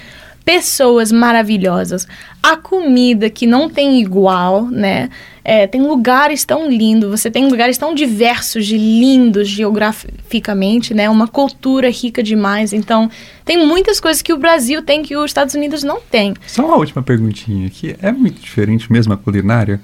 pessoas 0.45 1.12
maravilhosas, 1.12 2.07
a 2.43 2.57
comida 2.57 3.30
que 3.30 3.47
não 3.47 3.68
tem 3.68 4.01
igual, 4.01 4.66
né? 4.66 5.09
É, 5.45 5.66
tem 5.66 5.82
lugares 5.82 6.45
tão 6.45 6.70
lindos, 6.70 7.11
você 7.11 7.30
tem 7.30 7.49
lugares 7.49 7.76
tão 7.76 7.95
diversos 7.95 8.64
de 8.64 8.78
lindos 8.78 9.49
geograficamente, 9.49 10.95
né? 10.95 11.11
Uma 11.11 11.26
cultura 11.26 11.90
rica 11.90 12.22
demais. 12.22 12.72
Então, 12.72 13.11
tem 13.45 13.66
muitas 13.66 13.99
coisas 13.99 14.22
que 14.22 14.32
o 14.32 14.38
Brasil 14.38 14.82
tem 14.82 15.03
que 15.03 15.16
os 15.16 15.30
Estados 15.30 15.55
Unidos 15.55 15.82
não 15.82 16.01
tem. 16.01 16.34
Só 16.47 16.64
uma 16.64 16.76
última 16.76 17.03
perguntinha 17.03 17.66
aqui. 17.66 17.97
É 18.01 18.12
muito 18.12 18.40
diferente 18.40 18.93
mesmo 18.93 19.12
a 19.12 19.16
culinária? 19.16 19.80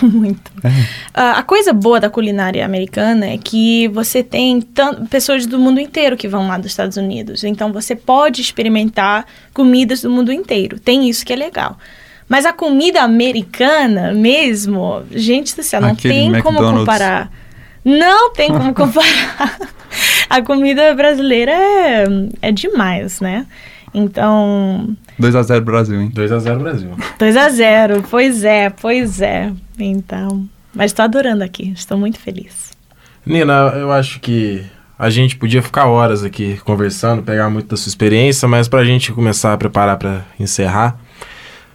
Muito. 0.06 0.50
É. 0.64 0.68
Ah, 1.12 1.32
a 1.38 1.42
coisa 1.42 1.72
boa 1.72 2.00
da 2.00 2.08
culinária 2.10 2.64
americana 2.64 3.26
é 3.26 3.38
que 3.38 3.88
você 3.88 4.22
tem 4.22 4.60
pessoas 5.08 5.46
do 5.46 5.58
mundo 5.58 5.80
inteiro 5.80 6.16
que 6.16 6.28
vão 6.28 6.48
lá 6.48 6.56
dos 6.58 6.70
Estados 6.70 6.96
Unidos. 6.96 7.44
Então 7.44 7.72
você 7.72 7.94
pode 7.94 8.40
experimentar 8.40 9.26
comidas 9.52 10.02
do 10.02 10.10
mundo 10.10 10.32
inteiro. 10.32 10.78
Tem 10.78 11.08
isso 11.08 11.24
que 11.24 11.32
é 11.32 11.36
legal. 11.36 11.76
Mas 12.28 12.46
a 12.46 12.52
comida 12.52 13.02
americana 13.02 14.12
mesmo, 14.12 15.02
gente 15.10 15.56
do 15.56 15.62
céu, 15.62 15.80
não 15.80 15.90
Aquele 15.90 16.14
tem 16.14 16.26
como 16.42 16.58
McDonald's. 16.58 16.78
comparar. 16.80 17.32
Não 17.84 18.32
tem 18.32 18.48
como 18.48 18.72
comparar. 18.74 19.58
a 20.28 20.40
comida 20.42 20.94
brasileira 20.94 21.50
é, 21.52 22.04
é 22.42 22.52
demais, 22.52 23.20
né? 23.20 23.46
Então, 23.92 24.96
2x0 25.20 25.60
Brasil, 25.60 26.00
hein? 26.00 26.10
2x0 26.14 26.58
Brasil. 26.58 26.90
2 27.18 27.36
a 27.36 27.48
0 27.48 28.04
pois 28.08 28.44
é, 28.44 28.70
pois 28.70 29.20
é. 29.20 29.52
Então, 29.78 30.48
mas 30.74 30.90
estou 30.90 31.04
adorando 31.04 31.42
aqui, 31.42 31.72
estou 31.74 31.98
muito 31.98 32.18
feliz. 32.18 32.70
Nina, 33.26 33.72
eu 33.76 33.90
acho 33.92 34.20
que 34.20 34.64
a 34.98 35.10
gente 35.10 35.36
podia 35.36 35.62
ficar 35.62 35.86
horas 35.86 36.22
aqui 36.22 36.58
conversando, 36.64 37.22
pegar 37.22 37.50
muito 37.50 37.68
da 37.68 37.76
sua 37.76 37.88
experiência, 37.88 38.46
mas 38.46 38.68
pra 38.68 38.84
gente 38.84 39.12
começar 39.12 39.52
a 39.52 39.56
preparar 39.56 39.96
pra 39.96 40.22
encerrar, 40.38 40.98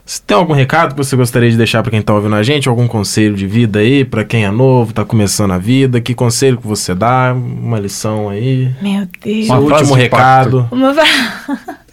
você 0.06 0.22
tem 0.26 0.38
algum 0.38 0.54
recado 0.54 0.94
que 0.94 1.04
você 1.04 1.16
gostaria 1.16 1.50
de 1.50 1.58
deixar 1.58 1.82
pra 1.82 1.90
quem 1.90 2.00
tá 2.00 2.14
ouvindo 2.14 2.36
a 2.36 2.44
gente? 2.44 2.70
Algum 2.70 2.88
conselho 2.88 3.36
de 3.36 3.48
vida 3.48 3.80
aí 3.80 4.06
pra 4.06 4.24
quem 4.24 4.46
é 4.46 4.52
novo, 4.52 4.94
tá 4.94 5.04
começando 5.04 5.52
a 5.52 5.58
vida? 5.58 6.00
Que 6.00 6.14
conselho 6.14 6.58
que 6.60 6.68
você 6.68 6.94
dá? 6.94 7.34
Uma 7.34 7.80
lição 7.80 8.30
aí? 8.30 8.72
Meu 8.80 9.08
Deus. 9.20 9.48
Frase 9.48 9.64
último 9.64 9.94
recado. 9.96 10.70
Uma 10.72 10.94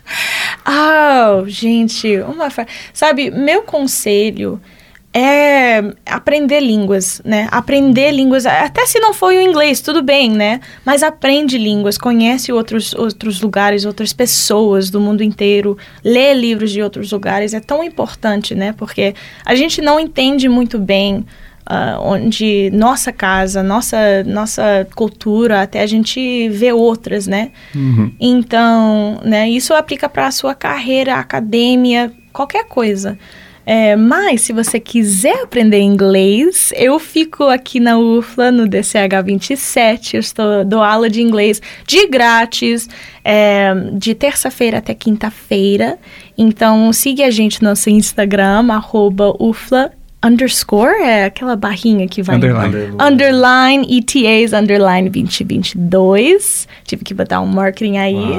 Ah, 0.65 1.43
gente, 1.47 2.19
uma 2.19 2.51
fra... 2.51 2.67
Sabe, 2.93 3.31
meu 3.31 3.63
conselho 3.63 4.61
é 5.15 5.93
aprender 6.07 6.61
línguas, 6.61 7.21
né? 7.25 7.47
Aprender 7.51 8.11
línguas, 8.13 8.47
até 8.47 8.87
se 8.87 8.99
não 8.99 9.13
for 9.13 9.35
o 9.35 9.41
inglês, 9.41 9.81
tudo 9.81 10.03
bem, 10.03 10.31
né? 10.31 10.61
Mas 10.87 11.03
aprende 11.03 11.59
línguas, 11.59 11.99
conhece 11.99 12.51
outros, 12.51 12.95
outros 12.95 13.41
lugares, 13.41 13.85
outras 13.85 14.13
pessoas 14.13 14.89
do 14.89 15.01
mundo 15.01 15.23
inteiro, 15.23 15.77
lê 16.03 16.33
livros 16.33 16.71
de 16.71 16.83
outros 16.83 17.13
lugares, 17.13 17.53
é 17.53 17.61
tão 17.61 17.85
importante, 17.85 18.55
né? 18.55 18.73
Porque 18.73 19.15
a 19.45 19.55
gente 19.55 19.83
não 19.83 20.01
entende 20.01 20.49
muito 20.49 20.79
bem 20.79 21.27
ah, 21.65 21.99
onde 22.01 22.71
nossa 22.73 23.13
casa, 23.13 23.63
nossa, 23.63 24.25
nossa 24.25 24.87
cultura, 24.95 25.63
até 25.63 25.81
a 25.81 25.87
gente 25.87 26.49
vê 26.49 26.73
outras, 26.73 27.27
né? 27.27 27.51
Uhum. 27.75 28.13
Então, 28.21 29.21
né, 29.25 29.49
isso 29.49 29.73
aplica 29.73 30.09
para 30.09 30.27
a 30.27 30.31
sua 30.31 30.55
carreira, 30.55 31.15
academia, 31.15 32.13
qualquer 32.33 32.65
coisa. 32.65 33.17
É, 33.65 33.95
mas, 33.95 34.43
se 34.43 34.53
você 34.53 34.81
quiser 34.81 35.45
aprender 35.45 35.81
inglês, 35.81 36.73
eu 36.75 36.99
fico 36.99 37.45
aqui 37.45 37.79
na 37.79 37.97
UFLA, 37.97 38.51
no 38.51 38.67
DCH 38.67 39.23
27. 39.25 40.17
Eu 40.17 40.21
estou, 40.21 40.65
dou 40.65 40.83
aula 40.83 41.09
de 41.09 41.23
inglês 41.23 41.63
de 41.87 42.09
grátis, 42.09 42.89
é, 43.25 43.73
de 43.93 44.17
terça-feira 44.17 44.79
até 44.79 44.95
quinta-feira. 44.95 45.97
Então, 46.37 46.93
siga 46.93 47.27
a 47.27 47.31
gente 47.31 47.63
no 47.63 47.69
nosso 47.69 47.89
Instagram, 47.89 48.67
arroba 48.73 49.33
UFLA 49.39 49.93
underscore 50.25 50.95
é 51.03 51.25
aquela 51.25 51.57
barrinha 51.57 52.07
que 52.07 52.23
vai. 52.23 52.37
Underline. 52.37 52.77
Underline 53.01 53.87
ETAs 53.99 54.53
underline 54.53 55.11
2022. 55.11 56.69
Tive 56.85 57.05
que 57.05 57.15
botar 57.15 57.41
um 57.41 57.47
marketing 57.47 57.97
aí. 57.97 58.39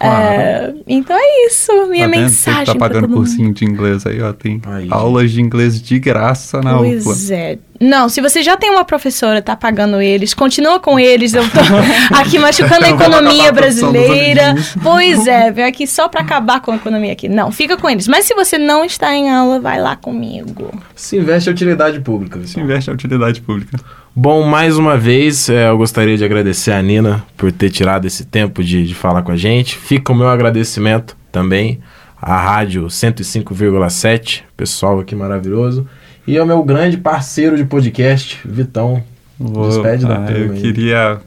Ah, 0.00 0.06
É, 0.06 0.74
então 0.86 1.16
é 1.18 1.46
isso, 1.46 1.72
minha 1.88 2.08
Tá 2.08 2.16
mensagem. 2.16 2.64
Você 2.66 2.72
que 2.72 2.78
tá 2.78 2.78
pagando 2.78 3.00
todo 3.02 3.10
mundo. 3.10 3.18
cursinho 3.18 3.52
de 3.52 3.64
inglês 3.64 4.06
aí, 4.06 4.20
ó. 4.22 4.32
Tem 4.32 4.60
Aí. 4.66 4.88
aulas 4.90 5.30
de 5.32 5.40
inglês 5.40 5.80
de 5.80 5.98
graça 5.98 6.60
na 6.60 6.80
UFLA. 6.80 7.00
Pois 7.04 7.30
é. 7.30 7.58
Não, 7.80 8.08
se 8.08 8.20
você 8.20 8.42
já 8.42 8.56
tem 8.56 8.70
uma 8.70 8.84
professora, 8.84 9.42
tá 9.42 9.56
pagando 9.56 10.00
eles, 10.00 10.34
continua 10.34 10.80
com 10.80 10.98
eles. 10.98 11.34
Eu 11.34 11.44
tô 11.50 11.60
aqui 12.14 12.38
machucando 12.38 12.84
a 12.84 12.90
economia 12.90 13.48
a 13.48 13.52
brasileira. 13.52 14.54
Pois 14.82 15.26
é, 15.26 15.50
veio 15.50 15.68
aqui 15.68 15.86
só 15.86 16.08
pra 16.08 16.20
acabar 16.20 16.60
com 16.60 16.72
a 16.72 16.76
economia 16.76 17.12
aqui. 17.12 17.28
Não, 17.28 17.50
fica 17.52 17.76
com 17.76 17.88
eles. 17.88 18.08
Mas 18.08 18.24
se 18.24 18.34
você 18.34 18.58
não 18.58 18.84
está 18.84 19.14
em 19.14 19.30
aula, 19.30 19.60
vai 19.60 19.80
lá 19.80 19.96
comigo. 19.96 20.70
Se 20.94 21.16
investe 21.16 21.48
em 21.48 21.52
utilidade 21.52 22.00
pública. 22.00 22.40
Se 22.44 22.60
investe 22.60 22.90
em 22.90 22.94
utilidade 22.94 23.40
pública. 23.40 23.78
Bom, 24.14 24.44
mais 24.44 24.78
uma 24.78 24.96
vez, 24.96 25.48
é, 25.50 25.68
eu 25.68 25.76
gostaria 25.76 26.16
de 26.16 26.24
agradecer 26.24 26.72
a 26.72 26.80
Nina 26.80 27.22
por 27.36 27.52
ter 27.52 27.68
tirado 27.68 28.06
esse 28.06 28.24
tempo 28.24 28.64
de, 28.64 28.86
de 28.86 28.94
falar 28.94 29.22
com 29.22 29.30
a 29.30 29.36
gente. 29.36 29.76
Fica 29.76 30.12
o 30.12 30.16
meu 30.16 30.28
agradecimento 30.28 31.16
também 31.30 31.80
à 32.20 32.40
Rádio 32.40 32.86
105,7, 32.86 34.42
pessoal 34.56 35.00
aqui 35.00 35.14
maravilhoso. 35.14 35.86
E 36.26 36.36
ao 36.36 36.46
meu 36.46 36.62
grande 36.62 36.96
parceiro 36.96 37.56
de 37.56 37.64
podcast, 37.64 38.40
Vitão. 38.44 39.02
Vou- 39.38 39.68
Despede 39.68 40.06
da 40.06 40.14
ah, 40.14 40.26
turma 40.26 40.38
Eu 40.38 40.52
aí. 40.52 40.60
queria, 40.60 41.20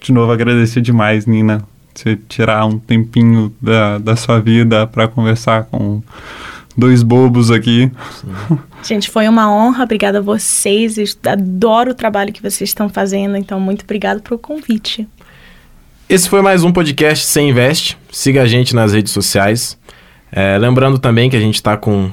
de 0.00 0.12
novo, 0.12 0.30
agradecer 0.30 0.80
demais, 0.80 1.26
Nina. 1.26 1.62
Você 1.94 2.16
tirar 2.28 2.64
um 2.66 2.78
tempinho 2.78 3.54
da, 3.60 3.98
da 3.98 4.16
sua 4.16 4.40
vida 4.40 4.86
para 4.86 5.08
conversar 5.08 5.64
com 5.64 6.02
dois 6.76 7.02
bobos 7.02 7.50
aqui. 7.50 7.90
Gente, 8.82 9.08
foi 9.08 9.28
uma 9.28 9.50
honra. 9.50 9.84
Obrigada 9.84 10.18
a 10.18 10.20
vocês. 10.20 10.98
Eu 10.98 11.04
adoro 11.26 11.92
o 11.92 11.94
trabalho 11.94 12.32
que 12.32 12.42
vocês 12.42 12.70
estão 12.70 12.88
fazendo. 12.88 13.36
Então, 13.36 13.60
muito 13.60 13.82
obrigada 13.82 14.20
pelo 14.20 14.38
convite. 14.38 15.08
Esse 16.08 16.28
foi 16.28 16.42
mais 16.42 16.64
um 16.64 16.72
podcast 16.72 17.24
Sem 17.26 17.50
Investe. 17.50 17.96
Siga 18.10 18.42
a 18.42 18.46
gente 18.46 18.74
nas 18.74 18.92
redes 18.92 19.12
sociais. 19.12 19.78
É, 20.30 20.58
lembrando 20.58 20.98
também 20.98 21.30
que 21.30 21.36
a 21.36 21.40
gente 21.40 21.54
está 21.54 21.76
com 21.76 22.10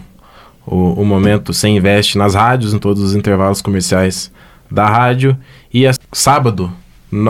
o, 0.72 1.01
o 1.01 1.05
momento 1.05 1.53
Sem 1.53 1.76
Investe 1.76 2.17
nas 2.17 2.34
rádios, 2.34 2.74
em 2.74 2.80
todos 2.80 3.03
os 3.03 3.13
intervalos 3.13 3.61
comerciais 3.61 4.32
da 4.69 4.88
rádio. 4.88 5.38
E 5.72 5.86
é 5.86 5.91
sábado, 6.13 6.72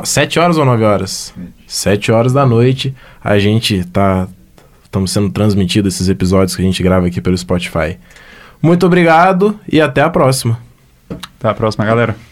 7 0.04 0.40
horas 0.40 0.58
ou 0.58 0.66
9 0.66 0.84
horas? 0.84 1.34
7 1.66 2.12
horas 2.12 2.32
da 2.32 2.46
noite, 2.46 2.96
a 3.22 3.40
gente 3.40 3.84
tá. 3.86 4.28
Estamos 4.84 5.12
sendo 5.12 5.30
transmitidos 5.32 5.96
esses 5.96 6.10
episódios 6.10 6.56
que 6.56 6.62
a 6.62 6.66
gente 6.66 6.84
grava 6.84 7.08
aqui 7.08 7.22
pelo 7.22 7.38
Spotify. 7.38 7.98
Muito 8.62 8.86
obrigado 8.86 9.58
e 9.68 9.82
até 9.82 10.02
a 10.02 10.10
próxima. 10.10 10.60
Até 11.10 11.50
a 11.50 11.54
próxima, 11.54 11.86
galera. 11.86 12.31